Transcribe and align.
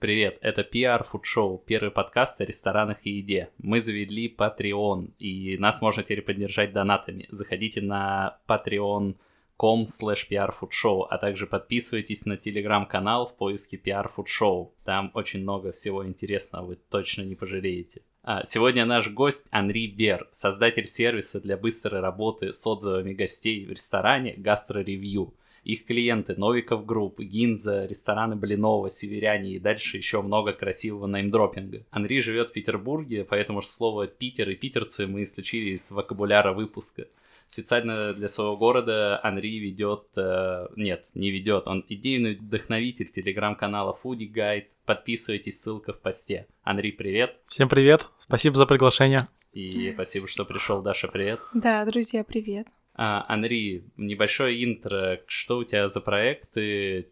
Привет, 0.00 0.38
это 0.42 0.60
PR 0.60 1.04
Food 1.04 1.22
Show, 1.24 1.60
первый 1.66 1.90
подкаст 1.90 2.40
о 2.40 2.44
ресторанах 2.44 2.98
и 3.02 3.10
еде. 3.10 3.50
Мы 3.58 3.80
завели 3.80 4.32
Patreon, 4.32 5.10
и 5.18 5.58
нас 5.58 5.82
можно 5.82 6.04
теперь 6.04 6.22
поддержать 6.22 6.72
донатами. 6.72 7.26
Заходите 7.30 7.80
на 7.80 8.38
patreon.com 8.46 9.86
slash 9.86 10.28
prfoodshow, 10.30 11.04
а 11.10 11.18
также 11.18 11.48
подписывайтесь 11.48 12.26
на 12.26 12.36
телеграм-канал 12.36 13.26
в 13.26 13.36
поиске 13.36 13.76
PR 13.76 14.08
Food 14.16 14.26
Show. 14.26 14.70
Там 14.84 15.10
очень 15.14 15.42
много 15.42 15.72
всего 15.72 16.06
интересного, 16.06 16.66
вы 16.66 16.76
точно 16.76 17.22
не 17.22 17.34
пожалеете. 17.34 18.02
А, 18.22 18.44
сегодня 18.44 18.86
наш 18.86 19.08
гость 19.08 19.48
Анри 19.50 19.88
Бер, 19.88 20.28
создатель 20.30 20.86
сервиса 20.86 21.40
для 21.40 21.56
быстрой 21.56 22.00
работы 22.00 22.52
с 22.52 22.64
отзывами 22.64 23.14
гостей 23.14 23.66
в 23.66 23.70
ресторане 23.70 24.36
Gastro 24.36 24.84
Review– 24.84 25.32
их 25.68 25.84
клиенты 25.84 26.34
Novikov 26.34 26.86
Group, 26.86 27.20
Гинза, 27.20 27.84
рестораны 27.84 28.36
Блинова, 28.36 28.88
Северяне 28.88 29.52
и 29.52 29.58
дальше 29.58 29.98
еще 29.98 30.22
много 30.22 30.54
красивого 30.54 31.06
неймдропинга. 31.06 31.84
Анри 31.90 32.20
живет 32.20 32.48
в 32.48 32.52
Петербурге, 32.52 33.24
поэтому 33.28 33.60
же 33.60 33.68
слово 33.68 34.06
«Питер» 34.06 34.48
и 34.48 34.54
«питерцы» 34.54 35.06
мы 35.06 35.22
исключили 35.22 35.70
из 35.70 35.90
вокабуляра 35.90 36.54
выпуска. 36.54 37.06
Специально 37.48 38.14
для 38.14 38.28
своего 38.28 38.56
города 38.56 39.20
Анри 39.22 39.58
ведет... 39.58 40.06
Э, 40.16 40.68
нет, 40.76 41.04
не 41.14 41.30
ведет. 41.30 41.66
Он 41.66 41.84
идейный 41.86 42.36
вдохновитель 42.36 43.10
телеграм-канала 43.10 43.98
Foodie 44.02 44.32
Guide. 44.32 44.66
Подписывайтесь, 44.86 45.60
ссылка 45.60 45.92
в 45.92 46.00
посте. 46.00 46.46
Анри, 46.62 46.92
привет. 46.92 47.36
Всем 47.46 47.68
привет. 47.68 48.06
Спасибо 48.18 48.56
за 48.56 48.66
приглашение. 48.66 49.28
И 49.52 49.90
спасибо, 49.92 50.28
что 50.28 50.46
пришел, 50.46 50.82
Даша, 50.82 51.08
привет. 51.08 51.40
Да, 51.52 51.84
друзья, 51.84 52.24
привет. 52.24 52.68
А, 53.00 53.24
Анри, 53.28 53.84
небольшое 53.96 54.64
интро. 54.64 55.20
Что 55.28 55.58
у 55.58 55.64
тебя 55.64 55.88
за 55.88 56.00
проекты? 56.00 57.08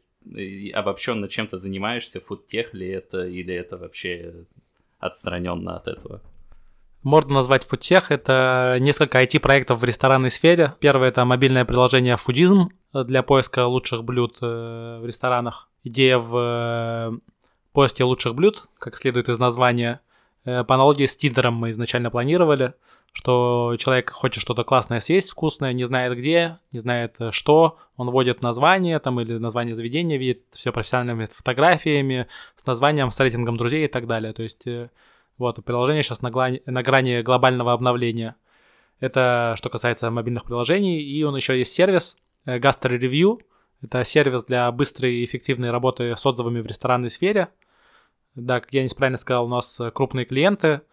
Обобщенно 0.75 1.29
чем 1.29 1.47
ты 1.47 1.59
занимаешься? 1.59 2.21
Фудтех 2.21 2.75
ли 2.75 2.89
это? 2.89 3.25
Или 3.25 3.55
это 3.55 3.77
вообще 3.77 4.35
отстраненно 4.99 5.77
от 5.77 5.87
этого? 5.87 6.21
Можно 7.05 7.35
назвать 7.35 7.63
фудтех. 7.63 8.11
Это 8.11 8.79
несколько 8.81 9.23
IT-проектов 9.23 9.79
в 9.79 9.85
ресторанной 9.85 10.33
сфере. 10.33 10.75
Первое– 10.81 11.09
это 11.11 11.25
мобильное 11.25 11.65
приложение 11.65 12.17
Фудизм 12.17 12.71
для 12.93 13.23
поиска 13.23 13.65
лучших 13.67 14.03
блюд 14.03 14.39
э, 14.43 14.99
в 15.01 15.07
ресторанах. 15.07 15.69
Идея 15.85 16.19
в 16.19 16.37
э, 16.37 17.19
поиске 17.73 18.03
лучших 18.03 18.35
блюд, 18.35 18.65
как 18.81 18.97
следует 18.97 19.29
из 19.29 19.39
названия. 19.39 20.01
Э, 20.45 20.65
по 20.65 20.75
аналогии 20.75 21.07
с 21.07 21.15
Тиндером 21.15 21.55
мы 21.55 21.71
изначально 21.71 22.11
планировали– 22.11 22.75
что 23.17 23.77
человек 23.79 24.11
хочет 24.11 24.43
что-то 24.43 24.63
классное 24.63 25.01
съесть, 25.01 25.31
вкусное, 25.31 25.73
не 25.73 25.85
знает 25.85 26.19
где, 26.19 26.59
не 26.71 26.81
знает 26.81 27.15
э, 27.19 27.31
что, 27.33 27.79
он 27.97 28.11
вводит 28.11 28.43
название 28.43 28.99
там 28.99 29.19
или 29.23 29.39
название 29.39 29.75
заведения, 29.75 30.19
видит 30.19 30.43
все 30.51 30.71
профессиональными 30.71 31.25
фотографиями, 31.25 32.29
с 32.57 32.67
названием, 32.67 33.11
с 33.11 33.19
рейтингом 33.19 33.57
друзей 33.57 33.87
и 33.87 33.89
так 33.89 34.07
далее. 34.07 34.35
То 34.35 34.43
есть 34.43 34.67
э, 34.67 34.91
вот, 35.39 35.65
приложение 35.65 36.03
сейчас 36.03 36.21
на, 36.21 36.31
грани, 36.31 36.61
на 36.67 36.83
грани 36.83 37.23
глобального 37.23 37.73
обновления. 37.73 38.37
Это 39.01 39.55
что 39.57 39.71
касается 39.71 40.11
мобильных 40.11 40.45
приложений. 40.45 41.01
И 41.01 41.23
он 41.23 41.35
еще 41.37 41.59
есть 41.59 41.73
сервис 41.73 42.19
э, 42.45 42.59
Gastro 42.59 42.99
Review. 42.99 43.41
Это 43.81 44.05
сервис 44.05 44.45
для 44.45 44.71
быстрой 44.71 45.15
и 45.15 45.25
эффективной 45.25 45.71
работы 45.71 46.15
с 46.15 46.27
отзывами 46.27 46.61
в 46.61 46.67
ресторанной 46.67 47.09
сфере. 47.09 47.49
Да, 48.35 48.61
как 48.61 48.75
я 48.75 48.85
неправильно 48.85 49.17
сказал, 49.17 49.47
у 49.47 49.49
нас 49.49 49.81
крупные 49.95 50.27
клиенты– 50.27 50.83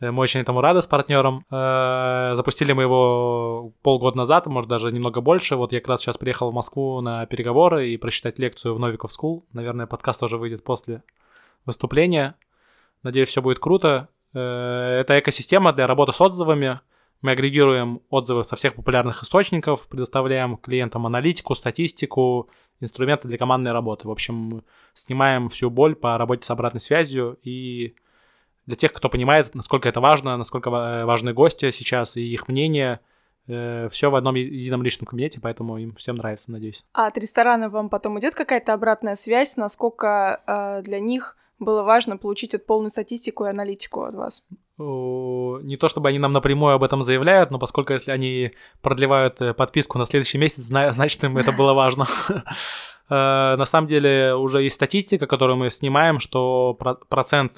мы 0.00 0.22
очень 0.22 0.40
этому 0.40 0.62
рады 0.62 0.80
с 0.80 0.86
партнером. 0.86 1.44
Э, 1.50 2.32
запустили 2.34 2.72
мы 2.72 2.84
его 2.84 3.72
полгода 3.82 4.16
назад, 4.16 4.46
может 4.46 4.68
даже 4.68 4.90
немного 4.90 5.20
больше. 5.20 5.56
Вот 5.56 5.72
я 5.72 5.80
как 5.80 5.88
раз 5.88 6.00
сейчас 6.00 6.16
приехал 6.16 6.50
в 6.50 6.54
Москву 6.54 7.00
на 7.02 7.26
переговоры 7.26 7.88
и 7.88 7.96
прочитать 7.98 8.38
лекцию 8.38 8.74
в 8.74 8.80
Новиков 8.80 9.10
School. 9.10 9.44
Наверное, 9.52 9.86
подкаст 9.86 10.20
тоже 10.20 10.38
выйдет 10.38 10.64
после 10.64 11.02
выступления. 11.66 12.34
Надеюсь, 13.02 13.28
все 13.28 13.42
будет 13.42 13.58
круто. 13.58 14.08
Э, 14.32 15.00
это 15.00 15.18
экосистема 15.18 15.72
для 15.72 15.86
работы 15.86 16.12
с 16.12 16.20
отзывами. 16.20 16.80
Мы 17.20 17.32
агрегируем 17.32 18.00
отзывы 18.08 18.44
со 18.44 18.56
всех 18.56 18.74
популярных 18.74 19.22
источников, 19.22 19.86
предоставляем 19.88 20.56
клиентам 20.56 21.04
аналитику, 21.04 21.54
статистику, 21.54 22.48
инструменты 22.80 23.28
для 23.28 23.36
командной 23.36 23.72
работы. 23.72 24.08
В 24.08 24.10
общем, 24.10 24.64
снимаем 24.94 25.50
всю 25.50 25.68
боль 25.68 25.94
по 25.94 26.16
работе 26.16 26.44
с 26.44 26.50
обратной 26.50 26.80
связью 26.80 27.38
и 27.42 27.94
для 28.70 28.76
тех, 28.76 28.92
кто 28.92 29.08
понимает, 29.08 29.54
насколько 29.54 29.88
это 29.88 30.00
важно, 30.00 30.36
насколько 30.36 30.70
э, 30.70 31.04
важны 31.04 31.32
гости 31.32 31.70
сейчас 31.72 32.16
и 32.16 32.22
их 32.22 32.48
мнение. 32.48 33.00
Э, 33.48 33.88
Все 33.90 34.10
в 34.10 34.14
одном 34.14 34.36
едином 34.36 34.82
личном 34.82 35.06
кабинете, 35.06 35.40
поэтому 35.40 35.76
им 35.76 35.94
всем 35.96 36.16
нравится, 36.16 36.52
надеюсь. 36.52 36.84
А 36.94 37.08
от 37.08 37.18
ресторана 37.18 37.68
вам 37.68 37.88
потом 37.88 38.18
идет 38.20 38.34
какая-то 38.34 38.72
обратная 38.72 39.16
связь, 39.16 39.56
насколько 39.56 40.40
э, 40.46 40.82
для 40.82 41.00
них 41.00 41.36
было 41.58 41.82
важно 41.82 42.16
получить 42.16 42.52
вот 42.52 42.64
полную 42.64 42.90
статистику 42.90 43.44
и 43.44 43.48
аналитику 43.48 44.02
от 44.02 44.14
вас? 44.14 44.44
Не 44.78 45.76
то 45.76 45.88
чтобы 45.90 46.08
они 46.08 46.18
нам 46.18 46.32
напрямую 46.32 46.74
об 46.74 46.82
этом 46.82 47.02
заявляют, 47.02 47.50
но 47.50 47.58
поскольку 47.58 47.92
если 47.92 48.12
они 48.12 48.52
продлевают 48.80 49.40
э, 49.40 49.52
подписку 49.52 49.98
на 49.98 50.06
следующий 50.06 50.38
месяц, 50.38 50.62
значит 50.62 51.22
им 51.24 51.36
это 51.36 51.52
было 51.52 51.74
важно. 51.74 52.06
На 53.10 53.66
самом 53.66 53.88
деле 53.88 54.36
уже 54.36 54.62
есть 54.62 54.76
статистика, 54.76 55.26
которую 55.26 55.58
мы 55.58 55.68
снимаем, 55.70 56.20
что 56.20 56.78
процент 57.08 57.56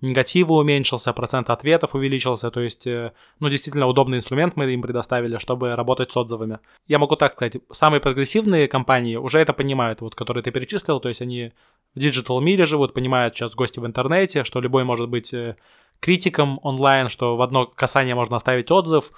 негатива 0.00 0.52
уменьшился, 0.52 1.12
процент 1.12 1.50
ответов 1.50 1.94
увеличился, 1.94 2.50
то 2.50 2.60
есть, 2.60 2.86
э, 2.86 3.12
ну, 3.40 3.48
действительно 3.48 3.86
удобный 3.86 4.18
инструмент 4.18 4.56
мы 4.56 4.70
им 4.72 4.82
предоставили, 4.82 5.38
чтобы 5.38 5.74
работать 5.74 6.12
с 6.12 6.16
отзывами. 6.16 6.60
Я 6.86 6.98
могу 6.98 7.16
так 7.16 7.34
сказать, 7.34 7.56
самые 7.70 8.00
прогрессивные 8.00 8.68
компании 8.68 9.16
уже 9.16 9.38
это 9.38 9.52
понимают, 9.52 10.00
вот, 10.00 10.14
которые 10.14 10.42
ты 10.42 10.50
перечислил, 10.50 11.00
то 11.00 11.08
есть 11.08 11.20
они 11.20 11.52
в 11.94 11.98
digital 11.98 12.40
мире 12.40 12.66
живут, 12.66 12.94
понимают 12.94 13.34
сейчас 13.34 13.54
гости 13.54 13.80
в 13.80 13.86
интернете, 13.86 14.44
что 14.44 14.60
любой 14.60 14.84
может 14.84 15.08
быть 15.08 15.34
э, 15.34 15.56
критиком 16.00 16.60
онлайн, 16.62 17.08
что 17.08 17.36
в 17.36 17.42
одно 17.42 17.66
касание 17.66 18.14
можно 18.14 18.36
оставить 18.36 18.70
отзыв, 18.70 19.10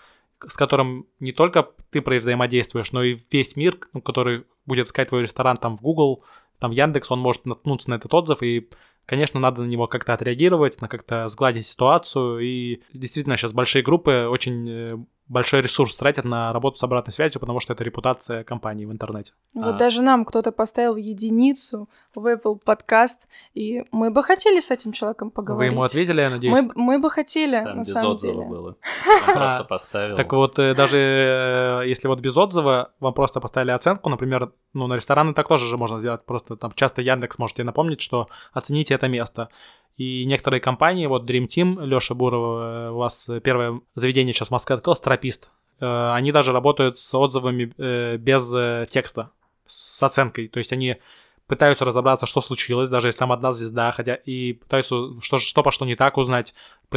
с 0.46 0.56
которым 0.56 1.06
не 1.18 1.32
только 1.32 1.68
ты 1.90 2.00
взаимодействуешь, 2.00 2.92
но 2.92 3.02
и 3.02 3.18
весь 3.30 3.56
мир, 3.56 3.78
ну, 3.92 4.00
который 4.00 4.44
будет 4.64 4.86
искать 4.86 5.08
твой 5.08 5.22
ресторан 5.22 5.58
там 5.58 5.76
в 5.76 5.82
Google, 5.82 6.24
там 6.58 6.70
Яндекс, 6.70 7.10
он 7.10 7.20
может 7.20 7.46
наткнуться 7.46 7.90
на 7.90 7.94
этот 7.94 8.12
отзыв 8.14 8.42
и 8.42 8.68
Конечно, 9.10 9.40
надо 9.40 9.62
на 9.62 9.66
него 9.66 9.88
как-то 9.88 10.14
отреагировать, 10.14 10.80
на 10.80 10.86
как-то 10.86 11.26
сгладить 11.26 11.66
ситуацию. 11.66 12.38
И 12.38 12.80
действительно, 12.92 13.36
сейчас 13.36 13.52
большие 13.52 13.82
группы 13.82 14.28
очень 14.30 14.70
э, 14.70 14.98
большой 15.30 15.62
ресурс 15.62 15.96
тратят 15.96 16.24
на 16.24 16.52
работу 16.52 16.76
с 16.76 16.82
обратной 16.82 17.12
связью, 17.12 17.40
потому 17.40 17.60
что 17.60 17.72
это 17.72 17.84
репутация 17.84 18.42
компании 18.42 18.84
в 18.84 18.92
интернете. 18.92 19.32
Вот 19.54 19.76
а... 19.76 19.78
даже 19.78 20.02
нам 20.02 20.24
кто-то 20.24 20.50
поставил 20.50 20.96
единицу 20.96 21.88
в 22.14 22.26
Apple 22.26 22.58
подкаст, 22.64 23.28
и 23.54 23.84
мы 23.92 24.10
бы 24.10 24.24
хотели 24.24 24.58
с 24.60 24.70
этим 24.72 24.92
человеком 24.92 25.30
поговорить. 25.30 25.70
Вы 25.70 25.74
ему 25.74 25.82
ответили, 25.82 26.20
я 26.20 26.30
надеюсь? 26.30 26.60
Мы, 26.60 26.70
мы 26.74 26.98
бы 26.98 27.10
хотели, 27.10 27.62
Там 27.64 27.76
на 27.76 27.80
без 27.82 27.92
самом 27.92 28.12
отзыва 28.12 28.34
деле. 28.34 28.46
было. 28.46 28.76
просто 29.32 29.64
поставил. 29.64 30.16
Так 30.16 30.32
вот, 30.32 30.58
э, 30.58 30.74
даже 30.74 30.96
э, 30.96 31.82
если 31.86 32.08
вот 32.08 32.20
без 32.20 32.36
отзыва 32.36 32.90
вам 32.98 33.14
просто 33.14 33.40
поставили 33.40 33.70
оценку, 33.70 34.10
например, 34.10 34.52
ну, 34.74 34.88
на 34.88 34.94
рестораны 34.94 35.32
так 35.32 35.46
тоже 35.46 35.68
же 35.68 35.76
можно 35.76 36.00
сделать, 36.00 36.24
просто 36.26 36.56
там 36.56 36.72
часто 36.74 37.02
Яндекс 37.02 37.38
можете 37.38 37.62
напомнить, 37.62 38.00
что 38.00 38.26
оцените 38.52 38.94
это 38.94 39.06
место. 39.06 39.48
И 39.96 40.24
некоторые 40.24 40.60
компании, 40.60 41.06
вот 41.06 41.28
Dream 41.28 41.46
Team, 41.46 41.84
Леша 41.84 42.14
Буров, 42.14 42.62
э, 42.62 42.90
у 42.90 42.96
вас 42.96 43.28
первое 43.42 43.80
заведение 43.94 44.32
сейчас 44.32 44.48
в 44.48 44.52
Москве 44.52 44.76
открылось, 44.76 45.00
Тропист. 45.00 45.50
Э, 45.78 46.12
они 46.14 46.32
даже 46.32 46.52
работают 46.52 46.98
с 46.98 47.14
отзывами 47.14 47.72
э, 47.76 48.16
без 48.16 48.88
текста, 48.88 49.30
с 49.66 50.02
оценкой. 50.02 50.48
То 50.48 50.58
есть 50.58 50.72
они 50.72 50.96
пытаются 51.46 51.84
разобраться, 51.84 52.26
что 52.26 52.40
случилось, 52.40 52.88
даже 52.88 53.08
если 53.08 53.18
там 53.18 53.32
одна 53.32 53.52
звезда, 53.52 53.90
хотя 53.90 54.14
и 54.14 54.54
пытаются 54.54 55.20
что, 55.20 55.38
что 55.38 55.62
пошло 55.62 55.86
не 55.86 55.96
так 55.96 56.16
узнать, 56.16 56.54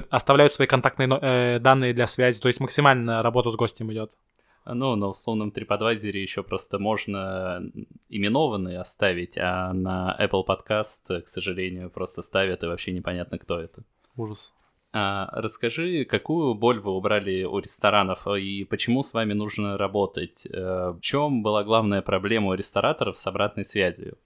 оставляют 0.10 0.54
свои 0.54 0.68
контактные 0.68 1.60
данные 1.60 1.94
для 1.94 2.06
связи, 2.06 2.40
то 2.40 2.48
есть 2.48 2.60
максимально 2.60 3.24
работа 3.24 3.50
с 3.50 3.56
гостем 3.56 3.92
идет. 3.92 4.12
Ну, 4.66 4.96
на 4.96 5.08
условном 5.08 5.50
TripAdvisor 5.50 6.18
еще 6.18 6.44
просто 6.44 6.80
можно 6.80 7.64
именованные 8.10 8.80
оставить, 8.80 9.38
а 9.38 9.74
на 9.74 10.16
Apple 10.20 10.46
Podcast, 10.48 11.22
к 11.22 11.28
сожалению, 11.28 11.90
просто 11.90 12.22
ставят, 12.22 12.64
и 12.64 12.68
вообще 12.68 12.92
непонятно, 12.92 13.38
кто 13.38 13.60
это. 13.60 13.84
Ужас. 14.16 14.54
А, 14.96 15.30
расскажи, 15.34 16.06
какую 16.06 16.54
боль 16.54 16.80
вы 16.80 16.92
убрали 16.92 17.44
у 17.44 17.58
ресторанов 17.58 18.28
и 18.28 18.64
почему 18.64 19.02
с 19.02 19.14
вами 19.14 19.34
нужно 19.34 19.76
работать? 19.76 20.46
Э, 20.46 20.92
в 20.92 21.00
чем 21.02 21.42
была 21.42 21.64
главная 21.64 22.04
проблема 22.04 22.50
у 22.50 22.54
рестораторов 22.54 23.18
с 23.18 23.26
обратной 23.26 23.66
связью? 23.66 24.20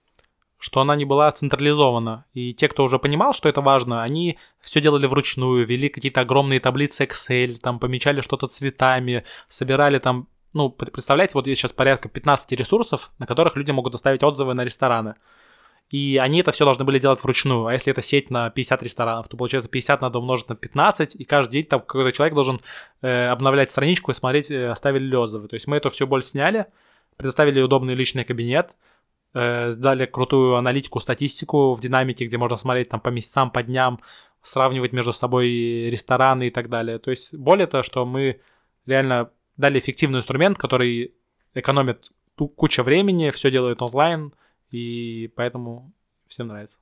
Что 0.58 0.82
она 0.82 0.96
не 0.96 1.06
была 1.06 1.32
централизована. 1.32 2.26
И 2.34 2.54
те, 2.54 2.68
кто 2.68 2.84
уже 2.84 3.00
понимал, 3.00 3.34
что 3.34 3.48
это 3.48 3.62
важно, 3.62 4.04
они 4.04 4.38
все 4.60 4.82
делали 4.82 5.06
вручную, 5.06 5.66
вели 5.66 5.90
какие-то 5.90 6.22
огромные 6.22 6.60
таблицы 6.60 7.06
Excel, 7.06 7.58
там 7.58 7.80
помечали 7.80 8.22
что-то 8.22 8.48
цветами, 8.48 9.24
собирали 9.48 10.00
там, 10.00 10.28
ну, 10.54 10.70
представляете, 10.70 11.34
вот 11.36 11.48
есть 11.48 11.62
сейчас 11.62 11.72
порядка 11.72 12.10
15 12.10 12.52
ресурсов, 12.54 13.12
на 13.20 13.28
которых 13.28 13.56
люди 13.56 13.72
могут 13.72 13.94
оставить 13.94 14.24
отзывы 14.24 14.54
на 14.54 14.64
рестораны. 14.64 15.16
И 15.90 16.20
они 16.22 16.42
это 16.42 16.52
все 16.52 16.66
должны 16.66 16.84
были 16.84 17.00
делать 17.00 17.24
вручную. 17.24 17.68
А 17.68 17.74
если 17.74 17.92
это 17.92 18.02
сеть 18.02 18.30
на 18.30 18.50
50 18.50 18.84
ресторанов, 18.84 19.30
то 19.30 19.38
получается 19.38 19.70
50 19.70 20.02
надо 20.02 20.20
умножить 20.20 20.50
на 20.50 20.56
15, 20.56 21.16
и 21.16 21.24
каждый 21.24 21.52
день 21.54 21.66
там 21.66 21.80
какой-то 21.80 22.12
человек 22.12 22.36
должен 22.36 22.62
э, 23.02 23.28
обновлять 23.28 23.72
страничку 23.72 24.12
и 24.12 24.14
смотреть, 24.14 24.52
э, 24.52 24.70
оставили 24.70 25.06
ли 25.06 25.16
отзывы. 25.16 25.48
То 25.48 25.54
есть 25.54 25.68
мы 25.68 25.78
эту 25.78 25.90
всю 25.90 26.06
боль 26.06 26.24
сняли, 26.24 26.66
предоставили 27.16 27.62
удобный 27.62 27.96
личный 27.96 28.26
кабинет, 28.26 28.76
э, 29.34 29.72
сделали 29.72 30.06
крутую 30.06 30.56
аналитику, 30.56 31.00
статистику 31.00 31.74
в 31.74 31.82
динамике, 31.82 32.26
где 32.26 32.38
можно 32.38 32.58
смотреть 32.58 32.90
там 32.90 33.00
по 33.00 33.10
месяцам, 33.10 33.52
по 33.52 33.64
дням, 33.64 34.00
сравнивать 34.42 34.94
между 34.94 35.14
собой 35.14 35.50
рестораны 35.90 36.48
и 36.48 36.52
так 36.52 36.70
далее. 36.70 37.00
То 37.00 37.12
есть 37.12 37.36
более 37.36 37.68
того, 37.68 37.84
что 37.84 38.06
мы 38.06 38.42
реально 38.86 39.32
дали 39.58 39.80
эффективный 39.80 40.20
инструмент, 40.20 40.58
который 40.58 41.14
экономит 41.54 42.12
куча 42.36 42.84
времени, 42.84 43.32
все 43.32 43.52
делает 43.52 43.82
онлайн, 43.82 44.34
и 44.70 45.32
поэтому 45.36 45.92
всем 46.28 46.48
нравится. 46.48 46.80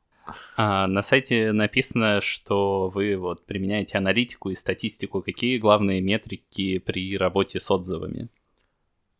А, 0.57 0.87
на 0.87 1.01
сайте 1.01 1.51
написано, 1.51 2.19
что 2.21 2.89
вы 2.89 3.15
вот 3.15 3.45
применяете 3.45 3.97
аналитику 3.97 4.49
и 4.49 4.55
статистику. 4.55 5.21
Какие 5.21 5.57
главные 5.57 6.01
метрики 6.01 6.79
при 6.79 7.17
работе 7.17 7.59
с 7.59 7.69
отзывами? 7.69 8.29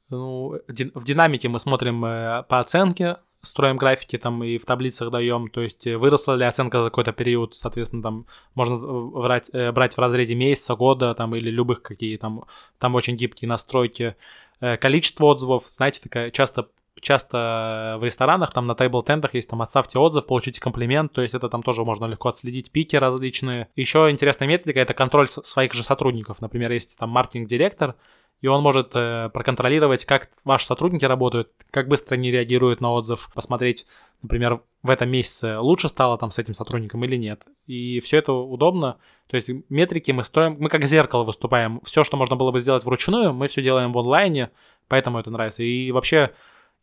Ну, 0.10 0.60
в 0.68 1.04
динамике 1.04 1.50
мы 1.50 1.60
смотрим 1.60 2.06
э, 2.06 2.44
по 2.44 2.60
оценке, 2.60 3.18
строим 3.42 3.78
графики 3.78 4.18
там 4.18 4.44
и 4.44 4.58
в 4.58 4.66
таблицах 4.66 5.10
даем, 5.10 5.50
то 5.50 5.62
есть 5.62 5.88
э, 5.88 5.98
выросла 5.98 6.34
ли 6.34 6.46
оценка 6.46 6.80
за 6.84 6.90
какой-то 6.90 7.12
период, 7.12 7.56
соответственно, 7.56 8.04
там 8.04 8.28
можно 8.54 8.78
брать, 8.78 9.50
э, 9.52 9.72
брать 9.72 9.96
в 9.96 10.00
разрезе 10.00 10.36
месяца, 10.36 10.76
года 10.76 11.16
там 11.16 11.36
или 11.36 11.50
любых 11.50 11.82
какие 11.82 12.18
там, 12.18 12.46
там 12.78 12.94
очень 12.96 13.16
гибкие 13.16 13.50
настройки. 13.50 14.16
Количество 14.80 15.26
отзывов, 15.26 15.66
знаете, 15.68 16.00
такая 16.02 16.32
часто 16.32 16.70
часто 17.06 17.98
в 18.00 18.04
ресторанах, 18.04 18.52
там 18.52 18.66
на 18.66 18.74
тейбл-тентах 18.74 19.34
есть 19.36 19.50
там 19.50 19.62
«отставьте 19.62 20.00
отзыв, 20.00 20.26
получите 20.26 20.60
комплимент», 20.60 21.14
то 21.14 21.22
есть 21.22 21.34
это 21.34 21.48
там 21.50 21.64
тоже 21.64 21.86
можно 21.86 22.06
легко 22.06 22.30
отследить, 22.30 22.72
пики 22.72 22.96
различные. 22.96 23.70
Еще 23.76 24.10
интересная 24.10 24.48
методика— 24.48 24.80
это 24.82 24.94
контроль 24.94 25.30
своих 25.30 25.74
же 25.74 25.84
сотрудников. 25.84 26.42
Например, 26.42 26.72
есть 26.72 26.98
там 26.98 27.12
маркетинг-директор, 27.12 27.96
и 28.42 28.48
он 28.48 28.62
может 28.62 28.92
э, 28.96 29.30
проконтролировать, 29.34 30.06
как 30.06 30.30
ваши 30.44 30.66
сотрудники 30.66 31.06
работают, 31.06 31.50
как 31.72 31.88
быстро 31.88 32.16
они 32.16 32.32
реагируют 32.32 32.82
на 32.82 32.92
отзыв, 32.92 33.30
посмотреть, 33.34 33.86
например, 34.22 34.62
в 34.84 34.90
этом 34.90 35.10
месяце 35.10 35.60
лучше 35.60 35.88
стало 35.88 36.18
там 36.18 36.32
с 36.32 36.40
этим 36.40 36.54
сотрудником 36.54 37.04
или 37.06 37.16
нет. 37.16 37.44
И 37.68 38.00
все 38.02 38.18
это 38.18 38.34
удобно. 38.34 38.98
То 39.28 39.38
есть 39.38 39.50
метрики 39.70 40.12
мы 40.12 40.24
строим, 40.24 40.58
мы 40.60 40.70
как 40.70 40.86
зеркало 40.86 41.24
выступаем. 41.24 41.82
Все, 41.84 42.04
что 42.04 42.18
можно 42.18 42.36
было 42.36 42.52
бы 42.52 42.60
сделать 42.60 42.84
вручную, 42.84 43.34
мы 43.34 43.48
все 43.48 43.62
делаем 43.62 43.92
в 43.92 43.98
онлайне, 43.98 44.52
поэтому 44.88 45.20
это 45.20 45.32
нравится. 45.32 45.64
И 45.64 45.92
вообще 45.92 46.32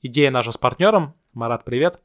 идея 0.03 0.31
наша 0.31 0.53
с 0.53 0.59
партнером, 0.59 1.15
Марат, 1.33 1.65
привет, 1.65 2.01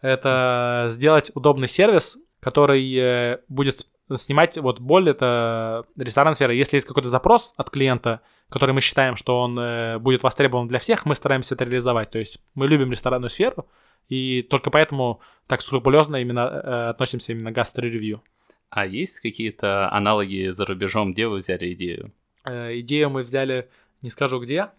это 0.00 0.86
сделать 0.90 1.30
удобный 1.34 1.68
сервис, 1.68 2.18
который 2.40 2.94
э, 2.96 3.38
будет 3.48 3.86
снимать, 4.16 4.56
вот 4.56 4.80
боль 4.80 5.10
это 5.10 5.84
ресторан 5.96 6.34
сфера. 6.34 6.52
Если 6.52 6.76
есть 6.76 6.86
какой-то 6.86 7.08
запрос 7.08 7.54
от 7.56 7.70
клиента, 7.70 8.20
который 8.48 8.72
мы 8.72 8.80
считаем, 8.80 9.16
что 9.16 9.40
он 9.40 9.58
э, 9.58 9.98
будет 9.98 10.22
востребован 10.22 10.68
для 10.68 10.78
всех, 10.78 11.06
мы 11.06 11.14
стараемся 11.14 11.54
это 11.54 11.64
реализовать. 11.64 12.10
То 12.10 12.18
есть 12.18 12.42
мы 12.54 12.66
любим 12.66 12.90
ресторанную 12.90 13.30
сферу, 13.30 13.66
и 14.08 14.42
только 14.42 14.70
поэтому 14.70 15.20
так 15.46 15.60
скрупулезно 15.62 16.16
именно 16.16 16.40
э, 16.40 16.88
относимся 16.90 17.32
именно 17.32 17.52
к 17.52 17.54
гастро-ревью. 17.54 18.22
А 18.70 18.86
есть 18.86 19.20
какие-то 19.20 19.90
аналоги 19.92 20.50
за 20.50 20.64
рубежом, 20.64 21.12
где 21.12 21.26
вы 21.26 21.38
взяли 21.38 21.72
идею? 21.74 22.12
идею 22.46 23.10
мы 23.10 23.22
взяли, 23.22 23.68
не 24.00 24.08
скажу 24.08 24.40
где, 24.40 24.70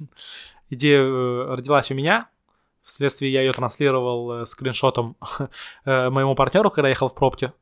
идея 0.70 1.02
э, 1.02 1.54
родилась 1.54 1.90
у 1.90 1.94
меня. 1.94 2.28
Вследствие 2.82 3.32
я 3.32 3.42
ее 3.42 3.52
транслировал 3.52 4.32
э, 4.32 4.46
скриншотом 4.46 5.16
э, 5.84 6.10
моему 6.10 6.34
партнеру, 6.34 6.70
когда 6.70 6.88
ехал 6.88 7.08
в 7.08 7.14
пробке. 7.14 7.52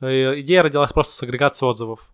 Идея 0.00 0.62
родилась 0.62 0.92
просто 0.92 1.12
с 1.12 1.22
агрегации 1.24 1.66
отзывов. 1.66 2.12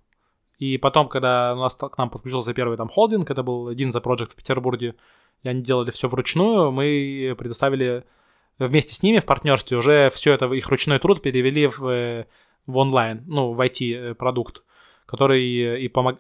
И 0.58 0.78
потом, 0.78 1.08
когда 1.08 1.52
у 1.52 1.58
нас 1.58 1.74
к 1.74 1.98
нам 1.98 2.08
подключился 2.08 2.54
первый 2.54 2.78
там 2.78 2.88
холдинг, 2.88 3.30
это 3.30 3.42
был 3.42 3.68
один 3.68 3.92
за 3.92 3.98
Project 3.98 4.30
в 4.30 4.36
Петербурге, 4.36 4.94
и 5.42 5.48
они 5.48 5.62
делали 5.62 5.90
все 5.90 6.08
вручную, 6.08 6.70
мы 6.70 7.34
предоставили 7.36 8.04
вместе 8.58 8.94
с 8.94 9.02
ними 9.02 9.18
в 9.18 9.26
партнерстве 9.26 9.76
уже 9.76 10.10
все 10.14 10.32
это, 10.32 10.46
их 10.54 10.68
ручной 10.68 10.98
труд 10.98 11.20
перевели 11.20 11.66
в, 11.66 12.26
в 12.66 12.76
онлайн, 12.78 13.22
ну, 13.26 13.52
в 13.52 13.60
IT-продукт, 13.60 14.62
который 15.04 15.42
и 15.42 15.88
помог, 15.88 16.18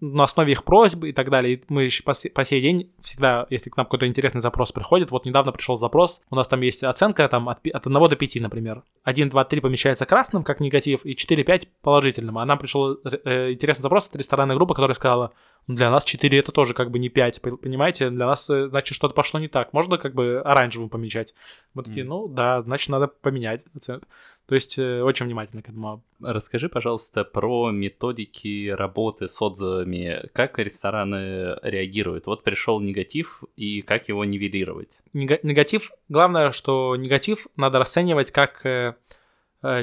на 0.00 0.24
основе 0.24 0.52
их 0.52 0.64
просьб 0.64 1.04
и 1.04 1.12
так 1.12 1.30
далее. 1.30 1.54
И 1.54 1.62
мы 1.68 1.88
по, 2.04 2.14
по 2.34 2.44
сей 2.44 2.60
день 2.60 2.92
всегда, 3.00 3.46
если 3.50 3.70
к 3.70 3.76
нам 3.76 3.86
какой-то 3.86 4.06
интересный 4.06 4.40
запрос 4.40 4.72
приходит, 4.72 5.10
вот 5.10 5.26
недавно 5.26 5.52
пришел 5.52 5.76
запрос, 5.76 6.20
у 6.30 6.36
нас 6.36 6.48
там 6.48 6.60
есть 6.60 6.82
оценка 6.82 7.28
там 7.28 7.48
от, 7.48 7.66
от 7.66 7.86
1 7.86 7.92
до 7.92 8.16
5, 8.16 8.36
например. 8.36 8.82
1, 9.04 9.28
2, 9.28 9.44
3 9.44 9.60
помещается 9.60 10.06
красным, 10.06 10.44
как 10.44 10.60
негатив, 10.60 11.04
и 11.04 11.16
4, 11.16 11.44
5 11.44 11.68
положительным. 11.80 12.38
А 12.38 12.44
нам 12.44 12.58
пришел 12.58 12.98
э, 13.04 13.52
интересный 13.52 13.82
запрос 13.82 14.08
от 14.08 14.16
ресторанной 14.16 14.54
группы, 14.54 14.74
которая 14.74 14.94
сказала, 14.94 15.32
для 15.68 15.90
нас 15.90 16.04
4 16.04 16.38
это 16.38 16.52
тоже 16.52 16.74
как 16.74 16.90
бы 16.90 16.98
не 16.98 17.08
5, 17.08 17.40
понимаете? 17.42 18.10
Для 18.10 18.26
нас, 18.26 18.48
э, 18.48 18.68
значит, 18.68 18.94
что-то 18.94 19.14
пошло 19.14 19.40
не 19.40 19.48
так. 19.48 19.72
Можно 19.72 19.98
как 19.98 20.14
бы 20.14 20.40
оранжевым 20.44 20.88
помечать? 20.88 21.34
Мы 21.74 21.82
такие, 21.82 22.04
mm. 22.04 22.08
ну 22.08 22.28
да, 22.28 22.62
значит, 22.62 22.88
надо 22.88 23.08
поменять. 23.08 23.64
То 23.84 24.54
есть 24.54 24.78
э, 24.78 25.02
очень 25.02 25.26
внимательно 25.26 25.62
к 25.62 25.68
этому. 25.68 26.04
Расскажи, 26.20 26.68
пожалуйста, 26.68 27.24
про 27.24 27.72
методики 27.72 28.68
работы 28.68 29.26
с 29.26 29.42
отзывами. 29.42 30.28
Как 30.32 30.56
рестораны 30.58 31.58
реагируют? 31.62 32.26
Вот 32.26 32.44
пришел 32.44 32.80
негатив, 32.80 33.42
и 33.56 33.82
как 33.82 34.08
его 34.08 34.24
нивелировать? 34.24 35.00
Негатив, 35.14 35.90
главное, 36.08 36.52
что 36.52 36.94
негатив 36.94 37.48
надо 37.56 37.80
расценивать 37.80 38.30
как 38.30 38.64
э, 38.64 38.94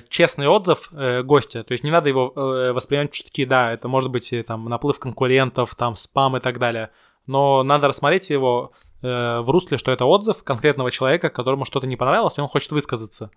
честный 0.09 0.47
отзыв 0.47 0.89
э, 0.91 1.23
гостя. 1.23 1.63
То 1.63 1.71
есть 1.73 1.83
не 1.83 1.91
надо 1.91 2.09
его 2.09 2.31
э, 2.35 2.71
воспринимать, 2.71 3.13
что 3.13 3.25
такие, 3.25 3.47
да, 3.47 3.71
это 3.71 3.87
может 3.87 4.11
быть 4.11 4.31
э, 4.33 4.43
там 4.43 4.65
наплыв 4.65 4.99
конкурентов, 4.99 5.75
там 5.75 5.95
спам 5.95 6.37
и 6.37 6.39
так 6.39 6.59
далее. 6.59 6.91
Но 7.27 7.63
надо 7.63 7.87
рассмотреть 7.87 8.29
его 8.29 8.71
э, 9.01 9.39
в 9.39 9.49
русле, 9.49 9.77
что 9.77 9.91
это 9.91 10.05
отзыв 10.05 10.43
конкретного 10.43 10.91
человека, 10.91 11.29
которому 11.29 11.65
что-то 11.65 11.87
не 11.87 11.95
понравилось, 11.95 12.37
и 12.37 12.41
он 12.41 12.47
хочет 12.47 12.71
высказаться. 12.71 13.31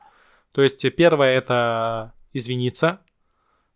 То 0.52 0.62
есть 0.62 0.84
первое 0.96 1.36
это 1.36 2.12
извиниться 2.32 3.00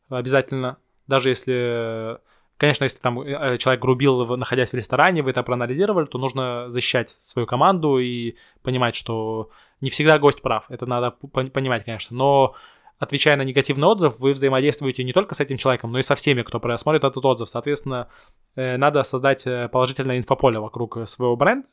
обязательно, 0.08 0.78
даже 1.06 1.28
если, 1.28 2.18
конечно, 2.60 2.84
если 2.84 2.98
там 2.98 3.20
э, 3.20 3.58
человек 3.58 3.80
грубил, 3.80 4.36
находясь 4.36 4.70
в 4.70 4.74
ресторане, 4.74 5.22
вы 5.22 5.30
это 5.30 5.42
проанализировали, 5.42 6.06
то 6.06 6.18
нужно 6.18 6.68
защищать 6.68 7.08
свою 7.08 7.46
команду 7.46 7.98
и 7.98 8.36
понимать, 8.62 8.94
что 8.94 9.50
не 9.80 9.90
всегда 9.90 10.18
гость 10.18 10.42
прав. 10.42 10.66
Это 10.68 10.86
надо 10.86 11.10
понимать, 11.10 11.84
конечно. 11.84 12.16
Но 12.16 12.54
отвечая 12.98 13.36
на 13.36 13.42
негативный 13.42 13.88
отзыв, 13.88 14.20
вы 14.20 14.32
взаимодействуете 14.32 15.02
не 15.04 15.14
только 15.14 15.34
с 15.34 15.40
этим 15.40 15.56
человеком, 15.56 15.90
но 15.90 15.98
и 15.98 16.02
со 16.02 16.14
всеми, 16.14 16.42
кто 16.42 16.60
просмотрит 16.60 17.02
этот 17.02 17.24
отзыв. 17.24 17.48
Соответственно, 17.48 18.08
э, 18.54 18.76
надо 18.76 19.02
создать 19.02 19.46
э, 19.46 19.68
положительное 19.68 20.18
инфополе 20.18 20.60
вокруг 20.60 21.08
своего 21.08 21.36
бренда, 21.36 21.66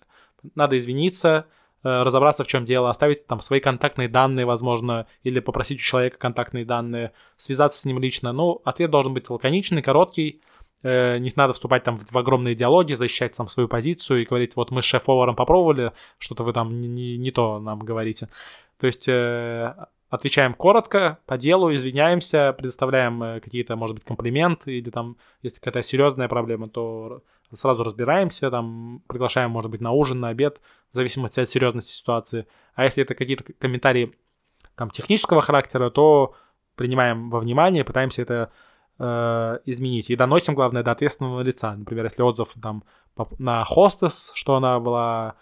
надо 0.56 0.78
извиниться, 0.78 1.48
Э, 1.84 2.02
разобраться, 2.02 2.44
в 2.44 2.48
чем 2.48 2.66
дело, 2.66 2.90
оставить 2.90 3.28
там 3.28 3.40
свои 3.40 3.60
контактные 3.60 4.10
данные, 4.10 4.46
возможно, 4.46 5.06
или 5.24 5.40
попросить 5.40 5.80
у 5.80 5.84
человека 5.84 6.18
контактные 6.18 6.66
данные, 6.66 7.12
связаться 7.38 7.80
с 7.80 7.86
ним 7.86 8.00
лично. 8.00 8.34
Ну, 8.34 8.62
ответ 8.66 8.90
должен 8.90 9.14
быть 9.14 9.30
лаконичный, 9.30 9.84
короткий, 9.84 10.42
э, 10.88 11.18
не 11.20 11.32
надо 11.36 11.54
вступать 11.54 11.84
там 11.84 11.98
в, 11.98 12.12
в 12.12 12.18
огромные 12.18 12.56
диалоги, 12.56 12.94
защищать 12.94 13.36
там 13.36 13.48
свою 13.48 13.68
позицию 13.68 14.22
и 14.22 14.26
говорить, 14.26 14.56
вот 14.56 14.72
мы 14.72 14.82
с 14.82 14.86
шеф-поваром 14.86 15.36
попробовали, 15.36 15.92
что-то 16.18 16.44
вы 16.44 16.54
там 16.54 16.76
не, 16.76 16.88
не, 16.88 17.18
не 17.18 17.32
то 17.32 17.60
нам 17.60 17.80
говорите. 17.80 18.30
То 18.80 18.88
есть 18.88 19.08
э, 19.08 19.74
отвечаем 20.10 20.54
коротко, 20.54 21.20
по 21.26 21.38
делу, 21.38 21.74
извиняемся, 21.74 22.54
предоставляем 22.54 23.22
э, 23.24 23.40
какие-то, 23.40 23.76
может 23.76 23.96
быть, 23.96 24.06
комплименты 24.06 24.78
или 24.78 24.90
там, 24.90 25.18
если 25.42 25.60
какая-то 25.60 25.88
серьезная 25.88 26.28
проблема, 26.28 26.70
то 26.70 27.24
сразу 27.54 27.84
разбираемся, 27.84 28.50
там, 28.50 29.02
приглашаем, 29.08 29.52
может 29.52 29.72
быть, 29.72 29.82
на 29.82 29.92
ужин, 29.92 30.20
на 30.20 30.30
обед, 30.30 30.62
в 30.92 30.96
зависимости 30.96 31.40
от 31.40 31.50
серьезности 31.50 31.92
ситуации. 31.92 32.48
А 32.76 32.86
если 32.86 33.04
это 33.04 33.16
какие-то 33.16 33.44
комментарии 33.60 34.14
там, 34.76 34.90
технического 34.90 35.42
характера, 35.42 35.90
то 35.90 36.34
принимаем 36.76 37.30
во 37.30 37.40
внимание, 37.40 37.84
пытаемся 37.84 38.22
это 38.22 38.52
э, 39.00 39.60
изменить. 39.66 40.10
И 40.10 40.16
доносим, 40.16 40.56
главное, 40.56 40.84
до 40.84 40.92
ответственного 40.92 41.42
лица. 41.42 41.76
Например, 41.76 42.06
если 42.06 42.22
отзыв 42.22 42.54
там, 42.62 42.84
на 43.40 43.64
хостес, 43.64 44.32
что 44.36 44.56
она 44.56 44.80
была 44.80 45.36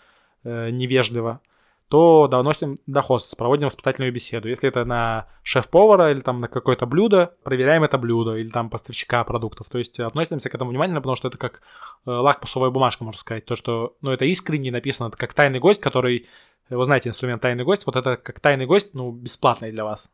э, 0.43 0.69
невежлива, 0.69 1.41
то 1.87 2.27
доносим 2.27 2.77
до 2.87 3.01
хостес, 3.01 3.35
проводим 3.35 3.67
воспитательную 3.67 4.11
беседу. 4.11 4.49
Если 4.49 4.67
это 4.67 4.85
на 4.85 5.27
шеф-повара 5.43 6.11
или 6.11 6.21
там 6.21 6.41
на 6.41 6.47
какое-то 6.47 6.87
блюдо, 6.87 7.35
проверяем 7.43 7.83
это 7.83 7.97
блюдо 7.97 8.35
или 8.35 8.49
там 8.49 8.69
поставщика 8.69 9.23
продуктов. 9.23 9.69
То 9.69 9.77
есть 9.77 9.99
относимся 9.99 10.49
к 10.49 10.55
этому 10.55 10.71
внимательно, 10.71 10.99
потому 10.99 11.15
что 11.15 11.27
это 11.27 11.37
как 11.37 11.61
э, 12.05 12.11
лакмусовая 12.11 12.71
бумажка, 12.71 13.03
можно 13.03 13.19
сказать. 13.19 13.45
То, 13.45 13.55
что, 13.55 13.95
ну, 14.01 14.11
это 14.11 14.25
искренне 14.25 14.71
написано, 14.71 15.07
это 15.09 15.17
как 15.17 15.33
тайный 15.33 15.59
гость, 15.59 15.79
который, 15.79 16.27
вы 16.69 16.83
знаете 16.85 17.09
инструмент 17.09 17.41
тайный 17.41 17.63
гость, 17.63 17.85
вот 17.85 17.95
это 17.95 18.17
как 18.17 18.39
тайный 18.39 18.65
гость, 18.65 18.93
ну, 18.93 19.11
бесплатный 19.11 19.71
для 19.71 19.83
вас. 19.83 20.11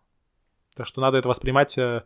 Так 0.75 0.87
что 0.87 0.99
надо 0.99 1.17
это 1.17 1.29
воспринимать 1.29 1.77
э, 1.77 2.03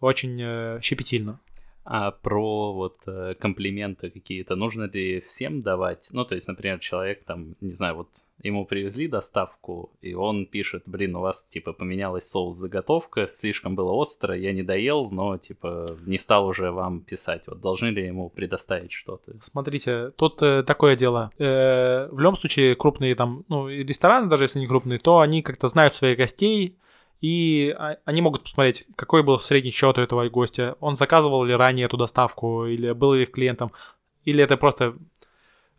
очень 0.00 0.40
э, 0.40 0.80
щепетильно. 0.82 1.40
А 1.84 2.10
про 2.10 2.72
вот 2.72 2.98
э, 3.06 3.34
комплименты 3.38 4.10
какие-то 4.10 4.54
нужно 4.54 4.84
ли 4.84 5.20
всем 5.20 5.60
давать? 5.60 6.08
Ну, 6.10 6.24
то 6.24 6.34
есть, 6.34 6.46
например, 6.46 6.78
человек 6.78 7.24
там, 7.24 7.56
не 7.60 7.72
знаю, 7.72 7.96
вот 7.96 8.08
ему 8.42 8.64
привезли 8.64 9.08
доставку, 9.08 9.90
и 10.00 10.14
он 10.14 10.46
пишет, 10.46 10.82
блин, 10.86 11.16
у 11.16 11.20
вас, 11.20 11.46
типа, 11.50 11.72
поменялась 11.72 12.28
соус-заготовка, 12.28 13.26
слишком 13.26 13.74
было 13.74 13.92
остро, 13.92 14.36
я 14.36 14.52
не 14.52 14.62
доел, 14.62 15.10
но, 15.10 15.36
типа, 15.36 15.96
не 16.06 16.18
стал 16.18 16.46
уже 16.46 16.70
вам 16.70 17.00
писать. 17.00 17.44
Вот 17.46 17.60
должны 17.60 17.88
ли 17.88 18.06
ему 18.06 18.30
предоставить 18.30 18.92
что-то? 18.92 19.32
Смотрите, 19.40 20.10
тут 20.16 20.40
э, 20.42 20.62
такое 20.62 20.96
дело. 20.96 21.32
Э, 21.38 22.08
в 22.10 22.18
любом 22.18 22.36
случае, 22.36 22.76
крупные 22.76 23.14
там, 23.14 23.44
ну, 23.48 23.68
рестораны, 23.68 24.28
даже 24.28 24.44
если 24.44 24.58
не 24.58 24.66
крупные, 24.66 24.98
то 24.98 25.20
они 25.20 25.42
как-то 25.42 25.68
знают 25.68 25.94
своих 25.94 26.18
гостей, 26.18 26.76
и 27.20 27.74
а, 27.78 27.96
они 28.04 28.22
могут 28.22 28.44
посмотреть, 28.44 28.86
какой 28.96 29.22
был 29.22 29.38
средний 29.38 29.70
счет 29.70 29.98
у 29.98 30.00
этого 30.00 30.28
гостя, 30.28 30.76
он 30.80 30.96
заказывал 30.96 31.44
ли 31.44 31.54
ранее 31.54 31.86
эту 31.86 31.96
доставку, 31.96 32.66
или 32.66 32.92
был 32.92 33.12
ли 33.12 33.26
клиентом, 33.26 33.72
или 34.24 34.42
это 34.42 34.56
просто 34.56 34.94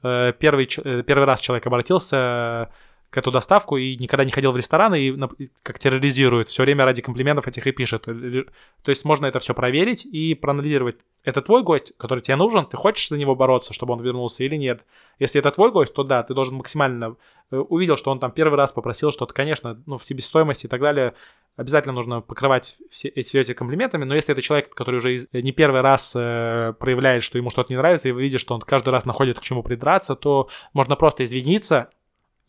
э, 0.03 0.33
первый, 0.39 0.69
э, 0.83 1.03
первый 1.03 1.25
раз 1.25 1.39
человек 1.39 1.65
обратился 1.65 2.69
к 3.11 3.17
эту 3.17 3.29
доставку 3.29 3.75
и 3.75 3.97
никогда 3.97 4.23
не 4.23 4.31
ходил 4.31 4.53
в 4.53 4.57
рестораны 4.57 5.01
и 5.01 5.49
как 5.63 5.77
терроризирует, 5.79 6.47
все 6.47 6.63
время 6.63 6.85
ради 6.85 7.01
комплиментов 7.01 7.45
этих 7.45 7.67
и 7.67 7.71
пишет. 7.73 8.03
То 8.03 8.89
есть 8.89 9.03
можно 9.03 9.25
это 9.25 9.39
все 9.39 9.53
проверить 9.53 10.05
и 10.05 10.33
проанализировать. 10.33 10.95
Это 11.25 11.41
твой 11.41 11.61
гость, 11.61 11.93
который 11.97 12.21
тебе 12.21 12.37
нужен, 12.37 12.65
ты 12.65 12.77
хочешь 12.77 13.09
за 13.09 13.17
него 13.17 13.35
бороться, 13.35 13.73
чтобы 13.73 13.93
он 13.93 14.01
вернулся 14.01 14.45
или 14.45 14.55
нет. 14.55 14.85
Если 15.19 15.39
это 15.39 15.51
твой 15.51 15.71
гость, 15.71 15.93
то 15.93 16.03
да, 16.03 16.23
ты 16.23 16.33
должен 16.33 16.55
максимально 16.55 17.17
э, 17.51 17.57
увидел, 17.57 17.97
что 17.97 18.11
он 18.11 18.19
там 18.19 18.31
первый 18.31 18.55
раз 18.55 18.71
попросил 18.71 19.11
что-то, 19.11 19.33
конечно, 19.33 19.83
ну, 19.85 19.97
в 19.97 20.05
себестоимости 20.05 20.65
и 20.65 20.69
так 20.69 20.79
далее, 20.81 21.13
обязательно 21.57 21.93
нужно 21.93 22.21
покрывать 22.21 22.77
все 22.89 23.09
эти, 23.09 23.27
все 23.27 23.41
эти 23.41 23.53
комплиментами, 23.53 24.05
но 24.05 24.15
если 24.15 24.31
это 24.31 24.41
человек, 24.41 24.73
который 24.73 24.95
уже 24.95 25.15
из, 25.15 25.27
не 25.33 25.51
первый 25.51 25.81
раз 25.81 26.13
э, 26.15 26.73
проявляет, 26.79 27.23
что 27.23 27.37
ему 27.37 27.51
что-то 27.51 27.73
не 27.73 27.77
нравится, 27.77 28.07
и 28.07 28.13
вы 28.13 28.21
видите, 28.21 28.39
что 28.39 28.55
он 28.55 28.61
каждый 28.61 28.89
раз 28.89 29.05
находит 29.05 29.39
к 29.39 29.43
чему 29.43 29.63
придраться, 29.63 30.15
то 30.15 30.49
можно 30.73 30.95
просто 30.95 31.25
извиниться, 31.25 31.89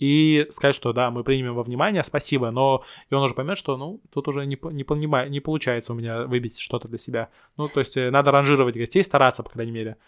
и 0.02 0.48
сказать, 0.50 0.74
что 0.74 0.92
да, 0.92 1.12
мы 1.12 1.22
примем 1.22 1.54
во 1.54 1.62
внимание, 1.62 2.02
спасибо, 2.02 2.50
но 2.50 2.82
и 3.08 3.14
он 3.14 3.22
уже 3.22 3.34
поймет, 3.34 3.56
что 3.56 3.76
ну 3.76 4.00
тут 4.12 4.26
уже 4.26 4.44
не, 4.46 4.58
не, 4.72 4.82
понимаю, 4.82 5.30
не 5.30 5.38
получается 5.38 5.92
у 5.92 5.94
меня 5.94 6.24
выбить 6.24 6.58
что-то 6.58 6.88
для 6.88 6.98
себя. 6.98 7.28
Ну, 7.56 7.68
то 7.68 7.78
есть 7.78 7.96
э, 7.96 8.10
надо 8.10 8.32
ранжировать 8.32 8.76
гостей, 8.76 9.04
стараться, 9.04 9.44
по 9.44 9.50
крайней 9.50 9.70
мере. 9.70 9.98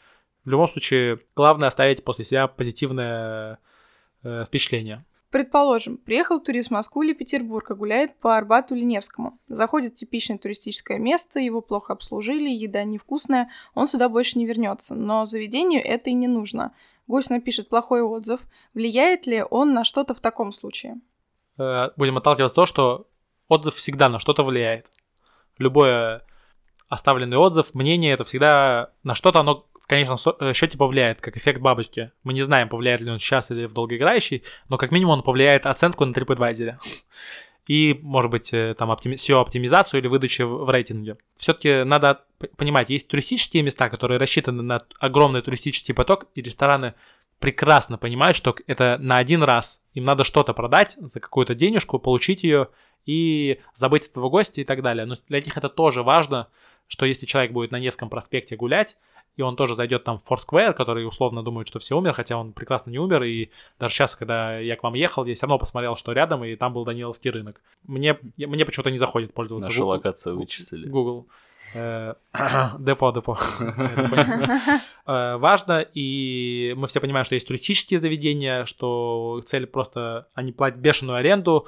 В 0.45 0.51
любом 0.51 0.67
случае, 0.67 1.21
главное 1.37 1.69
оставить 1.69 2.03
после 2.03 2.25
себя 2.25 2.49
позитивное 2.49 3.61
э, 4.25 4.45
впечатление. 4.49 5.05
Предположим, 5.31 5.97
приехал 5.97 6.41
турист 6.41 6.69
в 6.69 6.73
Москву 6.73 7.03
или 7.03 7.13
Петербург, 7.13 7.71
а 7.71 7.77
гуляет 7.77 8.17
по 8.17 8.37
Арбату 8.37 8.75
или 8.75 8.83
Невскому. 8.83 9.39
Заходит 9.47 9.93
в 9.93 9.95
типичное 9.95 10.39
туристическое 10.39 10.99
место, 10.99 11.39
его 11.39 11.61
плохо 11.61 11.93
обслужили, 11.93 12.49
еда 12.49 12.83
невкусная, 12.83 13.49
он 13.75 13.87
сюда 13.87 14.09
больше 14.09 14.41
не 14.41 14.47
вернется. 14.47 14.97
Но 14.97 15.25
заведению 15.25 15.85
это 15.85 16.11
и 16.11 16.15
не 16.15 16.27
нужно 16.27 16.73
гость 17.07 17.31
напишет 17.31 17.69
плохой 17.69 18.03
отзыв, 18.03 18.41
влияет 18.75 19.27
ли 19.27 19.45
он 19.49 19.75
на 19.75 19.85
что-то 19.85 20.15
в 20.15 20.21
таком 20.21 20.53
случае? 20.53 20.97
Э, 21.59 21.91
будем 21.97 22.17
отталкиваться 22.17 22.53
от 22.53 22.55
того, 22.55 22.67
что 22.67 23.09
отзыв 23.49 23.75
всегда 23.75 24.09
на 24.09 24.19
что-то 24.19 24.45
влияет. 24.45 24.87
Любой 25.59 26.21
оставленный 26.89 27.37
отзыв, 27.37 27.75
мнение, 27.75 28.13
это 28.13 28.25
всегда 28.25 28.91
на 29.03 29.15
что-то 29.15 29.41
оно 29.41 29.67
в 29.81 29.87
конечном 29.87 30.19
э, 30.41 30.53
счете 30.55 30.79
повлияет, 30.79 31.21
как 31.21 31.37
эффект 31.37 31.61
бабочки. 31.61 32.11
Мы 32.23 32.33
не 32.33 32.43
знаем, 32.43 32.69
повлияет 32.69 33.03
ли 33.03 33.11
он 33.11 33.19
сейчас 33.19 33.51
или 33.51 33.67
в 33.67 33.75
долгоиграющий, 33.75 34.43
но 34.69 34.79
как 34.79 34.91
минимум 34.93 35.19
он 35.19 35.23
повлияет 35.23 35.67
оценку 35.67 36.05
на 36.05 36.13
TripAdvisor 36.13 36.79
и, 37.67 37.99
может 38.03 38.31
быть, 38.31 38.53
э, 38.53 38.75
там 38.75 38.91
оптими... 38.91 39.15
SEO-оптимизацию 39.15 40.01
или 40.01 40.07
выдачу 40.07 40.47
в 40.47 40.71
рейтинге. 40.71 41.17
Все-таки 41.37 41.85
надо 41.85 42.25
понимать, 42.57 42.91
есть 42.91 43.09
туристические 43.09 43.63
места, 43.63 43.89
которые 43.89 44.19
рассчитаны 44.19 44.63
на 44.63 44.83
огромный 44.99 45.41
туристический 45.41 45.95
поток, 45.95 46.27
и 46.35 46.43
рестораны 46.43 46.95
прекрасно 47.39 47.99
понимают, 47.99 48.37
что 48.37 48.55
это 48.67 48.99
на 49.01 49.19
один 49.19 49.43
раз. 49.43 49.83
Им 49.95 50.05
надо 50.05 50.25
что-то 50.25 50.53
продать 50.55 50.97
за 50.99 51.21
какую-то 51.21 51.55
денежку, 51.55 51.99
получить 51.99 52.43
ее 52.43 52.69
и 53.07 53.61
забыть 53.75 54.07
этого 54.09 54.29
гостя 54.29 54.61
и 54.61 54.65
так 54.65 54.83
далее. 54.83 55.05
Но 55.07 55.17
для 55.29 55.41
них 55.41 55.57
это 55.57 55.69
тоже 55.69 56.03
важно, 56.03 56.49
что 56.87 57.07
если 57.07 57.27
человек 57.27 57.53
будет 57.53 57.71
на 57.71 57.79
Невском 57.79 58.09
проспекте 58.09 58.57
гулять, 58.57 58.97
и 59.37 59.43
он 59.43 59.57
тоже 59.57 59.75
зайдет 59.75 60.05
там 60.05 60.21
в 60.21 60.31
Foursquare, 60.31 60.73
который 60.73 61.07
условно 61.07 61.43
думает, 61.43 61.67
что 61.67 61.79
все 61.79 61.97
умер, 61.97 62.13
хотя 62.13 62.37
он 62.37 62.53
прекрасно 62.53 62.91
не 62.91 62.99
умер, 62.99 63.23
и 63.25 63.51
даже 63.79 63.95
сейчас, 63.95 64.15
когда 64.15 64.59
я 64.59 64.77
к 64.77 64.83
вам 64.83 64.95
ехал, 64.95 65.25
я 65.25 65.35
все 65.35 65.47
равно 65.47 65.59
посмотрел, 65.59 65.97
что 65.97 66.13
рядом, 66.13 66.45
и 66.45 66.55
там 66.57 66.73
был 66.73 66.85
Даниловский 66.85 67.31
рынок. 67.31 67.61
Мне, 67.83 68.19
мне 68.37 68.65
почему-то 68.65 68.91
не 68.91 68.99
заходит 68.99 69.35
пользоваться 69.35 69.69
Нашу 69.69 69.81
Google. 69.81 69.91
локацию 69.91 70.37
вычислили. 70.37 70.89
Google. 70.89 71.27
Э, 71.75 72.15
депо, 72.79 73.13
депо. 73.13 73.37
Э, 75.07 75.37
важно, 75.37 75.87
и 75.93 76.73
мы 76.79 76.87
все 76.87 76.99
понимаем, 76.99 77.27
что 77.27 77.35
есть 77.35 77.47
туристические 77.47 78.01
заведения, 78.01 78.65
что 78.65 79.43
цель 79.45 79.67
просто, 79.67 80.29
они 80.33 80.51
платят 80.51 80.79
бешеную 80.81 81.19
аренду, 81.19 81.67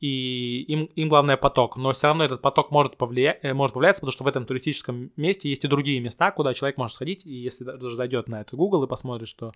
и 0.00 0.62
им, 0.62 0.84
им 0.84 1.08
главное 1.08 1.36
поток. 1.36 1.76
Но 1.76 1.92
все 1.92 2.08
равно 2.08 2.24
этот 2.24 2.42
поток 2.42 2.70
может, 2.70 2.96
повлиять, 2.96 3.38
э, 3.42 3.54
может 3.54 3.74
повлияться, 3.74 4.00
потому 4.00 4.12
что 4.12 4.24
в 4.24 4.26
этом 4.26 4.46
туристическом 4.46 5.10
месте 5.16 5.48
есть 5.48 5.64
и 5.64 5.68
другие 5.68 6.00
места, 6.00 6.30
куда 6.30 6.54
человек 6.54 6.76
может 6.76 6.94
сходить, 6.94 7.24
и 7.24 7.32
если 7.32 7.64
даже 7.64 7.96
зайдет 7.96 8.28
на 8.28 8.40
этот 8.40 8.54
Google 8.54 8.84
и 8.84 8.88
посмотрит, 8.88 9.28
что 9.28 9.52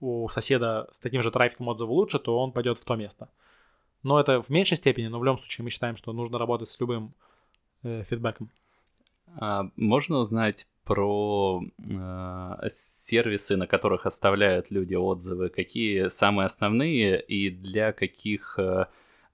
у 0.00 0.28
соседа 0.28 0.88
с 0.92 0.98
таким 0.98 1.22
же 1.22 1.30
трафиком 1.30 1.68
отзывы 1.68 1.92
лучше, 1.92 2.18
то 2.18 2.38
он 2.38 2.52
пойдет 2.52 2.78
в 2.78 2.84
то 2.84 2.94
место. 2.94 3.28
Но 4.02 4.20
это 4.20 4.42
в 4.42 4.50
меньшей 4.50 4.76
степени, 4.76 5.06
но 5.06 5.18
в 5.18 5.24
любом 5.24 5.38
случае 5.38 5.64
мы 5.64 5.70
считаем, 5.70 5.96
что 5.96 6.12
нужно 6.12 6.38
работать 6.38 6.68
с 6.68 6.78
любым 6.78 7.14
э, 7.82 8.02
фидбэком. 8.04 8.50
А 9.36 9.70
можно 9.76 10.18
узнать 10.18 10.66
про 10.84 11.62
э, 11.78 12.68
сервисы, 12.68 13.56
на 13.56 13.66
которых 13.66 14.04
оставляют 14.04 14.70
люди 14.70 14.94
отзывы, 14.94 15.48
какие 15.48 16.08
самые 16.08 16.46
основные 16.46 17.20
и 17.22 17.50
для 17.50 17.92
каких 17.92 18.58
э, 18.58 18.86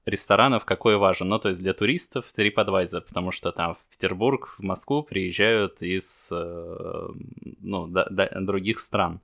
ресторанов 0.06 0.64
какой 0.64 0.96
важен. 0.96 1.28
Ну, 1.28 1.38
то 1.38 1.48
есть 1.48 1.60
для 1.60 1.74
туристов 1.74 2.26
TripAdvisor, 2.36 3.02
потому 3.02 3.30
что 3.30 3.52
там 3.52 3.74
в 3.74 3.84
Петербург, 3.90 4.54
в 4.58 4.62
Москву 4.62 5.02
приезжают 5.02 5.82
из 5.82 6.28
э, 6.32 7.08
ну, 7.60 7.86
да, 7.86 8.06
да, 8.10 8.28
других 8.40 8.80
стран. 8.80 9.20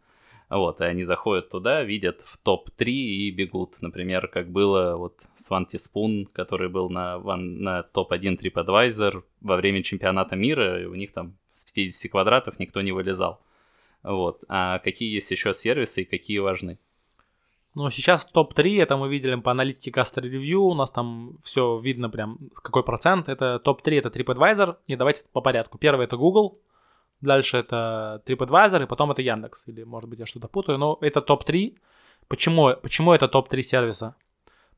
Вот, 0.48 0.80
и 0.80 0.84
они 0.84 1.02
заходят 1.02 1.50
туда, 1.50 1.82
видят 1.82 2.20
в 2.20 2.38
топ-3 2.38 2.84
и 2.84 3.30
бегут. 3.32 3.78
Например, 3.80 4.28
как 4.28 4.48
было 4.48 4.96
вот 4.96 5.18
с 5.34 5.50
Ванти 5.50 5.76
Спун, 5.76 6.26
который 6.32 6.68
был 6.68 6.88
на, 6.88 7.18
на 7.18 7.82
топ-1 7.82 8.38
TripAdvisor 8.38 9.24
во 9.40 9.56
время 9.56 9.82
чемпионата 9.82 10.36
мира, 10.36 10.82
и 10.82 10.86
у 10.86 10.94
них 10.94 11.12
там 11.12 11.36
с 11.50 11.64
50 11.72 12.12
квадратов 12.12 12.60
никто 12.60 12.80
не 12.80 12.92
вылезал. 12.92 13.40
Вот. 14.04 14.44
А 14.48 14.78
какие 14.78 15.12
есть 15.12 15.32
еще 15.32 15.52
сервисы 15.52 16.02
и 16.02 16.04
какие 16.04 16.38
важны? 16.38 16.78
Ну, 17.76 17.90
сейчас 17.90 18.24
топ-3, 18.24 18.82
это 18.82 18.96
мы 18.96 19.10
видели 19.10 19.34
по 19.34 19.50
аналитике 19.50 19.90
Caster 19.90 20.22
Review, 20.22 20.70
у 20.70 20.74
нас 20.74 20.90
там 20.90 21.36
все 21.42 21.76
видно 21.76 22.08
прям, 22.08 22.38
какой 22.62 22.82
процент. 22.82 23.28
Это 23.28 23.58
топ-3, 23.58 23.98
это 23.98 24.08
TripAdvisor, 24.08 24.76
и 24.86 24.96
давайте 24.96 25.24
по 25.30 25.42
порядку. 25.42 25.76
Первый 25.76 26.06
это 26.06 26.16
Google, 26.16 26.58
дальше 27.20 27.58
это 27.58 28.22
TripAdvisor, 28.24 28.82
и 28.82 28.86
потом 28.86 29.10
это 29.10 29.20
Яндекс, 29.20 29.68
или 29.68 29.82
может 29.82 30.08
быть 30.08 30.18
я 30.18 30.24
что-то 30.24 30.48
путаю, 30.48 30.78
но 30.78 30.96
это 31.02 31.20
топ-3. 31.20 31.76
Почему, 32.28 32.74
почему 32.82 33.12
это 33.12 33.28
топ-3 33.28 33.62
сервиса? 33.62 34.14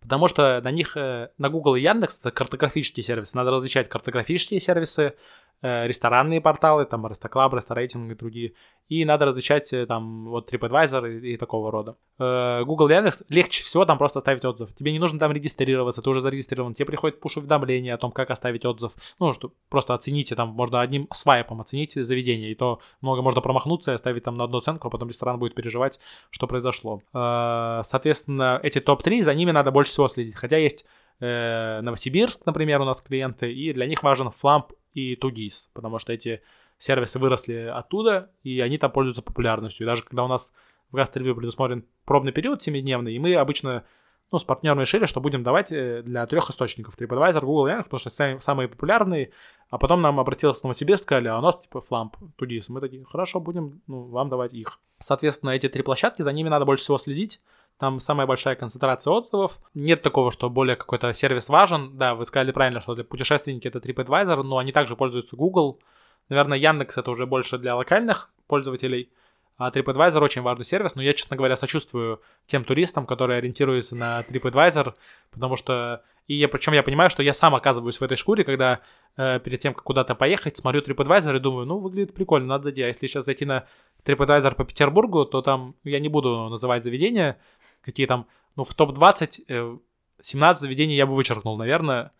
Потому 0.00 0.26
что 0.26 0.60
на 0.60 0.72
них, 0.72 0.96
э, 0.96 1.30
на 1.38 1.50
Google 1.50 1.76
и 1.76 1.82
Яндекс, 1.82 2.18
это 2.18 2.32
картографические 2.32 3.04
сервисы. 3.04 3.36
Надо 3.36 3.52
различать 3.52 3.88
картографические 3.88 4.58
сервисы, 4.58 5.14
ресторанные 5.62 6.40
порталы, 6.40 6.84
там 6.84 7.06
Restoclub, 7.06 7.50
Restorating 7.52 8.10
и 8.10 8.14
другие. 8.14 8.52
И 8.88 9.04
надо 9.04 9.26
различать 9.26 9.70
э, 9.72 9.86
там 9.86 10.26
вот 10.26 10.52
TripAdvisor 10.52 11.20
и, 11.20 11.34
и 11.34 11.36
такого 11.36 11.70
рода. 11.70 11.96
Э, 12.18 12.64
Google 12.64 12.88
Яндекс 12.88 13.22
легче 13.28 13.62
всего 13.62 13.84
там 13.84 13.98
просто 13.98 14.20
оставить 14.20 14.44
отзыв. 14.44 14.72
Тебе 14.72 14.92
не 14.92 14.98
нужно 14.98 15.18
там 15.18 15.30
регистрироваться, 15.30 16.00
ты 16.00 16.08
уже 16.08 16.20
зарегистрирован. 16.20 16.74
Тебе 16.74 16.86
приходит 16.86 17.20
пуш-уведомление 17.20 17.92
о 17.92 17.98
том, 17.98 18.12
как 18.12 18.30
оставить 18.30 18.64
отзыв. 18.64 18.92
Ну, 19.18 19.32
что 19.34 19.52
просто 19.68 19.94
оцените, 19.94 20.36
там 20.36 20.48
можно 20.50 20.80
одним 20.80 21.06
свайпом 21.12 21.60
оценить 21.60 21.94
заведение. 21.94 22.50
И 22.50 22.54
то 22.54 22.80
много 23.02 23.20
можно 23.20 23.40
промахнуться 23.40 23.92
и 23.92 23.94
оставить 23.94 24.24
там 24.24 24.36
на 24.36 24.44
одну 24.44 24.58
оценку, 24.58 24.88
а 24.88 24.90
потом 24.90 25.08
ресторан 25.08 25.38
будет 25.38 25.54
переживать, 25.54 26.00
что 26.30 26.46
произошло. 26.46 27.02
Соответственно, 27.12 28.58
эти 28.62 28.80
топ-3, 28.80 29.22
за 29.22 29.34
ними 29.34 29.50
надо 29.50 29.70
больше 29.70 29.90
всего 29.90 30.08
следить. 30.08 30.34
Хотя 30.34 30.56
есть 30.56 30.86
Новосибирск, 31.20 32.46
например, 32.46 32.80
у 32.80 32.84
нас 32.84 33.02
клиенты, 33.02 33.52
и 33.52 33.72
для 33.72 33.86
них 33.86 34.02
важен 34.02 34.30
фламп 34.30 34.72
и 34.92 35.16
Тугис, 35.16 35.70
потому 35.74 35.98
что 35.98 36.12
эти 36.12 36.42
сервисы 36.78 37.18
выросли 37.18 37.70
оттуда, 37.72 38.30
и 38.42 38.60
они 38.60 38.78
там 38.78 38.90
пользуются 38.92 39.22
популярностью. 39.22 39.84
И 39.84 39.90
даже 39.90 40.02
когда 40.02 40.24
у 40.24 40.28
нас 40.28 40.52
в 40.90 40.96
гастревью 40.96 41.36
предусмотрен 41.36 41.84
пробный 42.04 42.32
период 42.32 42.66
7-дневный, 42.66 43.14
и 43.14 43.18
мы 43.18 43.34
обычно 43.34 43.84
ну, 44.30 44.38
с 44.38 44.44
партнером 44.44 44.80
решили, 44.80 45.06
что 45.06 45.20
будем 45.20 45.42
давать 45.42 45.72
э, 45.72 46.02
для 46.02 46.26
трех 46.26 46.50
источников. 46.50 46.98
TripAdvisor, 46.98 47.40
Google 47.40 47.68
Яндекс, 47.68 47.88
потому 47.88 48.00
что 48.00 48.10
сами, 48.10 48.38
самые 48.38 48.68
популярные. 48.68 49.32
А 49.70 49.78
потом 49.78 50.02
нам 50.02 50.20
обратилась 50.20 50.62
Новосибирск, 50.62 51.04
сказали, 51.04 51.28
а 51.28 51.38
у 51.38 51.40
нас 51.40 51.58
типа 51.58 51.80
фламп, 51.80 52.16
Тудис. 52.36 52.68
Мы 52.68 52.80
такие, 52.80 53.04
хорошо, 53.04 53.40
будем 53.40 53.80
ну, 53.86 54.04
вам 54.04 54.28
давать 54.28 54.52
их. 54.52 54.80
Соответственно, 54.98 55.50
эти 55.50 55.68
три 55.68 55.82
площадки, 55.82 56.22
за 56.22 56.32
ними 56.32 56.48
надо 56.48 56.64
больше 56.66 56.84
всего 56.84 56.98
следить. 56.98 57.40
Там 57.78 58.00
самая 58.00 58.26
большая 58.26 58.56
концентрация 58.56 59.12
отзывов. 59.12 59.60
Нет 59.74 60.02
такого, 60.02 60.32
что 60.32 60.50
более 60.50 60.74
какой-то 60.74 61.12
сервис 61.14 61.48
важен. 61.48 61.96
Да, 61.96 62.14
вы 62.14 62.24
сказали 62.24 62.50
правильно, 62.50 62.80
что 62.80 62.94
для 62.94 63.04
путешественники 63.04 63.68
это 63.68 63.78
TripAdvisor, 63.78 64.42
но 64.42 64.58
они 64.58 64.72
также 64.72 64.96
пользуются 64.96 65.36
Google. 65.36 65.80
Наверное, 66.28 66.58
Яндекс 66.58 66.98
это 66.98 67.10
уже 67.10 67.24
больше 67.26 67.56
для 67.56 67.76
локальных 67.76 68.30
пользователей, 68.48 69.10
а 69.58 69.70
TripAdvisor 69.70 70.22
очень 70.22 70.42
важный 70.42 70.64
сервис, 70.64 70.94
но 70.94 71.02
я, 71.02 71.12
честно 71.12 71.36
говоря, 71.36 71.56
сочувствую 71.56 72.22
тем 72.46 72.62
туристам, 72.62 73.06
которые 73.06 73.38
ориентируются 73.38 73.96
на 73.96 74.20
TripAdvisor, 74.20 74.94
потому 75.32 75.56
что... 75.56 76.02
И 76.28 76.34
я, 76.34 76.46
причем 76.48 76.74
я 76.74 76.82
понимаю, 76.82 77.10
что 77.10 77.22
я 77.22 77.32
сам 77.32 77.54
оказываюсь 77.54 77.98
в 77.98 78.02
этой 78.02 78.16
шкуре, 78.16 78.44
когда 78.44 78.80
э, 79.16 79.40
перед 79.40 79.60
тем, 79.60 79.72
как 79.72 79.82
куда-то 79.82 80.14
поехать, 80.14 80.58
смотрю 80.58 80.82
TripAdvisor 80.82 81.36
и 81.36 81.40
думаю, 81.40 81.66
ну, 81.66 81.78
выглядит 81.78 82.14
прикольно, 82.14 82.46
надо 82.46 82.64
зайти. 82.64 82.82
А 82.82 82.88
если 82.88 83.06
сейчас 83.06 83.24
зайти 83.24 83.46
на 83.46 83.66
TripAdvisor 84.04 84.54
по 84.54 84.64
Петербургу, 84.64 85.24
то 85.24 85.42
там, 85.42 85.74
я 85.82 85.98
не 85.98 86.08
буду 86.08 86.48
называть 86.50 86.84
заведения, 86.84 87.38
какие 87.82 88.06
там, 88.06 88.26
ну, 88.56 88.64
в 88.64 88.74
топ-20, 88.74 89.44
э, 89.48 89.78
17 90.20 90.60
заведений 90.60 90.96
я 90.96 91.06
бы 91.06 91.14
вычеркнул, 91.14 91.56
наверное. 91.56 92.12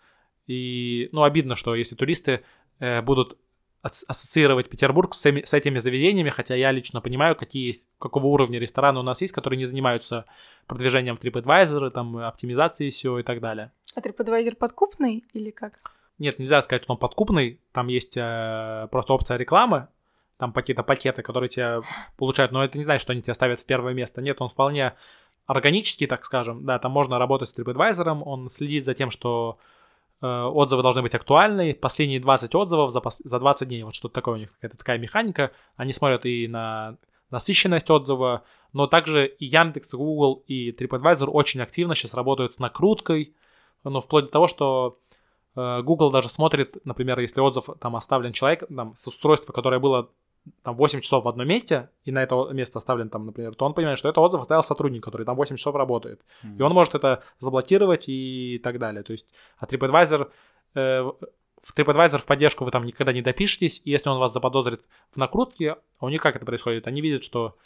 И, 0.47 1.09
ну, 1.13 1.23
обидно, 1.25 1.57
что 1.57 1.75
если 1.75 1.95
туристы 1.95 2.43
э, 2.79 3.03
будут 3.03 3.39
ассоциировать 3.83 4.69
Петербург 4.69 5.15
с, 5.15 5.25
с 5.25 5.55
этими 5.55 5.79
заведениями, 5.79 6.31
хотя 6.31 6.55
я 6.55 6.73
лично 6.73 7.01
понимаю, 7.01 7.37
какие 7.37 7.69
есть, 7.69 7.87
какого 7.99 8.27
уровня 8.27 8.59
рестораны 8.59 8.99
у 8.99 9.03
нас 9.03 9.21
есть, 9.21 9.33
которые 9.33 9.59
не 9.59 9.67
занимаются 9.67 10.25
продвижением 10.67 11.17
в 11.17 11.23
TripAdvisor, 11.23 11.91
там, 11.91 12.17
оптимизацией 12.17 12.91
SEO 12.91 13.21
и 13.21 13.23
так 13.23 13.41
далее. 13.41 13.73
А 13.95 14.01
TripAdvisor 14.01 14.57
подкупный 14.57 15.25
или 15.33 15.51
как? 15.51 15.93
Нет, 16.19 16.39
нельзя 16.39 16.61
сказать, 16.63 16.83
что 16.83 16.93
он 16.93 16.99
подкупный. 16.99 17.61
Там 17.73 17.87
есть 17.87 18.17
э, 18.17 18.89
просто 18.91 19.13
опция 19.13 19.37
рекламы, 19.37 19.89
там 20.37 20.53
какие-то 20.53 20.83
пакеты, 20.83 21.23
которые 21.23 21.49
тебе 21.49 21.83
получают, 22.17 22.53
но 22.53 22.65
это 22.65 22.77
не 22.79 22.85
значит, 22.85 23.03
что 23.03 23.13
они 23.13 23.23
тебя 23.23 23.35
ставят 23.35 23.61
в 23.61 23.67
первое 23.67 23.95
место. 23.95 24.21
Нет, 24.21 24.41
он 24.41 24.49
вполне 24.49 24.95
органический, 25.49 26.07
так 26.07 26.25
скажем. 26.25 26.65
Да, 26.65 26.79
там 26.79 26.93
можно 26.93 27.19
работать 27.19 27.49
с 27.49 27.59
TripAdvisor, 27.59 28.23
он 28.23 28.49
следит 28.49 28.85
за 28.85 28.95
тем, 28.95 29.11
что 29.11 29.59
Э, 30.21 30.47
отзывы 30.47 30.83
должны 30.83 31.03
быть 31.03 31.15
актуальны. 31.15 31.75
Последние 31.75 32.21
20 32.21 32.55
отзывов 32.55 32.91
за, 32.91 33.01
за 33.25 33.39
20 33.39 33.69
дней. 33.69 33.83
Вот 33.85 33.95
что-то 33.95 34.15
такое 34.15 34.35
у 34.35 34.39
них, 34.39 34.53
какая-то 34.55 34.77
такая 34.77 34.99
механика. 34.99 35.53
Они 35.77 35.93
смотрят 35.93 36.27
и 36.27 36.49
на 36.49 36.97
насыщенность 37.31 37.89
отзыва, 37.91 38.43
но 38.73 38.87
также 38.87 39.27
и 39.27 39.47
Яндекс, 39.47 39.95
и 39.95 39.97
Google, 39.97 40.43
и 40.47 40.73
TripAdvisor 40.73 41.27
очень 41.27 41.61
активно 41.61 41.95
сейчас 41.95 42.15
работают 42.15 42.55
с 42.55 42.59
накруткой, 42.59 43.35
ну, 43.85 44.01
вплоть 44.01 44.27
до 44.27 44.31
того, 44.31 44.49
что 44.49 44.99
э, 45.55 45.83
Google 45.83 46.11
даже 46.11 46.31
смотрит, 46.31 46.79
например, 46.85 47.19
если 47.21 47.41
отзыв 47.41 47.69
там 47.81 47.97
оставлен 47.97 48.33
человек, 48.33 48.65
там, 48.75 48.97
с 48.97 49.07
устройства, 49.07 49.53
которое 49.53 49.79
было 49.79 50.11
там 50.63 50.77
8 50.77 51.01
часов 51.01 51.25
в 51.25 51.29
одном 51.29 51.47
месте, 51.47 51.91
и 52.05 52.13
на 52.13 52.23
это 52.23 52.49
место 52.53 52.79
оставлен 52.79 53.09
там, 53.09 53.27
например, 53.27 53.55
то 53.55 53.65
он 53.65 53.75
понимает, 53.75 53.99
что 53.99 54.09
это 54.09 54.21
отзыв 54.21 54.41
оставил 54.41 54.63
сотрудник, 54.63 55.03
который 55.03 55.25
там 55.25 55.37
8 55.37 55.57
часов 55.57 55.75
работает. 55.75 56.21
Mm-hmm. 56.43 56.59
И 56.59 56.63
он 56.63 56.73
может 56.73 56.95
это 56.95 57.23
заблокировать 57.39 58.05
и 58.09 58.61
так 58.63 58.79
далее. 58.79 59.03
То 59.03 59.13
есть, 59.13 59.27
а 59.59 59.67
TripAdvisor, 59.67 60.31
э, 60.75 61.03
в 61.03 61.77
TripAdvisor 61.77 62.19
в 62.19 62.27
поддержку 62.27 62.65
вы 62.65 62.71
там 62.71 62.85
никогда 62.85 63.13
не 63.13 63.23
допишетесь, 63.23 63.83
и 63.85 63.91
если 63.91 64.09
он 64.09 64.19
вас 64.19 64.33
заподозрит 64.33 64.83
в 65.13 65.17
накрутке, 65.17 65.77
а 65.99 66.07
у 66.07 66.09
них 66.09 66.23
как 66.23 66.37
это 66.37 66.47
происходит? 66.47 66.87
Они 66.87 67.01
видят, 67.01 67.25
что 67.25 67.57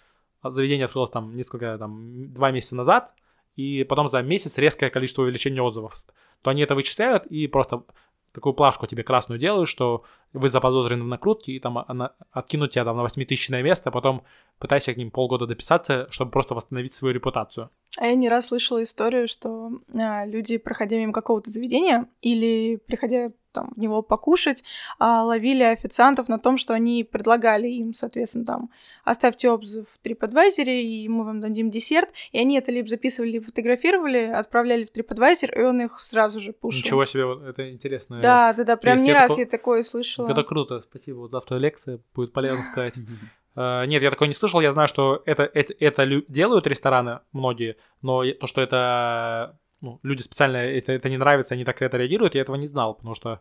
заведение 0.43 0.87
открылось 0.87 1.11
там 1.11 1.37
несколько, 1.37 1.79
там, 1.79 2.33
два 2.33 2.51
месяца 2.51 2.75
назад, 2.75 3.13
и 3.57 3.85
потом 3.85 4.09
за 4.09 4.23
месяц 4.23 4.57
резкое 4.57 4.91
количество 4.91 5.23
увеличения 5.23 5.63
отзывов, 5.63 5.95
то 6.43 6.51
они 6.51 6.63
это 6.63 6.75
вычисляют 6.75 7.27
и 7.27 7.47
просто 7.47 7.85
такую 8.33 8.55
плашку 8.55 8.87
тебе 8.87 9.03
красную 9.03 9.39
делают, 9.39 9.69
что 9.69 10.05
вы 10.33 10.49
заподозрены 10.49 11.05
в 11.05 11.09
накрутке, 11.09 11.53
и 11.53 11.61
там 11.61 11.79
она, 11.79 12.13
откинут 12.31 12.73
тебя 12.73 12.85
там 12.85 12.97
на 12.97 13.03
8000 13.03 13.51
место, 13.63 13.91
а 13.91 13.93
потом 13.93 14.25
пытайся 14.59 14.95
к 14.95 14.97
ним 14.97 15.11
полгода 15.11 15.47
дописаться, 15.47 16.09
чтобы 16.11 16.31
просто 16.31 16.55
восстановить 16.55 16.95
свою 16.95 17.15
репутацию. 17.15 17.71
А 17.99 18.07
я 18.07 18.15
не 18.15 18.29
раз 18.29 18.49
слышала 18.49 18.83
историю, 18.83 19.29
что 19.29 19.71
а, 19.95 20.25
люди, 20.25 20.57
проходя 20.57 20.97
мимо 20.97 21.13
какого-то 21.13 21.51
заведения 21.51 22.07
или 22.23 22.77
приходя 22.87 23.33
там, 23.53 23.73
в 23.77 23.79
него 23.79 24.01
покушать, 24.01 24.65
а, 24.99 25.25
ловили 25.25 25.63
официантов 25.63 26.29
на 26.29 26.39
том, 26.39 26.57
что 26.57 26.73
они 26.73 27.05
предлагали 27.05 27.69
им, 27.69 27.93
соответственно, 27.93 28.47
там, 28.47 28.71
оставьте 29.05 29.51
отзыв 29.51 29.87
в 29.89 30.07
TripAdvisor, 30.07 30.65
и 30.65 31.07
мы 31.09 31.25
вам 31.25 31.41
дадим 31.41 31.71
десерт, 31.71 32.09
и 32.33 32.39
они 32.39 32.57
это 32.57 32.73
либо 32.73 32.89
записывали, 32.89 33.33
либо 33.33 33.45
фотографировали, 33.45 34.25
отправляли 34.25 34.85
в 34.85 34.93
TripAdvisor, 34.93 35.55
и 35.55 35.63
он 35.63 35.83
их 35.83 36.01
сразу 36.01 36.41
же 36.41 36.55
пушил. 36.55 36.81
Ничего 36.81 37.05
себе, 37.05 37.27
вот 37.27 37.43
это 37.43 37.71
интересно. 37.71 38.21
Да, 38.23 38.55
да, 38.55 38.65
да, 38.65 38.77
прям 38.77 39.03
не 39.03 39.13
раз 39.13 39.37
я 39.37 39.47
такое 39.47 39.83
слышала. 39.83 40.31
Это 40.31 40.45
круто, 40.45 40.83
спасибо, 40.89 41.19
вот 41.19 41.31
завтра 41.31 41.57
лекция, 41.57 42.01
будет 42.15 42.33
полезно 42.33 42.63
сказать. 42.65 42.95
Uh, 43.55 43.87
нет, 43.87 44.03
я 44.03 44.11
такое 44.11 44.29
не 44.29 44.35
слышал. 44.35 44.61
Я 44.61 44.73
знаю, 44.73 44.89
что 44.89 45.23
это, 45.27 45.43
это, 45.43 45.75
это 45.79 46.23
делают 46.29 46.67
рестораны 46.67 47.21
многие, 47.33 47.77
но 48.01 48.25
то, 48.33 48.47
что 48.47 48.63
это 48.63 49.59
ну, 49.83 49.99
люди 50.03 50.23
специально 50.23 50.57
это, 50.57 50.93
это 50.93 51.11
не 51.11 51.19
нравится, 51.19 51.55
они 51.55 51.65
так 51.65 51.83
это 51.83 51.99
реагируют, 51.99 52.35
я 52.35 52.41
этого 52.43 52.57
не 52.57 52.69
знал, 52.69 52.95
потому 52.95 53.15
что 53.15 53.41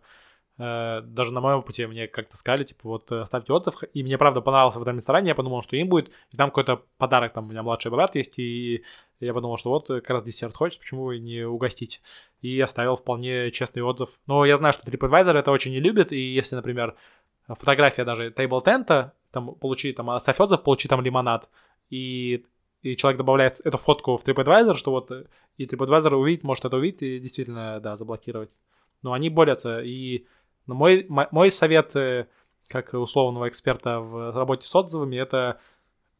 э, 0.58 1.02
даже 1.04 1.32
на 1.32 1.40
моем 1.40 1.62
пути 1.62 1.86
мне 1.86 2.08
как-то 2.08 2.36
сказали, 2.36 2.64
типа, 2.64 2.90
вот 2.90 3.12
оставьте 3.12 3.54
отзыв, 3.54 3.84
и 3.94 4.04
мне 4.04 4.18
правда 4.18 4.42
понравился 4.42 4.80
в 4.80 4.82
этом 4.82 4.98
ресторане, 4.98 5.30
я 5.30 5.36
подумал, 5.36 5.62
что 5.62 5.76
им 5.76 5.88
будет, 5.88 6.12
и 6.32 6.38
там 6.38 6.50
какой-то 6.50 6.84
подарок, 6.98 7.34
там 7.34 7.46
у 7.46 7.50
меня 7.52 7.64
младший 7.64 7.92
брат 7.92 8.16
есть, 8.16 8.38
и 8.40 8.84
я 9.20 9.34
подумал, 9.34 9.58
что 9.58 9.70
вот 9.70 9.88
как 9.88 10.10
раз 10.10 10.24
десерт 10.24 10.56
хочешь, 10.56 10.80
почему 10.80 11.06
бы 11.06 11.20
не 11.20 11.46
угостить, 11.46 12.02
и 12.42 12.60
оставил 12.60 12.96
вполне 12.96 13.52
честный 13.52 13.84
отзыв. 13.84 14.20
Но 14.26 14.44
я 14.46 14.58
знаю, 14.58 14.74
что 14.74 14.90
TripAdvisor 14.90 15.38
это 15.38 15.52
очень 15.52 15.72
не 15.72 15.80
любит, 15.80 16.12
и 16.12 16.20
если, 16.20 16.56
например, 16.56 16.96
фотография 17.48 18.04
даже 18.04 18.30
table 18.32 18.64
тента, 18.64 19.14
там 19.32 19.56
получи, 19.56 19.94
там 19.94 20.10
оставь 20.10 20.40
отзыв, 20.40 20.64
получи 20.64 20.88
там 20.88 21.02
лимонад, 21.02 21.50
и 21.90 22.46
и 22.82 22.96
человек 22.96 23.20
добавляет 23.20 23.62
эту 23.64 23.78
фотку 23.78 24.18
в 24.18 24.28
TripAdvisor, 24.28 24.76
что 24.76 24.92
вот 24.92 25.12
и 25.58 25.66
TripAdvisor 25.66 26.16
увидит, 26.16 26.44
может 26.44 26.66
это 26.66 26.78
увидеть 26.78 27.04
и 27.04 27.20
действительно, 27.20 27.80
да, 27.80 27.96
заблокировать. 27.96 28.58
Но 29.04 29.14
они 29.14 29.30
борются, 29.30 29.82
и 29.82 30.26
ну, 30.66 30.76
мой, 30.76 31.06
мой 31.10 31.52
совет, 31.52 31.96
э, 31.96 32.28
как 32.68 32.94
условного 32.94 33.50
эксперта 33.50 34.00
в 34.00 34.36
работе 34.36 34.68
с 34.68 34.76
отзывами, 34.76 35.16
это 35.16 35.60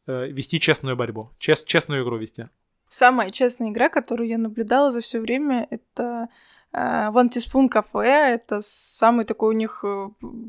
э, 0.06 0.28
вести 0.28 0.60
честную 0.60 0.96
борьбу, 0.96 1.30
чест, 1.38 1.66
честную 1.66 2.04
игру 2.04 2.16
вести. 2.16 2.48
Самая 2.88 3.30
честная 3.30 3.70
игра, 3.70 3.88
которую 3.88 4.28
я 4.28 4.38
наблюдала 4.38 4.90
за 4.90 5.00
все 5.00 5.20
время, 5.20 5.66
это 5.70 6.28
One 6.74 7.28
Teaspoon 7.28 7.68
Cafe— 7.68 8.06
это 8.34 8.62
самый 8.62 9.26
такой 9.26 9.54
у 9.54 9.58
них 9.58 9.84
э, 9.84 10.08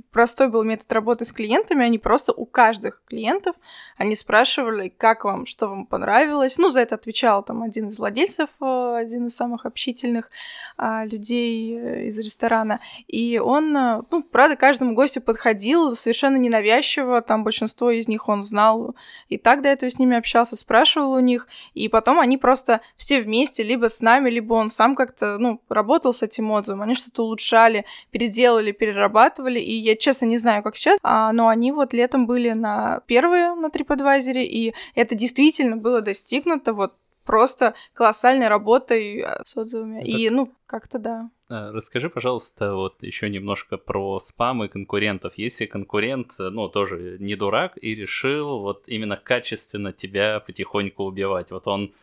простой 0.09 0.47
был 0.47 0.63
метод 0.63 0.91
работы 0.93 1.25
с 1.25 1.33
клиентами. 1.33 1.83
Они 1.83 1.97
просто 1.97 2.31
у 2.31 2.45
каждых 2.45 3.01
клиентов, 3.05 3.57
они 3.97 4.15
спрашивали, 4.15 4.87
как 4.87 5.25
вам, 5.25 5.45
что 5.45 5.67
вам 5.67 5.85
понравилось. 5.85 6.57
Ну, 6.57 6.69
за 6.69 6.79
это 6.79 6.95
отвечал 6.95 7.43
там 7.43 7.61
один 7.61 7.89
из 7.89 7.99
владельцев, 7.99 8.49
э, 8.61 8.95
один 8.95 9.25
из 9.25 9.35
самых 9.35 9.65
общительных 9.65 10.29
людей 10.77 11.77
э, 11.77 12.05
из 12.05 12.17
ресторана. 12.17 12.79
И 13.07 13.37
он, 13.37 13.73
ну, 13.73 14.23
правда, 14.23 14.55
каждому 14.55 14.95
гостю 14.95 15.19
подходил 15.19 15.93
совершенно 15.97 16.37
ненавязчиво. 16.37 17.21
Там 17.21 17.43
большинство 17.43 17.91
из 17.91 18.07
них 18.07 18.29
он 18.29 18.43
знал 18.43 18.95
и 19.27 19.37
так 19.37 19.61
до 19.61 19.67
этого 19.67 19.91
с 19.91 19.99
ними 19.99 20.15
общался, 20.15 20.55
спрашивал 20.55 21.11
у 21.11 21.19
них. 21.19 21.47
И 21.73 21.89
потом 21.89 22.19
они 22.19 22.37
просто 22.37 22.79
все 22.95 23.21
вместе, 23.21 23.61
либо 23.61 23.89
с 23.89 23.99
нами, 23.99 24.29
либо 24.29 24.53
он 24.53 24.69
сам 24.69 24.95
как-то, 24.95 25.37
ну, 25.37 25.61
работал 25.67 26.12
с 26.13 26.21
этим 26.21 26.51
отзывом, 26.51 26.81
они 26.81 26.95
что-то 26.95 27.23
улучшали, 27.23 27.85
переделали, 28.11 28.71
перерабатывали, 28.71 29.59
и 29.59 29.73
я 29.73 29.95
честно 29.95 30.25
не 30.25 30.37
знаю, 30.37 30.63
как 30.63 30.75
сейчас, 30.75 30.97
а, 31.03 31.31
но 31.33 31.47
они 31.47 31.71
вот 31.71 31.93
летом 31.93 32.25
были 32.25 32.51
на 32.51 33.01
первые 33.07 33.55
на 33.55 33.67
TripAdvisor, 33.67 34.41
и 34.41 34.73
это 34.95 35.15
действительно 35.15 35.77
было 35.77 36.01
достигнуто 36.01 36.73
вот 36.73 36.93
просто 37.25 37.73
колоссальной 37.93 38.47
работой 38.47 39.21
а, 39.21 39.41
с 39.45 39.55
отзывами. 39.57 39.99
Это... 39.99 40.07
И, 40.07 40.29
ну, 40.29 40.51
как-то 40.65 40.99
да. 40.99 41.29
А, 41.49 41.71
расскажи, 41.71 42.09
пожалуйста, 42.09 42.75
вот 42.75 43.01
еще 43.01 43.29
немножко 43.29 43.77
про 43.77 44.19
спам 44.19 44.63
и 44.63 44.67
конкурентов. 44.67 45.33
Если 45.37 45.65
конкурент, 45.65 46.33
ну, 46.37 46.67
тоже 46.69 47.17
не 47.19 47.35
дурак 47.35 47.77
и 47.81 47.95
решил 47.95 48.59
вот 48.59 48.83
именно 48.87 49.17
качественно 49.17 49.93
тебя 49.93 50.39
потихоньку 50.39 51.03
убивать, 51.03 51.51
вот 51.51 51.67
он 51.67 51.93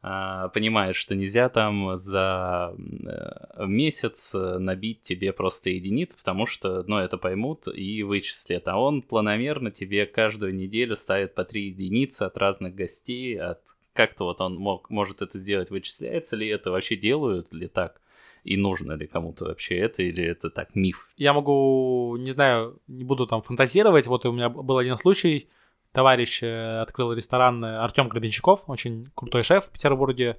понимает, 0.00 0.94
что 0.94 1.16
нельзя 1.16 1.48
там 1.48 1.98
за 1.98 2.72
э, 2.78 3.66
месяц 3.66 4.32
э, 4.32 4.58
набить 4.58 5.00
тебе 5.00 5.32
просто 5.32 5.70
единиц, 5.70 6.14
потому 6.14 6.46
что, 6.46 6.84
ну, 6.86 6.98
это 6.98 7.18
поймут 7.18 7.66
и 7.66 8.04
вычислят. 8.04 8.68
А 8.68 8.78
он 8.78 9.02
планомерно 9.02 9.72
тебе 9.72 10.06
каждую 10.06 10.54
неделю 10.54 10.94
ставит 10.94 11.34
по 11.34 11.44
три 11.44 11.66
единицы 11.66 12.22
от 12.22 12.38
разных 12.38 12.76
гостей, 12.76 13.38
от 13.38 13.60
как-то 13.92 14.24
вот 14.24 14.40
он 14.40 14.54
мог, 14.54 14.88
может 14.90 15.20
это 15.20 15.36
сделать, 15.36 15.70
вычисляется 15.70 16.36
ли 16.36 16.46
это, 16.46 16.70
вообще 16.70 16.94
делают 16.94 17.52
ли 17.52 17.66
так? 17.66 18.00
И 18.44 18.56
нужно 18.56 18.92
ли 18.92 19.08
кому-то 19.08 19.46
вообще 19.46 19.78
это, 19.78 20.04
или 20.04 20.22
это 20.22 20.48
так 20.48 20.76
миф? 20.76 21.10
Я 21.16 21.32
могу, 21.32 22.16
не 22.18 22.30
знаю, 22.30 22.80
не 22.86 23.04
буду 23.04 23.26
там 23.26 23.42
фантазировать. 23.42 24.06
Вот 24.06 24.24
у 24.24 24.32
меня 24.32 24.48
был 24.48 24.78
один 24.78 24.96
случай, 24.96 25.48
товарищ 25.92 26.42
э, 26.42 26.80
открыл 26.80 27.12
ресторан 27.12 27.64
э, 27.64 27.78
Артем 27.78 28.08
Гребенщиков, 28.08 28.64
очень 28.68 29.04
крутой 29.14 29.42
шеф 29.42 29.64
в 29.66 29.70
Петербурге. 29.70 30.36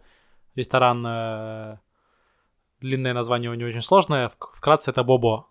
Ресторан, 0.56 1.06
э, 1.06 1.78
длинное 2.82 3.14
название 3.14 3.50
у 3.50 3.54
него 3.54 3.70
очень 3.70 3.82
сложное, 3.82 4.32
вкратце 4.54 4.92
это 4.92 5.04
Бобо. 5.04 5.48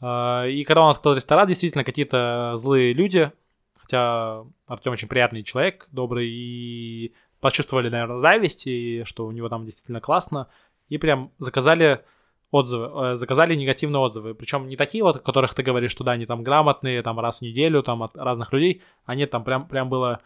И 0.00 0.64
когда 0.66 0.82
он 0.82 0.90
открыл 0.90 1.14
ресторан, 1.14 1.46
действительно 1.46 1.84
какие-то 1.84 2.54
злые 2.56 2.92
люди, 2.92 3.30
хотя 3.76 4.44
Артем 4.66 4.92
очень 4.92 5.06
приятный 5.06 5.44
человек, 5.44 5.86
добрый, 5.92 6.28
и 6.28 7.14
почувствовали, 7.38 7.88
наверное, 7.88 8.16
зависть, 8.16 8.66
и 8.66 9.04
что 9.04 9.26
у 9.26 9.30
него 9.30 9.48
там 9.48 9.64
действительно 9.64 10.00
классно, 10.00 10.48
и 10.88 10.98
прям 10.98 11.30
заказали 11.38 12.04
отзывы, 12.52 12.90
э, 12.94 13.14
заказали 13.16 13.56
негативные 13.56 14.00
отзывы. 14.00 14.34
Причем 14.34 14.68
не 14.68 14.76
такие 14.76 15.02
вот, 15.02 15.16
о 15.16 15.20
которых 15.20 15.54
ты 15.54 15.64
говоришь, 15.64 15.90
что 15.90 16.04
да, 16.04 16.12
они 16.12 16.26
там 16.26 16.44
грамотные, 16.44 17.02
там 17.02 17.18
раз 17.18 17.38
в 17.38 17.42
неделю, 17.42 17.82
там 17.82 18.02
от 18.02 18.16
разных 18.16 18.52
людей. 18.52 18.82
Они 19.04 19.26
там 19.26 19.42
прям, 19.42 19.66
прям 19.66 19.88
было 19.88 20.20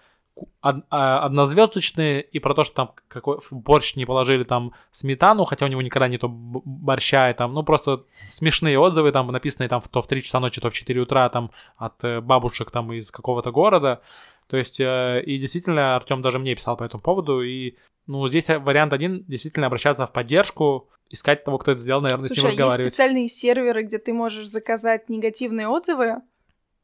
а, 0.61 1.25
однозвездочные 1.25 2.21
и 2.21 2.41
про 2.41 2.53
то, 2.53 2.65
что 2.65 2.75
там 2.75 2.91
какой 3.09 3.39
в 3.41 3.53
борщ 3.53 3.95
не 3.95 4.05
положили 4.05 4.45
там 4.45 4.75
сметану, 4.91 5.45
хотя 5.45 5.65
у 5.65 5.69
него 5.69 5.81
никогда 5.81 6.09
нету 6.09 6.29
борща, 6.29 7.31
и 7.31 7.35
там, 7.35 7.55
ну, 7.55 7.63
просто 7.63 8.05
смешные 8.29 8.79
отзывы, 8.79 9.13
там, 9.13 9.29
написанные 9.29 9.69
там 9.69 9.81
то 9.81 10.03
в 10.03 10.07
3 10.07 10.23
часа 10.23 10.41
ночи, 10.41 10.61
то 10.61 10.69
в 10.69 10.75
4 10.75 11.01
утра, 11.01 11.29
там, 11.31 11.53
от 11.77 12.05
э, 12.05 12.21
бабушек 12.21 12.71
там 12.71 12.93
из 12.93 13.11
какого-то 13.11 13.51
города. 13.51 14.03
То 14.49 14.57
есть, 14.57 14.79
э, 14.79 15.23
и 15.25 15.39
действительно, 15.39 15.97
Артем 15.97 16.21
даже 16.21 16.39
мне 16.39 16.55
писал 16.55 16.77
по 16.77 16.85
этому 16.85 17.03
поводу, 17.03 17.41
и, 17.41 17.77
ну, 18.07 18.27
здесь 18.29 18.49
вариант 18.49 18.93
один, 18.93 19.25
действительно 19.25 19.69
обращаться 19.69 20.07
в 20.07 20.13
поддержку, 20.13 20.91
искать 21.11 21.45
того, 21.45 21.59
кто 21.59 21.73
это 21.73 21.81
сделал, 21.81 22.01
наверное, 22.01 22.29
Слушай, 22.29 22.39
с 22.39 22.43
ним 22.43 22.47
а 22.47 22.51
есть 22.51 22.59
разговаривать. 22.61 22.93
специальные 22.93 23.29
серверы, 23.29 23.83
где 23.85 23.99
ты 23.99 24.13
можешь 24.13 24.49
заказать 24.49 25.09
негативные 25.09 25.69
отзывы? 25.69 26.23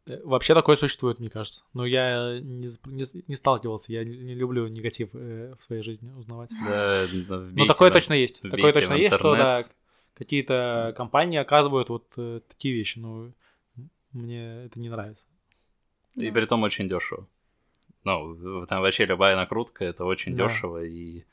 Э, 0.08 0.20
Вообще 0.24 0.54
такое 0.54 0.76
существует, 0.76 1.18
мне 1.20 1.30
кажется. 1.30 1.62
Но 1.74 1.84
я 1.86 2.38
не, 2.40 2.66
не, 2.86 3.22
не 3.28 3.36
сталкивался, 3.36 3.92
я 3.92 4.04
не, 4.04 4.16
не 4.16 4.34
люблю 4.34 4.66
негатив 4.68 5.10
э, 5.14 5.54
в 5.58 5.62
своей 5.62 5.82
жизни 5.82 6.10
узнавать. 6.16 6.50
Да, 6.64 7.06
Но 7.52 7.66
такое 7.66 7.90
в- 7.90 7.92
точно 7.92 8.14
есть. 8.14 8.42
Такое 8.42 8.72
точно 8.72 8.94
есть, 8.94 9.14
что 9.16 9.34
да, 9.36 9.64
какие-то 10.14 10.94
компании 10.96 11.38
оказывают 11.38 11.88
вот 11.88 12.06
э, 12.16 12.40
такие 12.48 12.74
вещи. 12.74 12.98
Ну, 12.98 13.32
мне 14.12 14.64
это 14.66 14.78
не 14.78 14.88
нравится. 14.88 15.26
И 16.16 16.26
Да. 16.28 16.32
при 16.34 16.46
том 16.46 16.62
очень 16.62 16.88
дешево. 16.88 17.26
Ну, 18.04 18.66
там 18.66 18.82
вообще 18.82 19.04
любая 19.06 19.36
накрутка 19.36 19.84
это 19.84 20.04
очень 20.04 20.34
Да. 20.34 20.48
дешево 20.48 20.84
и 20.84 21.24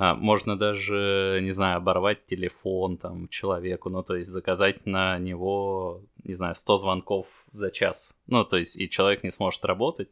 а, 0.00 0.14
можно 0.14 0.56
даже, 0.56 1.40
не 1.42 1.50
знаю, 1.50 1.78
оборвать 1.78 2.24
телефон 2.24 2.98
там 2.98 3.26
человеку, 3.28 3.90
ну, 3.90 4.04
то 4.04 4.14
есть 4.14 4.30
заказать 4.30 4.86
на 4.86 5.18
него, 5.18 6.02
не 6.22 6.34
знаю, 6.34 6.54
100 6.54 6.76
звонков 6.76 7.26
за 7.50 7.72
час. 7.72 8.14
Ну, 8.28 8.44
то 8.44 8.56
есть 8.56 8.76
и 8.76 8.88
человек 8.88 9.24
не 9.24 9.32
сможет 9.32 9.64
работать. 9.64 10.08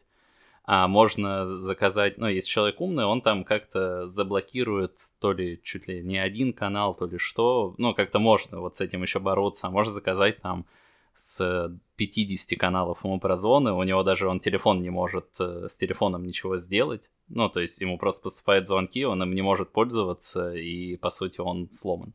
А 0.64 0.88
можно 0.88 1.46
заказать, 1.46 2.18
ну, 2.18 2.26
если 2.26 2.50
человек 2.50 2.80
умный, 2.80 3.04
он 3.04 3.22
там 3.22 3.44
как-то 3.44 4.08
заблокирует 4.08 4.98
то 5.20 5.32
ли 5.32 5.60
чуть 5.62 5.86
ли 5.86 6.02
не 6.02 6.18
один 6.18 6.52
канал, 6.52 6.92
то 6.96 7.06
ли 7.06 7.18
что. 7.18 7.76
Ну, 7.78 7.94
как-то 7.94 8.18
можно 8.18 8.60
вот 8.60 8.74
с 8.74 8.80
этим 8.80 9.02
еще 9.02 9.20
бороться. 9.20 9.68
А 9.68 9.70
можно 9.70 9.92
заказать 9.92 10.42
там 10.42 10.66
с 11.14 11.72
50 11.94 12.58
каналов 12.58 13.04
ему 13.04 13.20
прозвоны, 13.20 13.72
у 13.72 13.84
него 13.84 14.02
даже 14.02 14.26
он 14.26 14.40
телефон 14.40 14.82
не 14.82 14.90
может 14.90 15.28
э, 15.38 15.68
с 15.68 15.78
телефоном 15.78 16.26
ничего 16.26 16.58
сделать. 16.58 17.08
Ну, 17.28 17.48
то 17.48 17.60
есть 17.60 17.80
ему 17.80 17.98
просто 17.98 18.22
поступают 18.22 18.66
звонки, 18.66 19.04
он 19.04 19.22
им 19.22 19.34
не 19.34 19.42
может 19.42 19.72
пользоваться, 19.72 20.54
и 20.54 20.96
по 20.96 21.10
сути 21.10 21.40
он 21.40 21.70
сломан. 21.70 22.12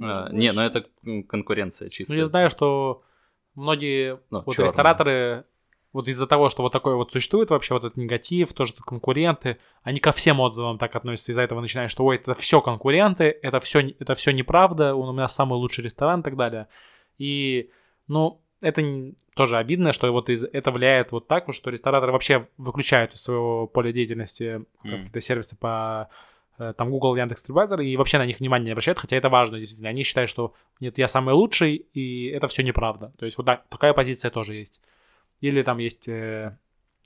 Э, 0.00 0.28
не, 0.32 0.52
ну 0.52 0.60
это 0.62 0.86
конкуренция 1.28 1.86
Ну, 1.86 1.90
чистая. 1.90 2.18
я 2.18 2.26
знаю, 2.26 2.50
что 2.50 3.02
многие 3.54 4.20
Ну, 4.30 4.42
вот 4.46 4.58
рестораторы, 4.58 5.44
вот 5.92 6.08
из-за 6.08 6.26
того, 6.26 6.48
что 6.48 6.62
вот 6.62 6.72
такой 6.72 6.94
вот 6.94 7.12
существует 7.12 7.50
вообще 7.50 7.74
вот 7.74 7.84
этот 7.84 7.96
негатив, 7.96 8.52
тоже 8.52 8.72
конкуренты, 8.74 9.58
они 9.82 10.00
ко 10.00 10.12
всем 10.12 10.40
отзывам 10.40 10.78
так 10.78 10.94
относятся, 10.96 11.32
из-за 11.32 11.42
этого 11.42 11.60
начинают, 11.60 11.90
что 11.90 12.04
ой, 12.04 12.16
это 12.16 12.34
все 12.34 12.60
конкуренты, 12.60 13.36
это 13.42 13.60
все, 13.60 13.80
это 13.98 14.14
все 14.14 14.30
неправда, 14.30 14.94
у 14.94 15.12
меня 15.12 15.28
самый 15.28 15.54
лучший 15.54 15.84
ресторан 15.84 16.20
и 16.20 16.22
так 16.22 16.36
далее. 16.36 16.68
И, 17.18 17.70
ну, 18.06 18.40
это 18.62 19.12
тоже 19.34 19.56
обидно, 19.58 19.92
что 19.92 20.10
вот 20.12 20.30
из, 20.30 20.44
это 20.44 20.70
влияет 20.70 21.12
вот 21.12 21.26
так, 21.26 21.52
что 21.52 21.70
рестораторы 21.70 22.12
вообще 22.12 22.48
выключают 22.56 23.12
из 23.14 23.22
своего 23.22 23.66
поля 23.66 23.92
деятельности 23.92 24.44
М. 24.44 24.66
какие-то 24.82 25.20
сервисы 25.20 25.56
по 25.56 26.08
э, 26.58 26.72
там 26.76 26.90
Google, 26.90 27.16
Яндекс, 27.16 27.44
TripAdvisor, 27.44 27.84
и 27.84 27.96
вообще 27.96 28.18
на 28.18 28.26
них 28.26 28.40
внимания 28.40 28.66
не 28.66 28.70
обращают, 28.70 28.98
хотя 28.98 29.16
это 29.16 29.28
важно, 29.28 29.58
действительно. 29.58 29.90
Они 29.90 30.04
считают, 30.04 30.30
что 30.30 30.54
нет, 30.80 30.96
я 30.96 31.08
самый 31.08 31.34
лучший, 31.34 31.74
и 31.92 32.26
это 32.28 32.48
все 32.48 32.62
неправда. 32.62 33.12
То 33.18 33.26
есть 33.26 33.36
вот 33.36 33.44
так, 33.46 33.66
такая 33.68 33.92
позиция 33.92 34.30
тоже 34.30 34.54
есть. 34.54 34.80
Или 35.40 35.62
там 35.62 35.78
есть 35.78 36.08
э, 36.08 36.56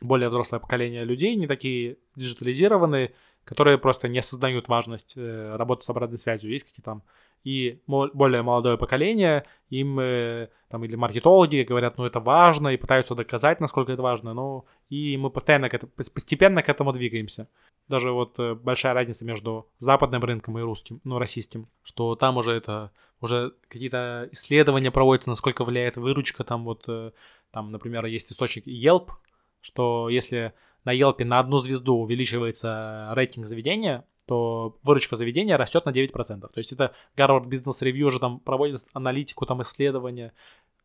более 0.00 0.28
взрослое 0.28 0.60
поколение 0.60 1.04
людей, 1.04 1.34
не 1.36 1.46
такие 1.46 1.96
диджитализированные, 2.16 3.14
которые 3.46 3.78
просто 3.78 4.08
не 4.08 4.18
осознают 4.18 4.68
важность 4.68 5.14
э, 5.16 5.56
работы 5.56 5.84
с 5.84 5.90
обратной 5.90 6.18
связью. 6.18 6.50
Есть 6.50 6.66
какие-то 6.66 6.90
там 6.90 7.02
и 7.44 7.80
более 7.86 8.42
молодое 8.42 8.76
поколение, 8.76 9.44
им 9.70 10.00
э, 10.00 10.48
там 10.68 10.84
или 10.84 10.96
маркетологи 10.96 11.62
говорят, 11.62 11.96
ну 11.96 12.04
это 12.04 12.18
важно, 12.18 12.68
и 12.68 12.76
пытаются 12.76 13.14
доказать, 13.14 13.60
насколько 13.60 13.92
это 13.92 14.02
важно, 14.02 14.34
ну 14.34 14.64
и 14.90 15.16
мы 15.16 15.30
постоянно 15.30 15.68
к 15.68 15.74
этому, 15.74 15.92
пос- 15.96 16.12
постепенно 16.12 16.64
к 16.64 16.68
этому 16.68 16.92
двигаемся. 16.92 17.48
Даже 17.86 18.10
вот 18.10 18.36
э, 18.40 18.54
большая 18.54 18.94
разница 18.94 19.24
между 19.24 19.68
западным 19.78 20.22
рынком 20.22 20.58
и 20.58 20.62
русским, 20.62 21.00
ну 21.04 21.20
российским, 21.20 21.68
что 21.84 22.16
там 22.16 22.36
уже 22.36 22.50
это 22.50 22.90
уже 23.20 23.52
какие-то 23.68 24.28
исследования 24.32 24.90
проводятся, 24.90 25.30
насколько 25.30 25.62
влияет 25.62 25.96
выручка, 25.96 26.42
там 26.42 26.64
вот, 26.64 26.84
э, 26.88 27.12
там, 27.52 27.70
например, 27.70 28.06
есть 28.06 28.32
источник 28.32 28.66
Yelp, 28.66 29.10
что 29.60 30.08
если 30.08 30.52
на 30.86 30.94
Yelp 30.94 31.22
на 31.24 31.40
одну 31.40 31.58
звезду 31.58 31.96
увеличивается 31.96 33.10
рейтинг 33.12 33.46
заведения, 33.46 34.04
то 34.24 34.78
выручка 34.82 35.16
заведения 35.16 35.56
растет 35.58 35.84
на 35.84 35.90
9%. 35.90 36.40
То 36.40 36.48
есть 36.56 36.72
это 36.72 36.94
Harvard 37.16 37.46
Business 37.48 37.82
Review 37.82 38.04
уже 38.04 38.20
там 38.20 38.40
проводит 38.40 38.86
аналитику, 38.92 39.44
там 39.46 39.60
исследования, 39.62 40.32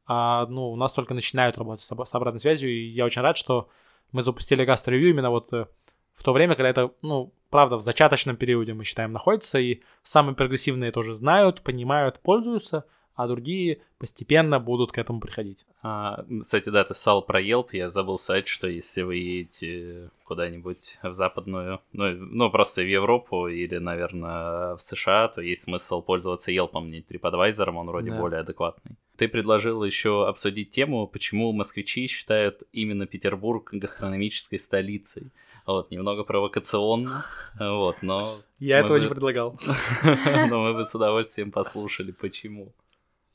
а 0.06 0.46
ну, 0.48 0.72
у 0.72 0.76
нас 0.76 0.92
только 0.92 1.14
начинают 1.14 1.58
работать 1.58 1.86
с, 1.86 1.88
с 1.88 2.16
обратной 2.16 2.40
связью, 2.40 2.70
и 2.70 2.88
я 2.90 3.06
очень 3.06 3.22
рад, 3.22 3.38
что 3.38 3.70
мы 4.12 4.24
запустили 4.24 4.66
гастро-ревью 4.66 5.12
именно 5.12 5.30
вот 5.30 5.54
э, 5.54 5.68
в 6.14 6.24
то 6.24 6.34
время, 6.34 6.56
когда 6.56 6.70
это, 6.70 6.92
ну, 7.02 7.34
правда, 7.50 7.78
в 7.78 7.82
зачаточном 7.82 8.36
периоде, 8.36 8.74
мы 8.74 8.84
считаем, 8.84 9.12
находится, 9.12 9.60
и 9.60 9.82
самые 10.02 10.36
прогрессивные 10.36 10.92
тоже 10.92 11.14
знают, 11.14 11.62
понимают, 11.62 12.20
пользуются, 12.20 12.86
а 13.16 13.28
другие 13.28 13.82
постепенно 13.98 14.60
будут 14.60 14.92
к 14.92 14.98
этому 14.98 15.20
приходить. 15.20 15.66
А, 15.84 16.26
кстати, 16.42 16.70
да, 16.70 16.84
ты 16.84 16.94
ссал 16.96 17.22
про 17.22 17.42
Yelp, 17.42 17.68
я 17.74 17.90
забыл 17.90 18.18
сказать, 18.18 18.48
что 18.48 18.68
если 18.68 19.02
вы 19.02 19.16
едете 19.18 20.10
куда-нибудь 20.24 20.98
в 21.04 21.14
западную, 21.14 21.82
ну, 21.92 22.12
ну, 22.16 22.50
просто 22.50 22.82
в 22.82 22.88
Европу 22.88 23.48
или, 23.48 23.78
наверное, 23.78 24.76
в 24.76 24.80
США, 24.80 25.28
то 25.28 25.42
есть 25.42 25.64
смысл 25.64 26.02
пользоваться 26.02 26.52
Yelp, 26.52 26.72
не 26.88 27.02
TripAdvisor, 27.02 27.70
он 27.76 27.88
вроде 27.88 28.12
Да. 28.12 28.18
более 28.18 28.40
адекватный. 28.40 28.96
Ты 29.18 29.28
предложил 29.28 29.84
еще 29.84 30.28
обсудить 30.28 30.72
тему, 30.72 31.06
почему 31.06 31.52
москвичи 31.52 32.08
считают 32.08 32.64
именно 32.72 33.06
Петербург 33.06 33.70
гастрономической 33.72 34.58
столицей. 34.58 35.32
Вот, 35.68 35.92
немного 35.92 36.24
провокационно, 36.24 37.24
вот, 37.60 38.02
но, 38.02 38.42
Я 38.58 38.80
этого 38.80 38.98
не 38.98 39.08
предлагал. 39.08 39.60
но 40.50 40.64
мы 40.64 40.74
бы 40.74 40.86
с 40.86 40.96
удовольствием 40.96 41.52
послушали, 41.52 42.12
почему. 42.12 42.74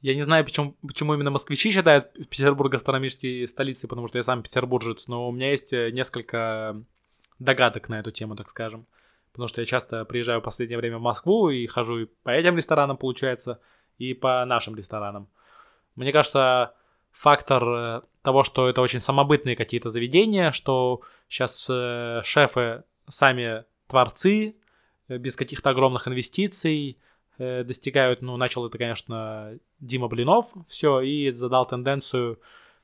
Я 0.03 0.15
не 0.15 0.23
знаю, 0.23 0.45
почему, 0.45 0.77
почему 0.87 1.15
именно 1.15 1.31
москвичи 1.31 1.73
считают 1.73 2.13
Петербург 2.29 2.71
гастрономической 2.71 3.49
столицей, 3.49 3.89
потому 3.89 4.09
что 4.09 4.19
я 4.19 4.23
сам 4.23 4.43
петербуржец, 4.43 5.09
но 5.09 5.29
у 5.29 5.33
меня 5.33 5.53
есть 5.53 5.73
э, 5.73 5.91
несколько 5.91 6.83
догадок 7.39 7.89
на 7.89 8.01
эту 8.01 8.11
тему, 8.11 8.37
так 8.37 8.49
скажем. 8.49 8.87
Потому 9.33 9.49
что 9.49 9.61
я 9.61 9.67
часто 9.67 10.05
приезжаю 10.05 10.41
в 10.41 10.45
последнее 10.45 10.79
время 10.79 10.99
в 10.99 11.03
Москву 11.03 11.49
и 11.51 11.67
хожу 11.67 11.99
и 11.99 12.05
по 12.23 12.31
этим 12.31 12.57
ресторанам, 12.57 12.97
получается, 12.97 13.61
и 13.99 14.15
по 14.15 14.45
нашим 14.45 14.77
ресторанам. 14.77 15.29
Мне 15.95 16.13
кажется, 16.13 16.75
фактор 17.11 17.63
э, 17.65 18.03
того, 18.23 18.45
что 18.45 18.69
это 18.69 18.83
очень 18.83 19.01
самобытные 19.01 19.57
какие-то 19.57 19.89
заведения, 19.89 20.53
что 20.53 20.99
сейчас 21.29 21.67
э, 21.71 22.21
шефы 22.23 22.85
сами 23.09 23.65
творцы, 23.89 24.57
без 25.09 25.37
каких-то 25.37 25.71
огромных 25.71 26.09
инвестиций, 26.09 26.99
достигают, 27.39 28.23
ну, 28.23 28.37
начал 28.37 28.67
это, 28.67 28.79
конечно, 28.79 29.59
Дима 29.81 30.09
Блинов, 30.09 30.53
все, 30.69 31.01
и 31.01 31.31
задал 31.33 31.67
тенденцию 31.67 32.41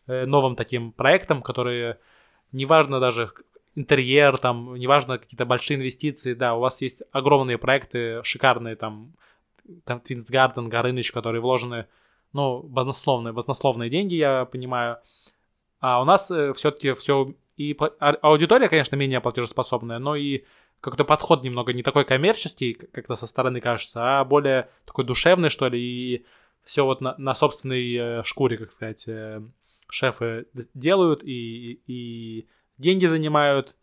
э, 0.06 0.26
новым 0.26 0.56
таким 0.56 0.92
проектам, 0.92 1.42
которые, 1.42 1.98
неважно 2.52 3.00
даже 3.00 3.32
интерьер, 3.74 4.38
там, 4.38 4.74
неважно 4.74 5.18
какие-то 5.18 5.46
большие 5.46 5.78
инвестиции, 5.78 6.34
да, 6.34 6.54
у 6.54 6.60
вас 6.60 6.80
есть 6.82 7.02
огромные 7.12 7.58
проекты, 7.58 8.22
шикарные, 8.24 8.76
там, 8.76 9.14
там 9.84 9.98
Twins 9.98 10.30
Garden, 10.30 10.68
Горыныч, 10.68 11.12
которые 11.12 11.40
вложены, 11.40 11.86
ну, 12.32 12.62
баснословные, 12.62 13.32
баснословные 13.32 13.90
деньги, 13.90 14.14
я 14.14 14.44
понимаю, 14.44 14.98
а 15.80 16.00
у 16.00 16.04
нас 16.04 16.26
все-таки 16.26 16.92
все, 16.94 17.34
и 17.56 17.76
а- 17.80 18.18
аудитория, 18.22 18.68
конечно, 18.68 18.96
менее 18.96 19.20
платежеспособная, 19.20 19.98
но 19.98 20.16
и 20.16 20.44
как-то 20.82 21.04
подход 21.04 21.44
немного 21.44 21.72
не 21.72 21.82
такой 21.82 22.04
коммерческий, 22.04 22.74
как- 22.74 22.90
как-то 22.90 23.14
со 23.14 23.26
стороны 23.26 23.60
кажется, 23.60 24.20
а 24.20 24.24
более 24.24 24.68
такой 24.84 25.04
душевный, 25.04 25.48
что 25.48 25.68
ли, 25.68 25.80
и 25.80 26.26
все 26.64 26.84
вот 26.84 27.00
на, 27.00 27.14
на 27.18 27.34
собственной 27.34 27.94
э, 27.94 28.22
шкуре, 28.24 28.58
как 28.58 28.72
сказать, 28.72 29.04
э, 29.06 29.40
шефы 29.88 30.46
делают 30.74 31.22
и, 31.22 31.80
и 31.86 32.48
деньги 32.78 33.06
занимают, 33.06 33.76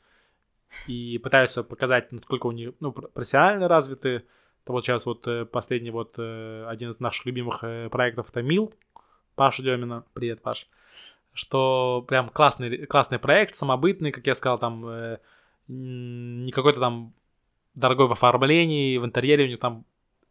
и 0.88 1.17
пытаются 1.23 1.63
показать, 1.63 2.12
насколько 2.12 2.47
у 2.47 2.51
них 2.51 2.73
ну, 2.81 2.91
пр- 2.91 3.07
профессионально 3.07 3.69
развиты. 3.69 4.25
Это 4.63 4.73
вот 4.73 4.83
сейчас 4.83 5.05
вот 5.05 5.25
э, 5.25 5.45
последний 5.45 5.91
вот 5.91 6.19
один 6.19 6.89
из 6.89 6.99
наших 6.99 7.25
любимых 7.25 7.62
проектов 7.91 8.29
это 8.29 8.41
Мил 8.41 8.73
Паша 9.35 9.63
Демина. 9.63 10.03
Привет, 10.13 10.41
Паш. 10.41 10.67
Что 11.33 12.03
прям 12.05 12.27
классный, 12.27 12.85
классный 12.88 13.19
проект, 13.19 13.55
самобытный, 13.55 14.12
как 14.12 14.27
я 14.27 14.35
сказал, 14.35 14.59
там 14.59 14.85
не 15.69 16.51
какой-то 16.51 16.79
там 16.79 17.13
дорогой 17.75 18.08
в 18.08 18.12
оформлении, 18.12 18.97
в 18.97 19.05
интерьере 19.05 19.45
у 19.45 19.47
них 19.47 19.60
там 19.60 19.86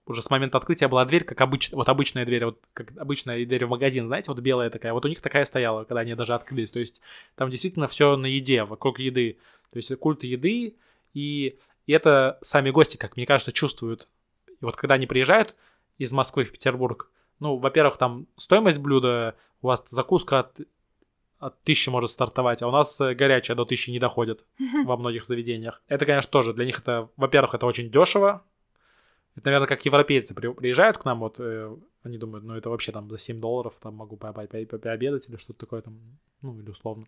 уже 0.04 0.22
с 0.22 0.30
момента 0.30 0.58
открытия 0.58 0.88
была 0.88 1.04
дверь, 1.04 1.24
как 1.24 1.40
обычная, 1.40 1.76
вот 1.76 1.88
обычная 1.88 2.24
дверь, 2.24 2.46
вот 2.46 2.60
как 2.72 2.96
обычная 2.96 3.44
дверь 3.44 3.66
в 3.66 3.68
магазин, 3.68 4.06
знаете, 4.06 4.30
вот 4.30 4.40
белая 4.40 4.70
такая, 4.70 4.92
вот 4.92 5.04
у 5.04 5.08
них 5.08 5.20
такая 5.20 5.44
стояла, 5.44 5.84
когда 5.84 6.00
они 6.00 6.14
даже 6.14 6.34
открылись, 6.34 6.70
то 6.70 6.78
есть 6.78 7.00
там 7.34 7.50
действительно 7.50 7.86
все 7.88 8.16
на 8.16 8.26
еде, 8.26 8.64
вокруг 8.64 8.98
еды, 8.98 9.38
то 9.70 9.76
есть 9.76 9.94
культ 9.96 10.24
еды, 10.24 10.76
и, 11.14 11.58
и 11.86 11.92
это 11.92 12.38
сами 12.40 12.70
гости, 12.70 12.96
как 12.96 13.16
мне 13.16 13.26
кажется, 13.26 13.52
чувствуют. 13.52 14.08
И 14.48 14.64
вот 14.64 14.76
когда 14.76 14.94
они 14.94 15.06
приезжают 15.06 15.54
из 15.98 16.10
Москвы 16.12 16.44
в 16.44 16.52
Петербург, 16.52 17.10
ну, 17.38 17.56
во-первых, 17.56 17.98
там 17.98 18.26
стоимость 18.36 18.78
блюда, 18.78 19.36
у 19.60 19.68
вас 19.68 19.84
закуска 19.88 20.40
от, 20.40 20.60
от 21.38 21.62
тысячи 21.62 21.88
может 21.88 22.10
стартовать, 22.10 22.62
а 22.62 22.68
у 22.68 22.70
нас 22.70 23.00
э, 23.00 23.14
горячая 23.14 23.56
до 23.56 23.64
тысячи 23.64 23.90
не 23.90 23.98
доходит 23.98 24.44
во 24.84 24.96
многих 24.96 25.24
заведениях. 25.24 25.82
Это, 25.88 26.06
конечно, 26.06 26.30
тоже 26.30 26.52
для 26.52 26.64
них 26.64 26.78
это, 26.80 27.08
во-первых, 27.16 27.54
это 27.54 27.66
очень 27.66 27.90
дешево, 27.90 28.42
это, 29.36 29.46
наверное, 29.46 29.68
как 29.68 29.84
европейцы 29.84 30.34
при, 30.34 30.52
приезжают 30.52 30.98
к 30.98 31.04
нам, 31.04 31.20
вот 31.20 31.36
э, 31.38 31.76
они 32.02 32.18
думают, 32.18 32.44
ну 32.44 32.56
это 32.56 32.70
вообще 32.70 32.90
там 32.90 33.08
за 33.08 33.18
7 33.18 33.40
долларов 33.40 33.78
там 33.80 33.94
могу 33.94 34.16
по 34.16 34.32
по 34.32 34.46
по 34.46 34.78
пообедать 34.78 35.28
или 35.28 35.36
что-то 35.36 35.60
такое 35.60 35.82
там, 35.82 35.98
ну 36.42 36.58
или 36.58 36.70
условно. 36.70 37.06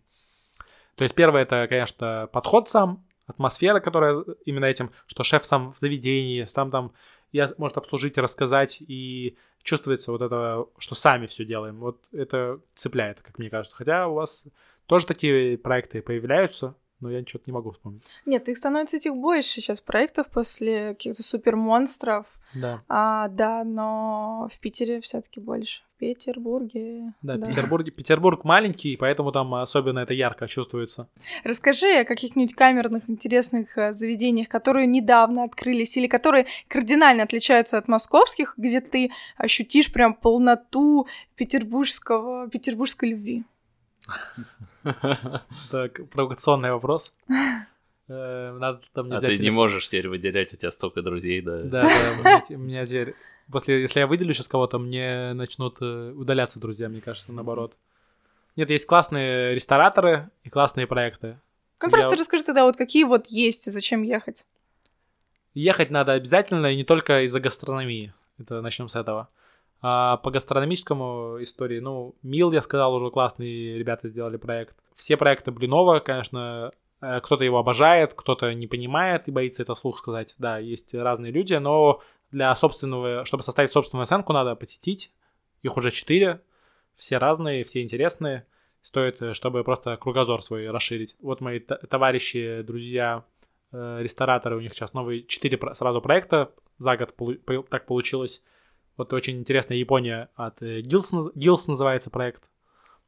То 0.95 1.03
есть 1.03 1.15
первое 1.15 1.43
это, 1.43 1.67
конечно, 1.67 2.29
подход 2.31 2.69
сам, 2.69 3.03
атмосфера, 3.27 3.79
которая 3.79 4.23
именно 4.45 4.65
этим, 4.65 4.91
что 5.07 5.23
шеф 5.23 5.45
сам 5.45 5.73
в 5.73 5.77
заведении, 5.77 6.43
сам 6.45 6.71
там 6.71 6.93
я 7.31 7.53
может 7.57 7.77
обслужить, 7.77 8.17
рассказать 8.17 8.77
и 8.79 9.37
чувствуется 9.63 10.11
вот 10.11 10.21
это, 10.21 10.65
что 10.77 10.95
сами 10.95 11.27
все 11.27 11.45
делаем. 11.45 11.79
Вот 11.79 12.03
это 12.11 12.59
цепляет, 12.75 13.21
как 13.21 13.39
мне 13.39 13.49
кажется. 13.49 13.75
Хотя 13.75 14.07
у 14.07 14.15
вас 14.15 14.45
тоже 14.85 15.05
такие 15.05 15.57
проекты 15.57 16.01
появляются, 16.01 16.75
но 17.01 17.09
я 17.11 17.19
ничего 17.19 17.41
не 17.45 17.53
могу 17.53 17.71
вспомнить. 17.71 18.03
Нет, 18.25 18.47
их 18.47 18.57
становится 18.57 18.97
этих 18.97 19.15
больше 19.15 19.49
сейчас 19.49 19.81
проектов 19.81 20.27
после 20.27 20.89
каких-то 20.89 21.23
супермонстров. 21.23 22.25
Да. 22.53 22.83
А, 22.89 23.27
да, 23.29 23.63
но 23.63 24.49
в 24.51 24.59
Питере 24.59 25.01
все-таки 25.01 25.39
больше. 25.39 25.81
В 25.95 25.99
Петербурге. 25.99 27.13
Да, 27.21 27.37
да. 27.37 27.47
Петербург, 27.47 27.85
Петербург 27.95 28.43
маленький, 28.43 28.97
поэтому 28.97 29.31
там 29.31 29.53
особенно 29.55 29.99
это 29.99 30.13
ярко 30.13 30.47
чувствуется. 30.47 31.07
Расскажи 31.43 31.99
о 31.99 32.05
каких-нибудь 32.05 32.53
камерных 32.53 33.09
интересных 33.09 33.77
э, 33.77 33.93
заведениях, 33.93 34.49
которые 34.49 34.87
недавно 34.87 35.43
открылись 35.43 35.95
или 35.95 36.07
которые 36.07 36.47
кардинально 36.67 37.23
отличаются 37.23 37.77
от 37.77 37.87
московских, 37.87 38.55
где 38.57 38.81
ты 38.81 39.11
ощутишь 39.37 39.91
прям 39.93 40.13
полноту 40.13 41.07
петербургского, 41.35 42.49
петербургской 42.49 43.09
любви. 43.09 43.45
Так, 45.71 46.09
провокационный 46.09 46.71
вопрос. 46.71 47.13
Э, 48.07 48.57
надо 48.59 48.81
там 48.93 49.11
а 49.13 49.21
ты 49.21 49.37
не 49.37 49.51
можешь 49.51 49.87
теперь 49.87 50.09
выделять, 50.09 50.53
у 50.53 50.57
тебя 50.57 50.71
столько 50.71 51.01
друзей, 51.01 51.41
да? 51.41 51.61
Да, 51.61 51.83
да, 51.83 52.43
у 52.49 52.57
меня 52.57 52.85
теперь... 52.85 53.15
После, 53.49 53.81
если 53.81 53.99
я 53.99 54.07
выделю 54.07 54.33
сейчас 54.33 54.47
кого-то, 54.47 54.79
мне 54.79 55.33
начнут 55.33 55.77
э, 55.81 56.11
удаляться 56.11 56.59
друзья, 56.59 56.89
мне 56.89 57.01
кажется, 57.01 57.31
наоборот. 57.31 57.75
Нет, 58.55 58.69
есть 58.69 58.85
классные 58.85 59.51
рестораторы 59.53 60.29
и 60.43 60.49
классные 60.49 60.87
проекты. 60.87 61.37
Ну, 61.81 61.89
просто 61.89 62.15
расскажи 62.15 62.43
тогда, 62.43 62.65
вот 62.65 62.77
какие 62.77 63.03
вот 63.03 63.27
есть 63.27 63.67
и 63.67 63.71
зачем 63.71 64.03
ехать? 64.03 64.45
Ехать 65.53 65.89
надо 65.89 66.13
обязательно, 66.13 66.67
и 66.67 66.77
не 66.77 66.83
только 66.83 67.23
из-за 67.23 67.39
гастрономии. 67.39 68.13
Это 68.39 68.61
начнем 68.61 68.87
с 68.87 68.95
этого. 68.95 69.27
А 69.81 70.17
по 70.17 70.29
гастрономическому 70.29 71.37
истории, 71.41 71.79
ну, 71.79 72.15
Мил, 72.21 72.51
я 72.51 72.61
сказал, 72.61 72.93
уже 72.93 73.09
классные 73.09 73.79
ребята 73.79 74.09
сделали 74.09 74.37
проект. 74.37 74.77
Все 74.95 75.17
проекты 75.17 75.51
Блинова, 75.51 75.99
конечно, 75.99 76.71
э, 77.01 77.19
кто-то 77.21 77.43
его 77.43 77.57
обожает, 77.57 78.13
кто-то 78.13 78.53
не 78.53 78.67
понимает 78.67 79.27
и 79.27 79.31
боится 79.31 79.63
это 79.63 79.73
вслух 79.73 79.97
сказать. 79.97 80.35
Да, 80.37 80.59
есть 80.59 80.93
разные 80.93 81.31
люди, 81.31 81.55
но 81.55 82.01
для 82.29 82.55
собственного, 82.55 83.25
чтобы 83.25 83.41
составить 83.41 83.71
собственную 83.71 84.03
оценку, 84.03 84.33
надо 84.33 84.55
посетить. 84.55 85.11
Их 85.63 85.75
уже 85.77 85.89
четыре, 85.89 86.41
все 86.95 87.17
разные, 87.17 87.63
все 87.63 87.81
интересные. 87.81 88.45
Стоит, 88.83 89.19
э, 89.21 89.33
чтобы 89.33 89.63
просто 89.63 89.97
кругозор 89.97 90.43
свой 90.43 90.69
расширить. 90.69 91.15
Вот 91.21 91.41
мои 91.41 91.59
товарищи, 91.59 92.61
друзья, 92.61 93.25
э, 93.71 93.97
рестораторы, 94.01 94.57
у 94.57 94.61
них 94.61 94.73
сейчас 94.73 94.93
новые 94.93 95.23
четыре 95.23 95.59
сразу 95.73 96.01
проекта 96.01 96.51
за 96.77 96.97
год 96.97 97.15
так 97.69 97.87
получилось. 97.87 98.43
Вот 99.01 99.13
очень 99.13 99.39
интересная 99.39 99.77
Япония 99.77 100.29
от 100.35 100.61
Гилс, 100.61 101.11
э, 101.11 101.31
Гилс 101.33 101.67
называется 101.67 102.11
проект. 102.11 102.43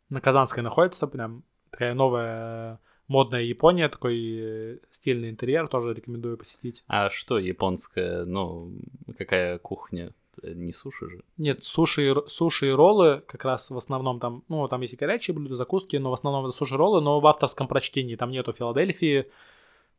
На 0.09 0.21
Казанской 0.21 0.63
находится, 0.63 1.05
прям 1.05 1.43
такая 1.69 1.93
новая 1.93 2.79
модная 3.07 3.43
Япония, 3.43 3.89
такой 3.89 4.17
э, 4.17 4.77
стильный 4.89 5.29
интерьер, 5.29 5.67
тоже 5.67 5.93
рекомендую 5.93 6.35
посетить. 6.39 6.83
А 6.87 7.11
что 7.11 7.37
японская, 7.37 8.25
ну, 8.25 8.71
какая 9.19 9.59
кухня? 9.59 10.13
Не 10.41 10.73
суши 10.73 11.11
же? 11.11 11.21
Нет, 11.37 11.63
суши, 11.63 12.15
суши 12.25 12.69
и 12.69 12.71
роллы 12.71 13.21
как 13.27 13.45
раз 13.45 13.69
в 13.69 13.77
основном 13.77 14.19
там, 14.19 14.43
ну, 14.47 14.67
там 14.67 14.81
есть 14.81 14.95
и 14.95 14.97
горячие 14.97 15.35
блюда, 15.35 15.55
закуски, 15.55 15.97
но 15.97 16.09
в 16.09 16.13
основном 16.13 16.47
это 16.47 16.57
суши-роллы, 16.57 17.01
но 17.01 17.19
в 17.19 17.27
авторском 17.27 17.67
прочтении 17.67 18.15
там 18.15 18.31
нету 18.31 18.51
Филадельфии 18.51 19.27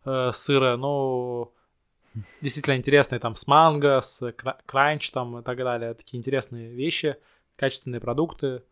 э, 0.05 0.31
сыра, 0.33 0.77
но 0.77 1.53
действительно 2.40 2.77
интересные, 2.77 3.18
там 3.18 3.37
с 3.37 3.46
манго, 3.46 4.00
с 4.00 4.33
кранч 4.66 5.11
там 5.11 5.38
и 5.38 5.42
так 5.42 5.59
далее, 5.59 5.94
такие 5.94 6.18
интересные 6.18 6.72
вещи, 6.72 7.16
качественные 7.57 8.00
продукты. 8.00 8.62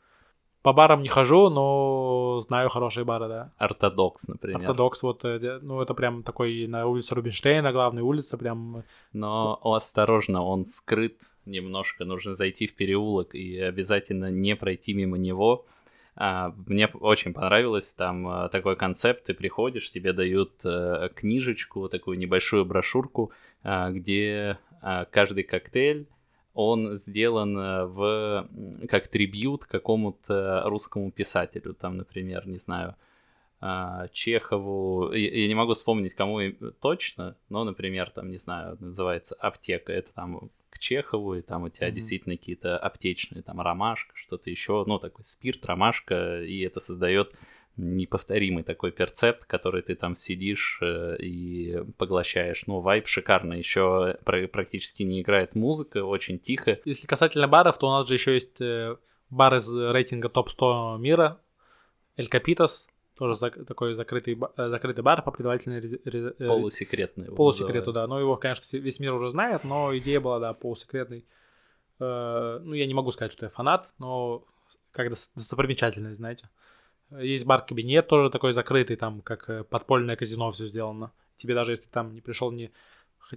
По 0.62 0.72
барам 0.72 1.02
не 1.02 1.08
хожу, 1.08 1.50
но 1.50 2.38
знаю 2.38 2.68
хорошие 2.68 3.04
бары, 3.04 3.26
да. 3.26 3.52
Ортодокс, 3.58 4.28
например. 4.28 4.60
Ортодокс, 4.60 5.02
вот, 5.02 5.24
э, 5.24 5.58
ну, 5.60 5.80
это 5.82 5.92
прям 5.92 6.22
такой 6.22 6.68
на 6.68 6.86
улице 6.86 7.16
Рубинштейна, 7.16 7.72
главной 7.72 8.02
улице, 8.02 8.36
прям... 8.36 8.84
Но 9.12 9.58
осторожно, 9.64 10.44
он 10.44 10.64
скрыт 10.64 11.18
немножко, 11.46 12.04
нужно 12.04 12.36
зайти 12.36 12.68
в 12.68 12.76
переулок 12.76 13.34
и 13.34 13.58
обязательно 13.58 14.30
не 14.30 14.54
пройти 14.54 14.94
мимо 14.94 15.18
него, 15.18 15.66
мне 16.14 16.88
очень 16.88 17.32
понравилось 17.32 17.94
там 17.94 18.28
а, 18.28 18.48
такой 18.48 18.76
концепт. 18.76 19.24
Ты 19.24 19.34
приходишь, 19.34 19.90
тебе 19.90 20.12
дают 20.12 20.52
а, 20.64 21.08
книжечку, 21.08 21.88
такую 21.88 22.18
небольшую 22.18 22.64
брошюрку, 22.64 23.32
а, 23.62 23.90
где 23.90 24.58
а, 24.82 25.06
каждый 25.06 25.44
коктейль 25.44 26.06
он 26.54 26.98
сделан 26.98 27.56
а, 27.58 27.86
в 27.86 28.48
как 28.88 29.08
трибют 29.08 29.64
какому-то 29.64 30.62
русскому 30.66 31.10
писателю, 31.10 31.74
там, 31.74 31.96
например, 31.96 32.46
не 32.46 32.58
знаю, 32.58 32.94
а, 33.60 34.08
Чехову, 34.08 35.12
я, 35.12 35.48
не 35.48 35.54
могу 35.54 35.74
вспомнить, 35.74 36.14
кому 36.14 36.40
точно, 36.80 37.36
но, 37.48 37.64
например, 37.64 38.10
там, 38.10 38.30
не 38.30 38.38
знаю, 38.38 38.76
называется 38.80 39.34
«Аптека», 39.36 39.92
это 39.92 40.12
там 40.12 40.50
Чехову, 40.82 41.34
и 41.34 41.42
там 41.42 41.62
у 41.62 41.68
тебя 41.68 41.88
mm-hmm. 41.88 41.92
действительно 41.92 42.36
какие-то 42.36 42.76
аптечные, 42.76 43.42
там 43.42 43.60
ромашка, 43.60 44.12
что-то 44.14 44.50
еще, 44.50 44.84
ну, 44.86 44.98
такой 44.98 45.24
спирт, 45.24 45.64
ромашка, 45.64 46.42
и 46.42 46.60
это 46.60 46.80
создает 46.80 47.32
неповторимый 47.76 48.64
такой 48.64 48.90
перцепт, 48.92 49.44
который 49.46 49.82
ты 49.82 49.94
там 49.94 50.14
сидишь 50.14 50.78
э, 50.82 51.16
и 51.18 51.82
поглощаешь. 51.96 52.64
Ну, 52.66 52.80
вайп 52.80 53.06
шикарно. 53.06 53.54
Еще 53.54 54.18
практически 54.24 55.04
не 55.04 55.22
играет 55.22 55.54
музыка, 55.54 56.04
очень 56.04 56.38
тихо. 56.38 56.80
Если 56.84 57.06
касательно 57.06 57.48
баров, 57.48 57.78
то 57.78 57.88
у 57.88 57.90
нас 57.90 58.06
же 58.06 58.14
еще 58.14 58.34
есть 58.34 58.60
э, 58.60 58.96
бар 59.30 59.54
из 59.54 59.74
рейтинга 59.74 60.28
топ-100 60.28 60.98
мира. 60.98 61.40
Эль 62.16 62.28
Капитас, 62.28 62.88
тоже 63.22 63.44
зак- 63.44 63.64
такой 63.64 63.94
закрытый, 63.94 64.36
э, 64.56 64.68
закрытый 64.68 65.04
бар 65.04 65.22
по 65.22 65.30
предварительной... 65.30 65.78
Рез- 65.78 66.34
э, 66.38 66.46
полусекретный. 66.48 67.30
Полусекрету, 67.30 67.92
да. 67.92 68.06
Но 68.08 68.18
его, 68.18 68.36
конечно, 68.36 68.64
весь 68.76 68.98
мир 68.98 69.14
уже 69.14 69.28
знает, 69.28 69.62
но 69.62 69.96
идея 69.96 70.20
была, 70.20 70.40
да, 70.40 70.54
полусекретной. 70.54 71.24
Э, 72.00 72.58
ну, 72.60 72.74
я 72.74 72.86
не 72.86 72.94
могу 72.94 73.12
сказать, 73.12 73.32
что 73.32 73.46
я 73.46 73.50
фанат, 73.50 73.92
но 73.98 74.44
как 74.90 75.10
достопримечательность, 75.36 76.16
знаете. 76.16 76.48
Есть 77.10 77.46
бар-кабинет 77.46 78.08
тоже 78.08 78.28
такой 78.28 78.54
закрытый, 78.54 78.96
там 78.96 79.20
как 79.20 79.68
подпольное 79.68 80.16
казино 80.16 80.50
все 80.50 80.66
сделано. 80.66 81.12
Тебе 81.36 81.54
даже 81.54 81.72
если 81.72 81.88
там 81.88 82.14
не 82.14 82.20
пришел 82.20 82.50
не 82.50 82.72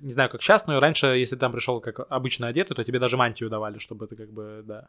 не 0.01 0.11
знаю, 0.11 0.29
как 0.29 0.41
сейчас, 0.41 0.67
но 0.67 0.79
раньше, 0.79 1.07
если 1.07 1.35
там 1.35 1.51
пришел 1.51 1.79
как 1.79 1.99
обычно 2.09 2.47
одетый, 2.47 2.75
то 2.75 2.83
тебе 2.83 2.99
даже 2.99 3.17
мантию 3.17 3.49
давали, 3.49 3.77
чтобы 3.79 4.07
ты 4.07 4.15
как 4.15 4.31
бы, 4.31 4.61
да. 4.65 4.87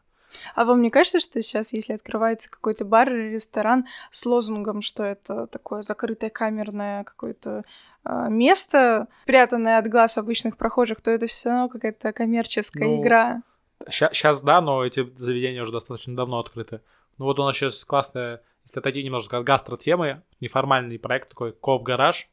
А 0.55 0.65
вам 0.65 0.81
не 0.81 0.89
кажется, 0.89 1.19
что 1.19 1.41
сейчас, 1.41 1.73
если 1.73 1.93
открывается 1.93 2.49
какой-то 2.49 2.85
бар 2.85 3.11
или 3.11 3.33
ресторан 3.33 3.85
с 4.11 4.25
лозунгом, 4.25 4.81
что 4.81 5.03
это 5.03 5.47
такое 5.47 5.81
закрытое 5.81 6.29
камерное 6.29 7.03
какое-то 7.03 7.63
э, 8.05 8.29
место, 8.29 9.07
спрятанное 9.23 9.79
от 9.79 9.87
глаз 9.87 10.17
обычных 10.17 10.57
прохожих, 10.57 11.01
то 11.01 11.11
это 11.11 11.27
все 11.27 11.49
равно 11.49 11.69
какая-то 11.69 12.13
коммерческая 12.13 12.87
ну, 12.87 13.01
игра? 13.01 13.41
Сейчас 13.89 14.41
да, 14.41 14.61
но 14.61 14.83
эти 14.83 15.07
заведения 15.15 15.61
уже 15.61 15.71
достаточно 15.71 16.15
давно 16.15 16.39
открыты. 16.39 16.81
Ну 17.17 17.25
вот 17.25 17.39
у 17.39 17.43
нас 17.43 17.55
сейчас 17.55 17.83
классная, 17.85 18.41
если 18.65 18.79
отойти 18.79 19.03
немножко 19.03 19.37
от 19.37 19.43
гастро-темы, 19.43 20.21
неформальный 20.39 20.99
проект 20.99 21.29
такой 21.29 21.51
Коп-гараж. 21.51 22.29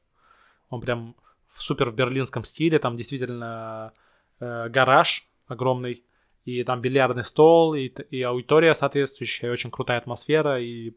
Он 0.70 0.80
прям 0.80 1.14
в 1.54 1.62
супер 1.62 1.90
в 1.90 1.94
берлинском 1.94 2.44
стиле, 2.44 2.78
там 2.78 2.96
действительно 2.96 3.92
э, 4.40 4.68
гараж 4.68 5.28
огромный, 5.46 6.04
и 6.44 6.62
там 6.64 6.80
бильярдный 6.80 7.24
стол, 7.24 7.74
и, 7.74 7.86
и 8.10 8.22
аудитория 8.22 8.74
соответствующая, 8.74 9.48
и 9.48 9.52
очень 9.52 9.70
крутая 9.70 9.98
атмосфера, 9.98 10.60
и 10.60 10.94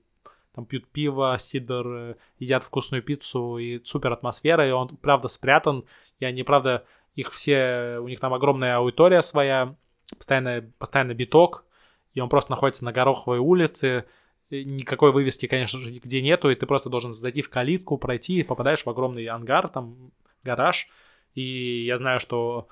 там 0.56 0.66
пьют 0.66 0.88
пиво, 0.88 1.38
сидр, 1.40 1.88
э, 1.88 2.16
едят 2.40 2.64
вкусную 2.64 3.04
пиццу, 3.04 3.60
и 3.60 3.84
супер 3.84 4.12
атмосфера, 4.12 4.68
и 4.68 4.72
он 4.72 4.98
правда 4.98 5.28
спрятан, 5.28 5.86
и 6.20 6.26
они 6.26 6.44
правда 6.44 6.86
их 7.14 7.32
все, 7.32 8.00
у 8.02 8.08
них 8.08 8.20
там 8.20 8.34
огромная 8.34 8.78
аудитория 8.78 9.22
своя, 9.22 9.76
постоянно, 10.18 10.72
постоянно 10.80 11.14
биток, 11.14 11.66
и 12.14 12.20
он 12.20 12.30
просто 12.30 12.50
находится 12.50 12.84
на 12.84 12.92
Гороховой 12.92 13.40
улице, 13.40 14.06
никакой 14.50 15.12
вывески, 15.12 15.46
конечно 15.46 15.80
же, 15.80 15.92
нигде 15.92 16.22
нету, 16.22 16.50
и 16.50 16.56
ты 16.56 16.66
просто 16.66 16.90
должен 16.90 17.16
зайти 17.16 17.42
в 17.44 17.50
калитку, 17.50 17.98
пройти, 17.98 18.44
попадаешь 18.44 18.84
в 18.84 18.90
огромный 18.90 19.28
ангар, 19.28 19.68
там, 19.68 20.12
гараж, 20.48 20.88
и 21.36 21.86
я 21.86 21.98
знаю, 21.98 22.20
что 22.20 22.68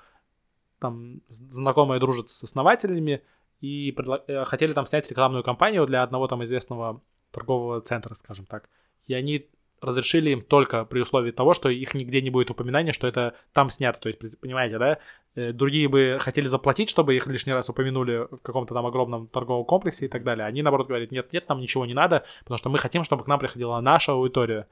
там 0.80 1.20
знакомые 1.28 2.00
дружат 2.00 2.28
с 2.28 2.42
основателями, 2.42 3.22
и 3.60 3.92
предло... 3.92 4.22
Э, 4.26 4.44
хотели 4.44 4.72
там 4.72 4.86
снять 4.86 5.08
рекламную 5.10 5.44
кампанию 5.44 5.86
для 5.86 6.02
одного 6.02 6.26
там 6.28 6.42
известного 6.44 7.00
торгового 7.30 7.80
центра, 7.80 8.14
скажем 8.14 8.46
так. 8.46 8.68
И 9.06 9.14
они 9.14 9.48
разрешили 9.80 10.30
им 10.30 10.42
только 10.42 10.84
при 10.84 11.00
условии 11.00 11.30
того, 11.30 11.54
что 11.54 11.68
их 11.68 11.94
нигде 11.94 12.22
не 12.22 12.30
будет 12.30 12.50
упоминания, 12.50 12.92
что 12.92 13.06
это 13.06 13.34
там 13.52 13.68
снято. 13.70 14.00
То 14.00 14.08
есть, 14.08 14.40
понимаете, 14.40 14.78
да? 14.78 14.98
Э, 15.34 15.52
другие 15.52 15.88
бы 15.88 16.18
хотели 16.20 16.48
заплатить, 16.48 16.90
чтобы 16.90 17.14
их 17.14 17.26
лишний 17.26 17.52
раз 17.52 17.68
упомянули 17.68 18.26
в 18.30 18.38
каком-то 18.38 18.74
там 18.74 18.86
огромном 18.86 19.28
торговом 19.28 19.64
комплексе 19.64 20.06
и 20.06 20.08
так 20.08 20.24
далее. 20.24 20.46
Они, 20.46 20.62
наоборот, 20.62 20.88
говорят, 20.88 21.12
нет, 21.12 21.32
нет, 21.32 21.48
нам 21.48 21.60
ничего 21.60 21.86
не 21.86 21.94
надо, 21.94 22.24
потому 22.40 22.58
что 22.58 22.70
мы 22.70 22.78
хотим, 22.78 23.04
чтобы 23.04 23.24
к 23.24 23.26
нам 23.26 23.38
приходила 23.38 23.80
наша 23.80 24.12
аудитория. 24.12 24.66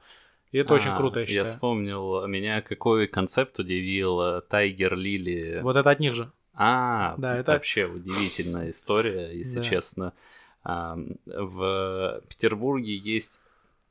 И 0.55 0.57
это 0.57 0.73
а, 0.73 0.77
очень 0.77 0.95
круто, 0.95 1.19
я 1.19 1.25
считаю. 1.25 1.47
Я 1.47 1.51
вспомнил, 1.51 2.25
меня 2.27 2.61
какой 2.61 3.07
концепт 3.07 3.59
удивил 3.59 4.41
Тайгер 4.43 4.95
Лили. 4.95 5.59
Вот 5.61 5.75
это 5.75 5.89
от 5.89 5.99
них 5.99 6.15
же. 6.15 6.31
А, 6.53 7.15
да, 7.17 7.35
это 7.35 7.51
вообще 7.51 7.83
удивительная 7.83 8.69
история, 8.69 9.33
если 9.33 9.57
да. 9.57 9.63
честно. 9.63 10.13
В 10.63 12.21
Петербурге 12.29 12.95
есть 12.95 13.41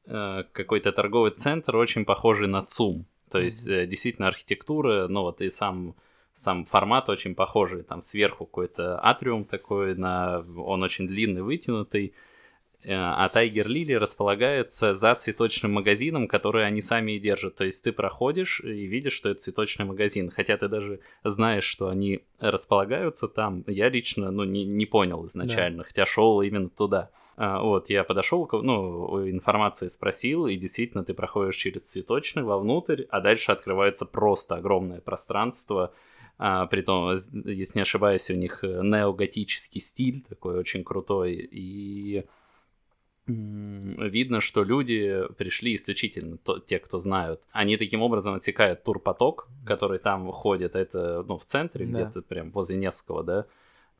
какой-то 0.06 0.92
торговый 0.92 1.32
центр, 1.32 1.76
очень 1.76 2.06
похожий 2.06 2.48
на 2.48 2.62
ЦУМ. 2.62 3.04
То 3.30 3.40
есть 3.40 3.66
mm-hmm. 3.66 3.84
действительно 3.84 4.28
архитектура, 4.28 5.06
ну 5.06 5.20
вот 5.20 5.42
и 5.42 5.50
сам 5.50 5.94
сам 6.32 6.64
формат 6.64 7.10
очень 7.10 7.34
похожий. 7.34 7.82
Там 7.82 8.00
сверху 8.00 8.46
какой-то 8.46 8.98
атриум 9.04 9.44
такой, 9.44 9.96
на... 9.96 10.42
он 10.56 10.82
очень 10.82 11.06
длинный, 11.06 11.42
вытянутый. 11.42 12.14
Э, 12.84 12.92
а 12.94 13.28
Тайгер 13.28 13.66
Лили 13.66 13.94
располагается 13.94 14.94
за 14.94 15.14
цветочным 15.14 15.72
магазином, 15.72 16.28
который 16.28 16.66
они 16.66 16.82
сами 16.82 17.12
и 17.12 17.18
держат. 17.18 17.56
То 17.56 17.64
есть 17.64 17.82
ты 17.82 17.92
проходишь 17.92 18.60
и 18.60 18.86
видишь, 18.86 19.14
что 19.14 19.30
это 19.30 19.40
цветочный 19.40 19.86
магазин. 19.86 20.30
Хотя 20.30 20.56
ты 20.56 20.68
даже 20.68 21.00
знаешь, 21.24 21.64
что 21.64 21.88
они 21.88 22.20
располагаются 22.38 23.26
там. 23.26 23.64
Я 23.66 23.88
лично 23.88 24.30
ну, 24.30 24.44
не, 24.44 24.64
не 24.64 24.86
понял 24.86 25.26
изначально, 25.26 25.78
да. 25.78 25.84
хотя 25.84 26.06
шел 26.06 26.42
именно 26.42 26.68
туда. 26.68 27.10
А, 27.36 27.60
вот, 27.60 27.90
я 27.90 28.04
подошел, 28.04 28.48
ну, 28.52 29.28
информации 29.28 29.88
спросил, 29.88 30.46
и 30.46 30.56
действительно 30.56 31.04
ты 31.04 31.14
проходишь 31.14 31.56
через 31.56 31.82
цветочный 31.82 32.44
вовнутрь, 32.44 33.04
а 33.10 33.20
дальше 33.20 33.50
открывается 33.50 34.06
просто 34.06 34.54
огромное 34.54 35.00
пространство, 35.00 35.92
а, 36.38 36.66
том, 36.66 37.10
если 37.12 37.78
не 37.78 37.82
ошибаюсь, 37.82 38.30
у 38.30 38.34
них 38.34 38.62
э, 38.62 38.82
неоготический 38.82 39.80
стиль 39.80 40.20
такой 40.28 40.58
очень 40.58 40.84
крутой, 40.84 41.34
и 41.34 42.24
видно, 43.26 44.40
что 44.40 44.64
люди 44.64 45.22
пришли 45.36 45.74
исключительно 45.74 46.36
то, 46.36 46.58
те, 46.58 46.78
кто 46.78 46.98
знают. 46.98 47.40
Они 47.52 47.76
таким 47.76 48.02
образом 48.02 48.34
отсекают 48.34 48.82
турпоток, 48.82 49.48
который 49.64 49.98
там 49.98 50.30
ходит, 50.30 50.76
это, 50.76 51.24
ну, 51.26 51.38
в 51.38 51.44
центре, 51.44 51.86
да. 51.86 51.92
где-то 51.92 52.22
прям 52.22 52.50
возле 52.50 52.76
Невского, 52.76 53.22
да, 53.22 53.46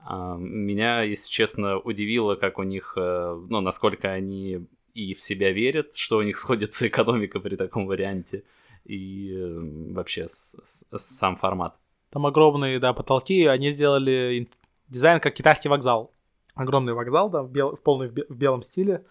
а, 0.07 0.37
меня, 0.37 1.03
если 1.03 1.31
честно, 1.31 1.79
удивило, 1.79 2.35
как 2.35 2.59
у 2.59 2.63
них, 2.63 2.93
э, 2.97 3.43
ну, 3.49 3.61
насколько 3.63 4.13
они 4.13 4.67
и 4.93 5.15
в 5.15 5.23
себя 5.23 5.51
верят, 5.51 5.97
что 5.97 6.19
у 6.19 6.23
них 6.23 6.37
сходится 6.37 6.87
экономика 6.89 7.41
при 7.41 7.57
таком 7.57 7.87
варианте, 7.87 8.45
и 8.85 9.35
э, 9.35 9.93
вообще 9.93 10.29
с, 10.29 10.57
с, 10.63 10.85
сам 10.99 11.37
формат. 11.37 11.77
Там 12.11 12.27
огромные, 12.27 12.79
да, 12.79 12.93
потолки, 12.93 13.47
они 13.47 13.71
сделали 13.71 14.47
дизайн 14.89 15.21
как 15.21 15.35
китайский 15.35 15.69
вокзал. 15.69 16.13
Огромный 16.55 16.93
вокзал, 16.93 17.31
да, 17.31 17.43
в, 17.43 17.51
бел, 17.51 17.75
в 17.75 17.83
полный 17.83 18.09
в 18.09 18.37
белом 18.37 18.63
стиле. 18.63 19.05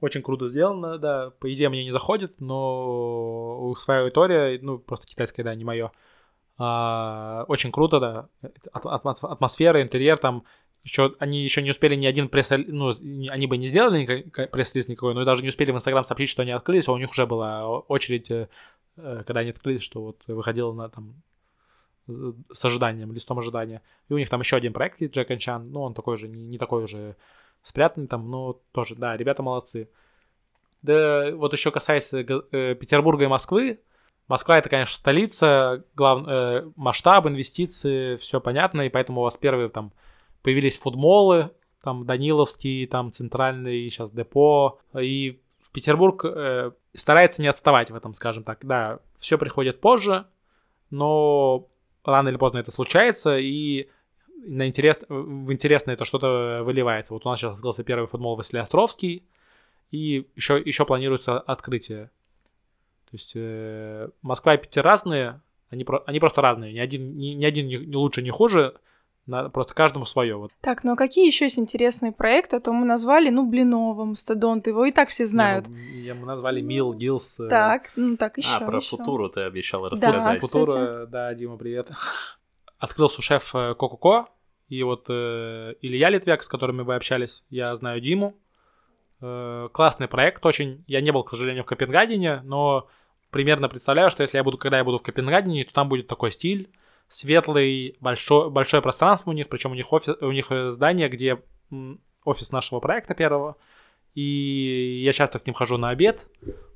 Очень 0.00 0.22
круто 0.22 0.46
сделано, 0.46 0.98
да. 0.98 1.30
По 1.38 1.52
идее, 1.52 1.68
мне 1.68 1.84
не 1.84 1.92
заходит, 1.92 2.40
но 2.40 3.74
своя 3.78 4.00
аудитория, 4.00 4.58
ну, 4.60 4.78
просто 4.78 5.06
китайская, 5.06 5.44
да, 5.44 5.54
не 5.54 5.64
мое. 5.64 5.92
А, 6.58 7.44
очень 7.48 7.70
круто, 7.70 8.00
да. 8.00 8.28
Атмосфера, 8.72 9.82
интерьер 9.82 10.18
там. 10.18 10.44
Еще, 10.82 11.14
они 11.18 11.42
еще 11.42 11.60
не 11.60 11.72
успели 11.72 11.94
ни 11.94 12.06
один 12.06 12.30
пресс 12.30 12.48
ну, 12.50 12.94
они 13.28 13.46
бы 13.46 13.58
не 13.58 13.66
сделали 13.66 14.22
пресс-лист 14.50 14.88
никакой, 14.88 15.12
но 15.12 15.26
даже 15.26 15.42
не 15.42 15.50
успели 15.50 15.72
в 15.72 15.74
Инстаграм 15.74 16.04
сообщить, 16.04 16.30
что 16.30 16.40
они 16.40 16.52
открылись, 16.52 16.88
а 16.88 16.92
у 16.92 16.96
них 16.96 17.10
уже 17.10 17.26
была 17.26 17.68
очередь, 17.80 18.30
э, 18.30 18.48
э, 18.96 19.22
когда 19.26 19.40
они 19.40 19.50
открылись, 19.50 19.82
что 19.82 20.00
вот 20.00 20.22
выходило 20.26 20.72
на 20.72 20.88
там 20.88 21.22
с 22.06 22.64
ожиданием, 22.64 23.12
листом 23.12 23.38
ожидания. 23.38 23.82
И 24.08 24.14
у 24.14 24.18
них 24.18 24.28
там 24.28 24.40
еще 24.40 24.56
один 24.56 24.72
проект 24.72 25.00
есть, 25.00 25.14
Джек 25.14 25.38
Чан, 25.38 25.70
ну, 25.70 25.82
он 25.82 25.94
такой 25.94 26.16
же, 26.16 26.28
не, 26.28 26.44
не 26.44 26.58
такой 26.58 26.84
уже 26.84 27.16
спрятанный 27.62 28.08
там, 28.08 28.30
но 28.30 28.60
тоже, 28.72 28.94
да, 28.96 29.16
ребята 29.16 29.42
молодцы. 29.42 29.88
Да, 30.82 31.30
вот 31.34 31.52
еще 31.52 31.70
касаясь 31.70 32.12
э, 32.12 32.74
Петербурга 32.74 33.24
и 33.24 33.28
Москвы, 33.28 33.80
Москва 34.28 34.58
это, 34.58 34.68
конечно, 34.68 34.94
столица, 34.94 35.84
глав... 35.96 36.26
э, 36.28 36.70
масштаб, 36.76 37.26
инвестиции, 37.26 38.16
все 38.16 38.40
понятно, 38.40 38.82
и 38.82 38.88
поэтому 38.88 39.20
у 39.20 39.24
вас 39.24 39.36
первые 39.36 39.68
там 39.68 39.92
появились 40.42 40.78
футболы, 40.78 41.50
там 41.82 42.06
Даниловский, 42.06 42.86
там 42.86 43.12
центральный, 43.12 43.90
сейчас 43.90 44.12
депо, 44.12 44.78
и 44.98 45.40
в 45.60 45.72
Петербург 45.72 46.24
э, 46.24 46.70
старается 46.94 47.42
не 47.42 47.48
отставать 47.48 47.90
в 47.90 47.94
этом, 47.96 48.14
скажем 48.14 48.44
так. 48.44 48.64
Да, 48.64 49.00
все 49.18 49.36
приходит 49.36 49.80
позже, 49.80 50.26
но 50.90 51.66
рано 52.04 52.28
или 52.28 52.36
поздно 52.36 52.58
это 52.58 52.72
случается, 52.72 53.38
и 53.38 53.88
на 54.36 54.66
интерес, 54.66 54.98
в 55.08 55.52
интересное 55.52 55.94
это 55.94 56.04
что-то 56.04 56.62
выливается. 56.64 57.12
Вот 57.12 57.26
у 57.26 57.28
нас 57.28 57.38
сейчас 57.38 57.54
открылся 57.54 57.84
первый 57.84 58.06
футбол 58.06 58.36
Василий 58.36 58.62
Островский, 58.62 59.22
и 59.90 60.26
еще, 60.36 60.60
еще 60.64 60.84
планируется 60.84 61.38
открытие 61.38 62.10
то 63.10 63.16
есть 63.16 63.32
э, 63.34 64.08
Москва 64.22 64.54
и 64.54 64.58
Питер 64.58 64.84
разные, 64.84 65.40
они, 65.68 65.82
про, 65.82 66.04
они 66.06 66.20
просто 66.20 66.40
разные. 66.42 66.72
Ни 66.72 66.78
один, 66.78 67.16
ни, 67.16 67.28
ни 67.28 67.44
один 67.44 67.66
не, 67.66 67.96
лучше, 67.96 68.22
не 68.22 68.30
хуже. 68.30 68.74
Надо 69.26 69.48
просто 69.50 69.74
каждому 69.74 70.06
свое. 70.06 70.36
Вот. 70.36 70.50
Так, 70.60 70.82
ну 70.82 70.92
а 70.92 70.96
какие 70.96 71.26
еще 71.26 71.44
есть 71.44 71.58
интересные 71.58 72.10
проекты? 72.10 72.56
А 72.56 72.60
то 72.60 72.72
мы 72.72 72.84
назвали, 72.84 73.30
ну, 73.30 73.46
Блинова, 73.46 74.04
Мастодонт, 74.04 74.66
его 74.66 74.84
и 74.84 74.90
так 74.90 75.08
все 75.10 75.26
знают. 75.26 75.68
Не, 75.68 76.14
ну, 76.14 76.20
мы 76.20 76.26
назвали 76.26 76.60
Мил, 76.60 76.92
Гилс. 76.94 77.38
Э... 77.38 77.48
Так, 77.48 77.90
ну 77.96 78.16
так 78.16 78.38
еще. 78.38 78.56
А, 78.56 78.60
про 78.60 78.78
еще. 78.78 78.96
Футуру 78.96 79.28
ты 79.28 79.42
обещал 79.42 79.88
рассказать. 79.88 80.40
Да, 80.40 80.40
Футура, 80.40 81.06
да, 81.06 81.32
Дима, 81.34 81.56
привет. 81.58 81.90
Открыл 82.78 83.08
сушеф 83.10 83.54
э, 83.54 83.74
Кококо, 83.74 84.26
и 84.68 84.82
вот 84.82 85.06
э, 85.10 85.72
Илья 85.82 86.08
Литвяк, 86.08 86.42
с 86.42 86.48
которыми 86.48 86.82
вы 86.82 86.94
общались, 86.94 87.44
я 87.50 87.74
знаю 87.74 88.00
Диму. 88.00 88.36
Э, 89.20 89.68
классный 89.72 90.08
проект 90.08 90.44
очень. 90.46 90.84
Я 90.86 91.00
не 91.00 91.10
был, 91.10 91.24
к 91.24 91.30
сожалению, 91.30 91.64
в 91.64 91.66
Копенгагене, 91.66 92.40
но 92.42 92.88
примерно 93.30 93.68
представляю, 93.68 94.10
что 94.10 94.22
если 94.22 94.38
я 94.38 94.44
буду, 94.44 94.58
когда 94.58 94.78
я 94.78 94.84
буду 94.84 94.98
в 94.98 95.02
Копенгагене, 95.02 95.64
то 95.64 95.72
там 95.72 95.88
будет 95.88 96.06
такой 96.06 96.32
стиль, 96.32 96.70
светлый, 97.10 97.96
большой, 98.00 98.50
большое 98.50 98.82
пространство 98.82 99.30
у 99.30 99.34
них, 99.34 99.48
причем 99.48 99.72
у 99.72 99.74
них, 99.74 99.92
офис, 99.92 100.16
у 100.20 100.30
них 100.30 100.50
э, 100.52 100.70
здание, 100.70 101.08
где 101.08 101.42
офис 102.24 102.52
нашего 102.52 102.78
проекта 102.78 103.14
первого, 103.14 103.56
и 104.14 105.02
я 105.04 105.12
часто 105.12 105.40
к 105.40 105.46
ним 105.46 105.54
хожу 105.54 105.76
на 105.76 105.90
обед. 105.90 106.28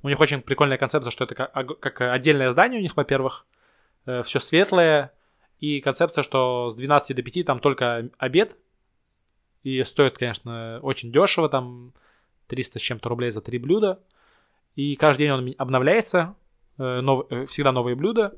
У 0.02 0.08
них 0.08 0.18
очень 0.18 0.42
прикольная 0.42 0.76
концепция, 0.76 1.12
что 1.12 1.24
это 1.24 1.34
как, 1.36 2.00
отдельное 2.00 2.50
здание 2.50 2.80
у 2.80 2.82
них, 2.82 2.96
во-первых, 2.96 3.46
э, 4.06 4.24
все 4.24 4.40
светлое, 4.40 5.12
и 5.60 5.80
концепция, 5.80 6.24
что 6.24 6.68
с 6.68 6.74
12 6.74 7.14
до 7.14 7.22
5 7.22 7.46
там 7.46 7.60
только 7.60 8.10
обед, 8.18 8.56
и 9.62 9.84
стоит, 9.84 10.18
конечно, 10.18 10.80
очень 10.82 11.12
дешево, 11.12 11.48
там 11.48 11.94
300 12.48 12.80
с 12.80 12.82
чем-то 12.82 13.08
рублей 13.08 13.30
за 13.30 13.40
три 13.40 13.58
блюда, 13.58 14.02
и 14.74 14.96
каждый 14.96 15.20
день 15.20 15.30
он 15.30 15.54
обновляется, 15.58 16.34
Э, 16.76 17.00
нов, 17.00 17.26
всегда 17.48 17.72
новые 17.72 17.94
блюда, 17.94 18.34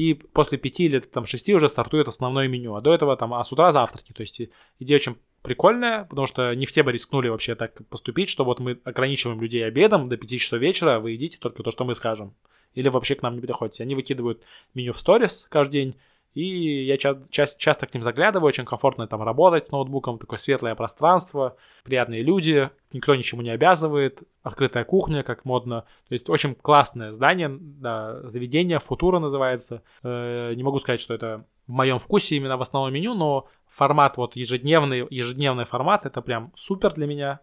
и 0.00 0.14
после 0.14 0.56
пяти 0.56 0.86
или 0.86 0.98
там 0.98 1.26
шести 1.26 1.54
уже 1.54 1.68
стартует 1.68 2.08
основное 2.08 2.48
меню, 2.48 2.74
а 2.74 2.80
до 2.80 2.94
этого 2.94 3.18
там, 3.18 3.34
а 3.34 3.44
с 3.44 3.52
утра 3.52 3.70
завтраки, 3.70 4.12
то 4.12 4.22
есть 4.22 4.40
идея 4.78 4.96
очень 4.96 5.16
прикольная, 5.42 6.04
потому 6.04 6.26
что 6.26 6.54
не 6.54 6.64
все 6.64 6.82
бы 6.82 6.90
рискнули 6.90 7.28
вообще 7.28 7.54
так 7.54 7.86
поступить, 7.88 8.30
что 8.30 8.46
вот 8.46 8.60
мы 8.60 8.80
ограничиваем 8.84 9.42
людей 9.42 9.66
обедом 9.66 10.08
до 10.08 10.16
5 10.16 10.40
часов 10.40 10.58
вечера, 10.58 11.00
вы 11.00 11.10
едите 11.10 11.36
только 11.38 11.62
то, 11.62 11.70
что 11.70 11.84
мы 11.84 11.94
скажем. 11.94 12.34
Или 12.72 12.88
вообще 12.88 13.14
к 13.14 13.22
нам 13.22 13.34
не 13.34 13.42
приходите. 13.42 13.82
Они 13.82 13.94
выкидывают 13.94 14.42
меню 14.72 14.94
в 14.94 14.98
сторис 14.98 15.46
каждый 15.50 15.72
день, 15.72 15.96
и 16.34 16.84
я 16.84 16.96
ча- 16.96 17.18
ча- 17.30 17.46
часто 17.56 17.86
к 17.86 17.94
ним 17.94 18.02
заглядываю, 18.02 18.48
очень 18.48 18.64
комфортно 18.64 19.06
там 19.06 19.22
работать 19.22 19.72
ноутбуком, 19.72 20.18
такое 20.18 20.38
светлое 20.38 20.74
пространство, 20.74 21.56
приятные 21.82 22.22
люди, 22.22 22.70
никто 22.92 23.14
ничему 23.14 23.42
не 23.42 23.50
обязывает, 23.50 24.22
открытая 24.42 24.84
кухня, 24.84 25.22
как 25.22 25.44
модно. 25.44 25.84
То 26.08 26.14
есть 26.14 26.28
очень 26.28 26.54
классное 26.54 27.10
здание, 27.10 27.48
да, 27.60 28.20
заведение, 28.28 28.78
Футура 28.78 29.18
называется. 29.18 29.82
Э, 30.02 30.54
не 30.54 30.62
могу 30.62 30.78
сказать, 30.78 31.00
что 31.00 31.14
это 31.14 31.44
в 31.66 31.72
моем 31.72 31.98
вкусе 31.98 32.36
именно 32.36 32.56
в 32.56 32.62
основном 32.62 32.92
меню, 32.92 33.14
но 33.14 33.48
формат 33.68 34.16
вот 34.16 34.36
ежедневный, 34.36 35.06
ежедневный 35.10 35.64
формат, 35.64 36.06
это 36.06 36.22
прям 36.22 36.52
супер 36.54 36.92
для 36.92 37.06
меня. 37.06 37.40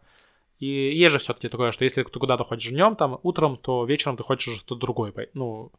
И 0.59 0.65
есть 0.65 1.11
же 1.11 1.19
все-таки 1.19 1.49
такое, 1.49 1.71
что 1.71 1.83
если 1.83 2.03
ты 2.03 2.19
куда-то 2.19 2.43
хочешь 2.43 2.71
днем, 2.71 2.95
там, 2.95 3.19
утром, 3.21 3.57
то 3.57 3.85
вечером 3.85 4.17
ты 4.17 4.23
хочешь 4.23 4.57
что-то 4.59 4.79
другое. 4.79 5.13
Ну, 5.33 5.71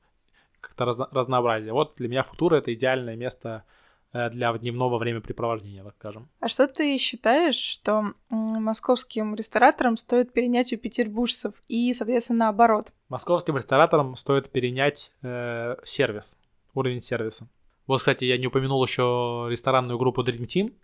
как-то 0.61 0.84
разно- 0.84 1.09
разнообразие. 1.11 1.72
Вот 1.72 1.94
для 1.96 2.09
меня 2.09 2.22
Футура 2.22 2.56
это 2.56 2.72
идеальное 2.74 3.16
место 3.16 3.64
э, 4.12 4.30
для 4.30 4.52
дневного 4.52 4.98
времяпрепровождения, 4.98 5.84
так 5.84 5.94
скажем. 5.94 6.28
А 6.40 6.48
что 6.48 6.66
ты 6.66 6.96
считаешь, 6.98 7.56
что 7.56 8.12
московским 8.30 9.34
рестораторам 9.34 9.96
стоит 9.96 10.32
перенять 10.32 10.72
у 10.72 10.76
петербуржцев 10.76 11.54
и, 11.68 11.92
соответственно, 11.94 12.40
наоборот? 12.40 12.92
Московским 13.09 13.56
рестораторам 13.56 14.16
стоит 14.16 14.50
перенять 14.50 15.12
э, 15.22 15.76
сервис, 15.84 16.38
уровень 16.74 17.00
сервиса. 17.00 17.48
Вот, 17.86 18.00
кстати, 18.00 18.24
я 18.24 18.36
не 18.36 18.46
упомянул 18.46 18.84
еще 18.84 19.46
ресторанную 19.48 19.98
группу 19.98 20.22
Dream 20.22 20.42
Team. 20.42 20.74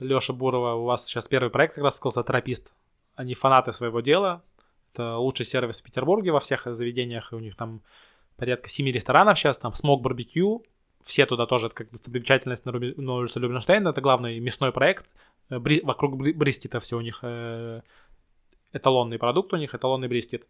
Леша 0.00 0.32
Бурова, 0.32 0.74
у 0.74 0.84
вас 0.84 1.06
сейчас 1.06 1.28
первый 1.28 1.50
проект 1.50 1.76
как 1.76 1.84
раз 1.84 1.96
сказался 1.96 2.24
«Тропист». 2.24 2.72
Они 3.14 3.34
фанаты 3.34 3.72
своего 3.72 4.00
дела. 4.00 4.42
Это 4.92 5.16
лучший 5.16 5.46
сервис 5.46 5.80
в 5.80 5.84
Петербурге 5.84 6.32
во 6.32 6.40
всех 6.40 6.66
заведениях. 6.66 7.32
И 7.32 7.36
у 7.36 7.38
них 7.38 7.54
там 7.54 7.82
порядка 8.36 8.68
семи 8.68 8.92
ресторанов 8.92 9.38
сейчас. 9.38 9.58
Там 9.58 9.74
Смок 9.74 10.02
Барбекю. 10.02 10.64
Все 11.02 11.26
туда 11.26 11.46
тоже, 11.46 11.66
это 11.66 11.76
как 11.76 11.90
достопримечательность 11.90 12.64
на, 12.64 12.72
Руби- 12.72 12.94
на 12.96 13.14
улице 13.14 13.38
Рубинштейна. 13.38 13.90
Это 13.90 14.00
главный 14.00 14.38
мясной 14.40 14.72
проект. 14.72 15.06
Э, 15.50 15.58
Бри- 15.58 15.84
вокруг 15.84 16.16
Бри- 16.16 16.32
Бристита 16.32 16.80
все 16.80 16.96
у 16.96 17.00
них 17.02 17.18
э, 17.22 17.82
эталонный 18.72 19.18
продукт 19.18 19.52
у 19.52 19.56
них, 19.56 19.74
эталонный 19.74 20.08
Бристит. 20.08 20.46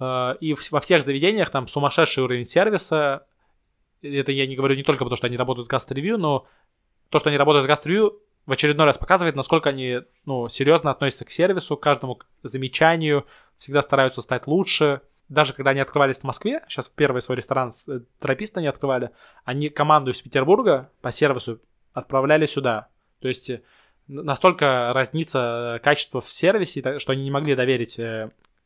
Э, 0.00 0.34
И 0.40 0.54
вс- 0.54 0.68
во 0.70 0.80
всех 0.80 1.04
заведениях 1.04 1.50
там 1.50 1.68
сумасшедший 1.68 2.24
уровень 2.24 2.46
сервиса. 2.46 3.26
Это 4.02 4.32
я 4.32 4.46
не 4.46 4.56
говорю 4.56 4.74
не 4.74 4.82
только 4.82 5.04
потому, 5.04 5.16
что 5.16 5.26
они 5.28 5.36
работают 5.36 5.68
с 5.68 5.70
гастроревью, 5.70 6.18
но 6.18 6.46
то, 7.10 7.18
что 7.18 7.30
они 7.30 7.38
работают 7.38 7.64
с 7.64 7.68
гастроревью, 7.68 8.20
в 8.44 8.52
очередной 8.52 8.86
раз 8.86 8.98
показывает, 8.98 9.34
насколько 9.36 9.70
они 9.70 10.00
ну, 10.24 10.48
серьезно 10.48 10.90
относятся 10.90 11.24
к 11.24 11.30
сервису, 11.30 11.76
к 11.76 11.82
каждому 11.82 12.20
замечанию, 12.42 13.24
всегда 13.58 13.82
стараются 13.82 14.20
стать 14.22 14.46
лучше. 14.46 15.00
Даже 15.28 15.52
когда 15.52 15.70
они 15.70 15.80
открывались 15.80 16.18
в 16.18 16.24
Москве, 16.24 16.62
сейчас 16.68 16.88
первый 16.88 17.20
свой 17.20 17.36
ресторан 17.36 17.72
э, 17.88 18.00
тропист 18.20 18.56
они 18.58 18.68
открывали, 18.68 19.10
они 19.44 19.68
команду 19.68 20.12
из 20.12 20.22
Петербурга 20.22 20.90
по 21.00 21.10
сервису 21.10 21.60
отправляли 21.92 22.46
сюда. 22.46 22.88
То 23.20 23.28
есть 23.28 23.50
э, 23.50 23.62
настолько 24.06 24.92
разнится 24.94 25.76
э, 25.76 25.78
качество 25.80 26.20
в 26.20 26.30
сервисе, 26.30 27.00
что 27.00 27.12
они 27.12 27.24
не 27.24 27.30
могли 27.32 27.56
доверить 27.56 27.98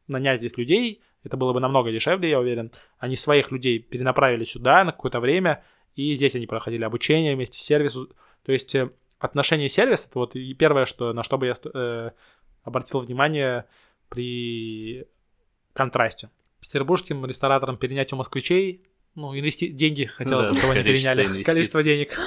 нанять 0.06 0.40
здесь 0.40 0.58
людей, 0.58 1.02
это 1.22 1.36
было 1.36 1.52
бы 1.52 1.60
намного 1.60 1.92
дешевле, 1.92 2.28
я 2.28 2.40
уверен. 2.40 2.72
Они 2.98 3.16
своих 3.16 3.50
людей 3.50 3.78
перенаправили 3.78 4.44
сюда 4.44 4.84
на 4.84 4.92
какое-то 4.92 5.20
время, 5.20 5.62
и 5.94 6.14
здесь 6.14 6.34
они 6.34 6.46
проходили 6.46 6.84
обучение 6.84 7.34
вместе 7.34 7.58
с 7.58 7.62
сервисом. 7.62 8.08
То 8.44 8.52
есть 8.52 8.74
отношение 9.18 9.68
сервис 9.68 10.06
это 10.08 10.18
вот 10.18 10.34
первое, 10.58 10.86
что, 10.86 11.12
на 11.12 11.22
что 11.22 11.38
бы 11.38 11.46
я 11.46 11.54
э, 11.72 12.10
обратил 12.64 13.00
внимание 13.00 13.66
при 14.08 15.06
контрасте. 15.74 16.30
Петербургским 16.60 17.24
рестораторам 17.26 17.76
перенять 17.76 18.12
у 18.12 18.16
москвичей, 18.16 18.84
ну, 19.14 19.36
инвести... 19.36 19.68
деньги 19.68 20.04
хотелось, 20.04 20.46
Да, 20.46 20.52
бы, 20.52 20.56
чтобы 20.58 20.72
они 20.74 20.82
количество 20.82 21.10
переняли. 21.10 21.26
инвестиций. 21.26 21.44
Количество 21.44 21.82
денег. 21.82 22.18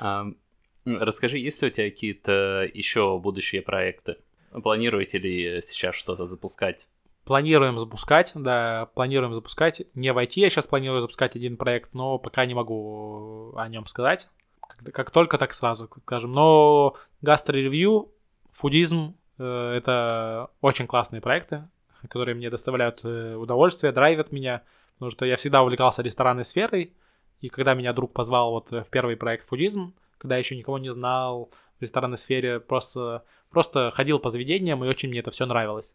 М, 0.00 0.36
расскажи, 0.84 1.38
есть 1.38 1.62
ли 1.62 1.68
у 1.68 1.70
тебя 1.70 1.90
какие-то 1.90 2.68
еще 2.72 3.18
будущие 3.18 3.62
проекты? 3.62 4.16
Планируете 4.50 5.18
ли 5.18 5.60
сейчас 5.62 5.94
что-то 5.94 6.24
запускать? 6.26 6.88
Планируем 7.24 7.78
запускать, 7.78 8.32
да, 8.34 8.86
планируем 8.94 9.34
запускать. 9.34 9.82
Не 9.94 10.12
в 10.14 10.18
IT 10.18 10.32
я 10.36 10.48
сейчас 10.48 10.66
планирую 10.66 11.02
запускать 11.02 11.36
один 11.36 11.58
проект, 11.58 11.92
но 11.92 12.18
пока 12.18 12.46
не 12.46 12.54
могу 12.54 13.52
о 13.54 13.68
нем 13.68 13.84
сказать. 13.86 14.28
Как, 14.66 14.94
как 14.94 15.10
только, 15.10 15.36
так 15.36 15.52
сразу, 15.52 15.90
скажем. 16.04 16.32
Но 16.32 16.96
гастро-ревью, 17.20 18.10
фудизм 18.52 19.14
э, 19.38 19.72
это 19.76 20.48
очень 20.62 20.86
классные 20.86 21.20
проекты, 21.20 21.68
которые 22.00 22.34
мне 22.34 22.50
доставляют 22.50 23.00
э, 23.04 23.34
удовольствие, 23.34 23.92
драйвят 23.92 24.32
меня, 24.32 24.62
потому 24.94 25.10
что 25.10 25.24
я 25.24 25.36
всегда 25.36 25.62
увлекался 25.62 26.02
ресторанной 26.02 26.44
сферой, 26.44 26.94
и 27.40 27.48
когда 27.48 27.74
меня 27.74 27.92
друг 27.92 28.12
позвал 28.12 28.52
вот 28.52 28.72
э, 28.72 28.82
в 28.82 28.90
первый 28.90 29.16
проект 29.16 29.46
фудизм, 29.46 29.94
когда 30.18 30.36
я 30.36 30.40
еще 30.40 30.56
никого 30.56 30.78
не 30.78 30.90
знал 30.90 31.50
в 31.78 31.82
ресторанной 31.82 32.18
сфере, 32.18 32.60
просто, 32.60 33.24
просто 33.50 33.90
ходил 33.92 34.18
по 34.18 34.30
заведениям, 34.30 34.84
и 34.84 34.88
очень 34.88 35.08
мне 35.08 35.20
это 35.20 35.30
все 35.30 35.46
нравилось. 35.46 35.94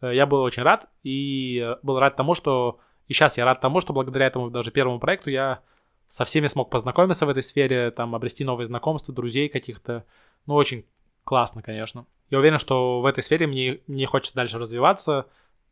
Э, 0.00 0.14
Я 0.14 0.26
был 0.26 0.42
очень 0.42 0.62
рад, 0.62 0.88
и 1.02 1.76
был 1.82 1.98
рад 1.98 2.16
тому, 2.16 2.34
что... 2.34 2.80
И 3.08 3.12
сейчас 3.12 3.36
я 3.36 3.44
рад 3.44 3.60
тому, 3.60 3.80
что 3.80 3.92
благодаря 3.92 4.26
этому 4.26 4.50
даже 4.50 4.72
первому 4.72 4.98
проекту 4.98 5.30
я 5.30 5.60
со 6.08 6.24
всеми 6.24 6.48
смог 6.48 6.70
познакомиться 6.70 7.24
в 7.24 7.28
этой 7.28 7.42
сфере, 7.42 7.92
там, 7.92 8.16
обрести 8.16 8.44
новые 8.44 8.66
знакомства, 8.66 9.14
друзей 9.14 9.48
каких-то. 9.48 10.04
Ну, 10.46 10.54
очень 10.54 10.86
классно, 11.26 11.60
конечно. 11.60 12.06
Я 12.30 12.38
уверен, 12.38 12.58
что 12.58 13.00
в 13.00 13.06
этой 13.06 13.22
сфере 13.22 13.46
мне, 13.46 13.80
мне 13.86 14.06
хочется 14.06 14.34
дальше 14.34 14.58
развиваться, 14.58 15.26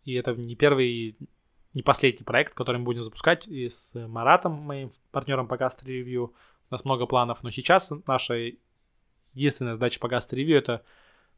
и 0.04 0.14
это 0.14 0.34
не 0.34 0.56
первый, 0.56 1.16
не 1.74 1.82
последний 1.82 2.24
проект, 2.24 2.54
который 2.54 2.78
мы 2.78 2.84
будем 2.84 3.04
запускать, 3.04 3.46
и 3.46 3.68
с 3.68 3.92
Маратом, 3.94 4.52
моим 4.52 4.92
партнером 5.12 5.46
по 5.46 5.54
Gastro 5.54 5.86
Review. 5.86 6.26
У 6.26 6.32
нас 6.70 6.84
много 6.84 7.06
планов, 7.06 7.42
но 7.44 7.50
сейчас 7.50 7.92
наша 8.06 8.52
единственная 9.32 9.74
задача 9.74 10.00
по 10.00 10.06
Gastro 10.06 10.32
Review 10.32 10.58
это 10.58 10.82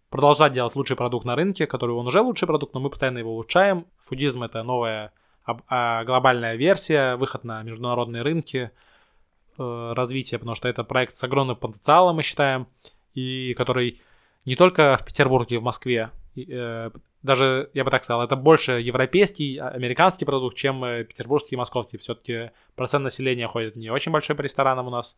продолжать 0.08 0.52
делать 0.52 0.74
лучший 0.76 0.96
продукт 0.96 1.26
на 1.26 1.36
рынке, 1.36 1.66
который 1.66 1.94
он 1.94 2.06
уже 2.06 2.20
лучший 2.20 2.46
продукт, 2.46 2.72
но 2.72 2.80
мы 2.80 2.88
постоянно 2.88 3.18
его 3.18 3.32
улучшаем. 3.32 3.86
Фудизм 3.98 4.42
это 4.42 4.62
новая 4.62 5.12
а, 5.44 6.04
глобальная 6.04 6.56
версия, 6.56 7.16
выход 7.16 7.44
на 7.44 7.62
международные 7.62 8.22
рынки, 8.22 8.70
э, 9.58 9.92
развитие, 9.94 10.38
потому 10.38 10.54
что 10.54 10.68
это 10.68 10.84
проект 10.84 11.16
с 11.16 11.22
огромным 11.22 11.56
потенциалом, 11.56 12.16
мы 12.16 12.22
считаем, 12.22 12.66
и 13.16 13.54
который 13.54 14.00
не 14.44 14.54
только 14.54 14.96
в 14.96 15.04
Петербурге, 15.04 15.58
в 15.58 15.62
Москве, 15.62 16.10
э, 16.36 16.90
даже, 17.22 17.70
я 17.74 17.82
бы 17.82 17.90
так 17.90 18.04
сказал, 18.04 18.22
это 18.22 18.36
больше 18.36 18.72
европейский, 18.72 19.56
а- 19.56 19.70
американский 19.70 20.24
продукт, 20.24 20.56
чем 20.56 20.84
э, 20.84 21.02
петербургский 21.02 21.56
и 21.56 21.58
московский. 21.58 21.98
Все-таки 21.98 22.52
процент 22.76 23.02
населения 23.02 23.48
ходит 23.48 23.74
не 23.74 23.90
очень 23.90 24.12
большой 24.12 24.36
по 24.36 24.42
ресторанам 24.42 24.86
у 24.86 24.90
нас, 24.90 25.16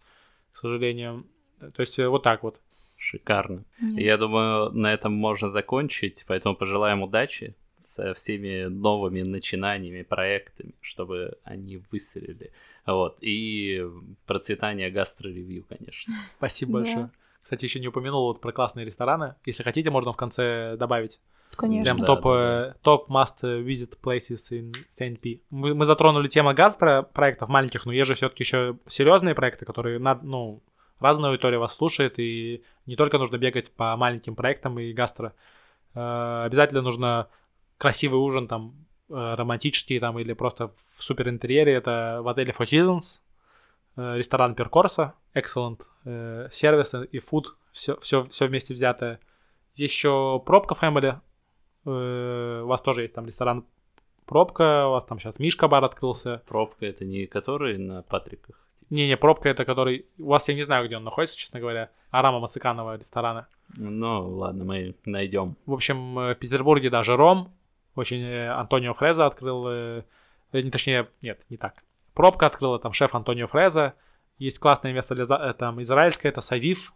к 0.52 0.56
сожалению. 0.56 1.26
То 1.58 1.80
есть 1.80 1.98
э, 1.98 2.08
вот 2.08 2.22
так 2.22 2.42
вот. 2.42 2.60
Шикарно. 2.96 3.64
Нет. 3.80 4.00
Я 4.00 4.16
думаю, 4.16 4.70
на 4.70 4.92
этом 4.92 5.12
можно 5.12 5.50
закончить, 5.50 6.24
поэтому 6.26 6.56
пожелаем 6.56 7.02
удачи 7.02 7.54
со 7.84 8.14
всеми 8.14 8.64
новыми 8.64 9.22
начинаниями, 9.22 10.02
проектами, 10.02 10.72
чтобы 10.80 11.36
они 11.44 11.80
выстрелили. 11.90 12.52
Вот. 12.86 13.18
И 13.20 13.84
процветание 14.26 14.90
гастро-ревью, 14.90 15.64
конечно. 15.68 16.14
Спасибо 16.28 16.72
большое. 16.72 17.10
Кстати, 17.48 17.64
еще 17.64 17.80
не 17.80 17.88
упомянул 17.88 18.24
вот 18.24 18.42
про 18.42 18.52
классные 18.52 18.84
рестораны. 18.84 19.34
Если 19.46 19.62
хотите, 19.62 19.88
можно 19.88 20.12
в 20.12 20.18
конце 20.18 20.76
добавить. 20.76 21.18
Конечно. 21.56 21.82
Прям 21.82 21.98
Да, 22.00 22.06
топ, 22.06 22.24
да, 22.24 22.68
э, 22.68 22.74
топ 22.82 23.08
must 23.08 23.42
visit 23.42 23.96
places 24.02 24.52
in 24.52 24.74
CNP. 24.94 25.40
Мы, 25.48 25.74
мы 25.74 25.86
затронули 25.86 26.28
тему 26.28 26.52
гастро 26.52 27.08
проектов 27.10 27.48
маленьких, 27.48 27.86
но 27.86 27.92
есть 27.92 28.06
же 28.06 28.12
все-таки 28.12 28.42
еще 28.42 28.76
серьезные 28.86 29.34
проекты, 29.34 29.64
которые 29.64 29.98
надо, 29.98 30.26
ну, 30.26 30.62
разная 31.00 31.30
аудитория 31.30 31.56
вас 31.56 31.74
слушает, 31.74 32.18
и 32.18 32.62
не 32.84 32.96
только 32.96 33.16
нужно 33.16 33.38
бегать 33.38 33.72
по 33.72 33.96
маленьким 33.96 34.36
проектам 34.36 34.78
и 34.78 34.92
гастро. 34.92 35.32
Э, 35.94 36.42
обязательно 36.44 36.82
нужно 36.82 37.28
красивый 37.78 38.20
ужин 38.20 38.46
там, 38.46 38.74
э, 39.08 39.34
романтический 39.36 39.98
там, 40.00 40.18
или 40.18 40.34
просто 40.34 40.68
в 40.68 41.02
супер 41.02 41.30
интерьере. 41.30 41.72
Это 41.72 42.20
в 42.20 42.28
отеле 42.28 42.52
Four 42.52 42.66
Seasons, 42.66 43.22
э, 43.96 44.18
ресторан 44.18 44.54
Перкорса, 44.54 45.14
excellent 45.38 45.82
э, 46.04 46.48
сервис 46.50 46.94
и 46.94 47.18
food, 47.18 47.46
все, 47.72 47.96
все, 47.98 48.24
все 48.24 48.46
вместе 48.46 48.74
взятое. 48.74 49.20
Еще 49.74 50.42
Пробка 50.44 50.74
Family, 50.74 51.20
Э, 51.88 52.60
у 52.64 52.66
вас 52.66 52.82
тоже 52.82 53.02
есть 53.02 53.14
там 53.14 53.26
ресторан 53.26 53.64
Пробка, 54.26 54.86
у 54.88 54.90
вас 54.90 55.04
там 55.04 55.18
сейчас 55.18 55.38
Мишка 55.38 55.68
бар 55.68 55.84
открылся. 55.84 56.42
Пробка 56.46 56.86
это 56.86 57.04
не 57.04 57.26
который 57.26 57.78
на 57.78 58.02
Патриках. 58.02 58.66
Не-не, 58.90 59.16
Пробка 59.16 59.48
это 59.48 59.64
который... 59.64 60.06
У 60.18 60.28
вас 60.28 60.48
я 60.48 60.54
не 60.54 60.62
знаю, 60.62 60.86
где 60.86 60.96
он 60.96 61.04
находится, 61.04 61.36
честно 61.36 61.60
говоря. 61.60 61.90
Арама 62.10 62.40
Мациканова 62.40 62.96
ресторана. 62.96 63.48
Ну, 63.76 64.36
ладно, 64.36 64.64
мы 64.64 64.94
найдем. 65.04 65.56
В 65.66 65.72
общем, 65.72 66.18
э, 66.18 66.34
в 66.34 66.38
Петербурге 66.38 66.90
даже 66.90 67.16
Ром. 67.16 67.54
Очень 67.94 68.22
э, 68.22 68.48
Антонио 68.50 68.92
Фреза 68.94 69.26
открыл... 69.26 69.66
э, 69.68 70.02
не, 70.52 70.70
точнее, 70.70 71.08
нет, 71.22 71.44
не 71.48 71.56
так. 71.56 71.82
Пробка 72.14 72.46
открыла, 72.46 72.78
там 72.78 72.92
шеф 72.92 73.14
Антонио 73.14 73.46
Фреза. 73.46 73.94
Есть 74.38 74.58
классное 74.58 74.92
место 74.92 75.14
для... 75.14 75.24
э, 75.24 75.54
Там 75.54 75.80
израильское, 75.82 76.28
это 76.28 76.40
Савив. 76.40 76.92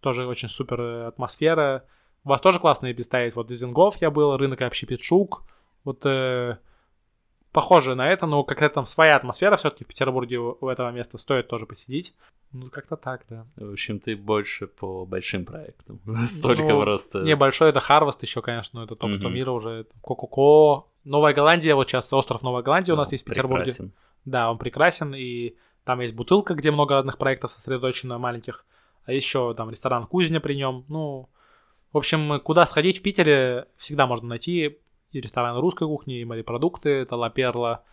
Тоже 0.00 0.26
очень 0.26 0.48
супер 0.48 0.80
э, 0.80 1.06
атмосфера. 1.06 1.84
У 2.24 2.28
вас 2.28 2.40
тоже 2.40 2.58
классные 2.60 2.94
места 2.94 3.20
есть. 3.22 3.36
Вот 3.36 3.46
Дизингов 3.48 3.96
я 4.00 4.10
был, 4.10 4.36
рынок 4.36 4.62
Общепитшук. 4.62 5.42
Вот 5.84 6.04
э, 6.06 6.58
похоже 7.52 7.94
на 7.94 8.08
это, 8.10 8.26
но 8.26 8.44
какая-то 8.44 8.76
там 8.76 8.86
своя 8.86 9.16
атмосфера 9.16 9.56
все-таки 9.56 9.84
в 9.84 9.88
Петербурге 9.88 10.38
у, 10.38 10.56
у 10.60 10.68
этого 10.68 10.90
места 10.90 11.18
стоит 11.18 11.48
тоже 11.48 11.66
посидеть. 11.66 12.14
Ну, 12.52 12.68
как-то 12.70 12.96
так, 12.96 13.24
да. 13.28 13.46
В 13.56 13.72
общем, 13.72 13.98
ты 13.98 14.14
больше 14.14 14.66
по 14.66 15.04
большим 15.06 15.44
проектам. 15.46 16.00
Столько 16.26 16.64
Ну, 16.64 16.80
просто. 16.82 17.20
Небольшой 17.20 17.70
это 17.70 17.80
Харвест 17.80 18.22
еще, 18.22 18.42
конечно, 18.42 18.80
но 18.80 18.84
это 18.84 18.94
топ-100 18.94 19.18
Мгм. 19.24 19.34
мира 19.34 19.50
уже. 19.52 19.86
Ко-ко-ко. 20.02 20.86
Новая 21.04 21.32
Голландия, 21.34 21.74
вот 21.74 21.88
сейчас 21.88 22.12
остров 22.12 22.42
Новая 22.42 22.62
Голландия 22.62 22.92
у 22.92 22.96
нас 22.96 23.10
есть 23.10 23.24
в 23.24 23.28
Петербурге. 23.28 23.72
Да, 24.24 24.50
он 24.50 24.58
прекрасен, 24.58 25.14
и 25.14 25.56
там 25.84 26.00
есть 26.00 26.14
бутылка, 26.14 26.54
где 26.54 26.70
много 26.70 26.94
разных 26.94 27.18
проектов 27.18 27.50
сосредоточено 27.50 28.18
маленьких. 28.18 28.64
А 29.04 29.12
еще 29.12 29.54
там 29.54 29.70
ресторан 29.70 30.06
Кузня 30.06 30.40
при 30.40 30.54
нем. 30.54 30.84
Ну, 30.88 31.28
в 31.92 31.98
общем, 31.98 32.40
куда 32.40 32.66
сходить 32.66 32.98
в 32.98 33.02
Питере 33.02 33.66
всегда 33.76 34.06
можно 34.06 34.28
найти. 34.28 34.78
И 35.10 35.20
рестораны 35.20 35.60
русской 35.60 35.86
кухни, 35.86 36.20
и 36.20 36.24
морепродукты, 36.24 36.88
это 36.88 37.16
Ла 37.16 37.28
Перла. 37.28 37.84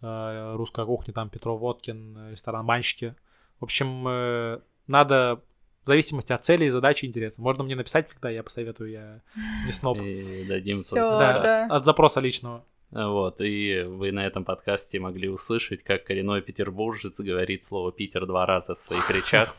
э, 0.00 0.54
русская 0.56 0.84
кухня, 0.84 1.14
там 1.14 1.28
Петров 1.30 1.60
Водкин, 1.60 2.30
ресторан 2.30 2.66
Банщики. 2.66 3.14
В 3.60 3.64
общем, 3.64 4.06
э, 4.08 4.60
надо 4.88 5.40
в 5.84 5.86
зависимости 5.86 6.32
от 6.32 6.44
цели 6.44 6.64
и 6.64 6.70
задачи 6.70 7.04
интересно. 7.04 7.44
Можно 7.44 7.64
мне 7.64 7.76
написать 7.76 8.08
всегда, 8.08 8.30
я 8.30 8.42
посоветую, 8.42 8.90
я 8.90 9.22
не 9.66 9.72
сноб. 9.72 9.98
Дадим 9.98 10.78
да. 10.90 11.66
от 11.70 11.84
запроса 11.84 12.20
личного. 12.20 12.64
Вот, 12.90 13.40
и 13.40 13.82
вы 13.82 14.12
на 14.12 14.26
этом 14.26 14.44
подкасте 14.44 14.98
могли 14.98 15.28
услышать, 15.28 15.82
как 15.82 16.04
коренной 16.04 16.40
петербуржец 16.40 17.20
говорит 17.20 17.62
слово 17.62 17.92
«Питер» 17.92 18.26
два 18.26 18.46
раза 18.46 18.74
в 18.74 18.78
своих 18.78 19.10
речах. 19.10 19.54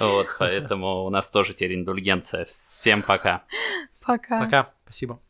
Вот, 0.00 0.26
поэтому 0.38 1.04
у 1.04 1.10
нас 1.10 1.30
тоже 1.30 1.52
теперь 1.52 1.74
индульгенция. 1.74 2.46
Всем 2.46 3.02
пока. 3.02 3.44
Пока. 4.04 4.44
Пока, 4.44 4.72
спасибо. 4.84 5.20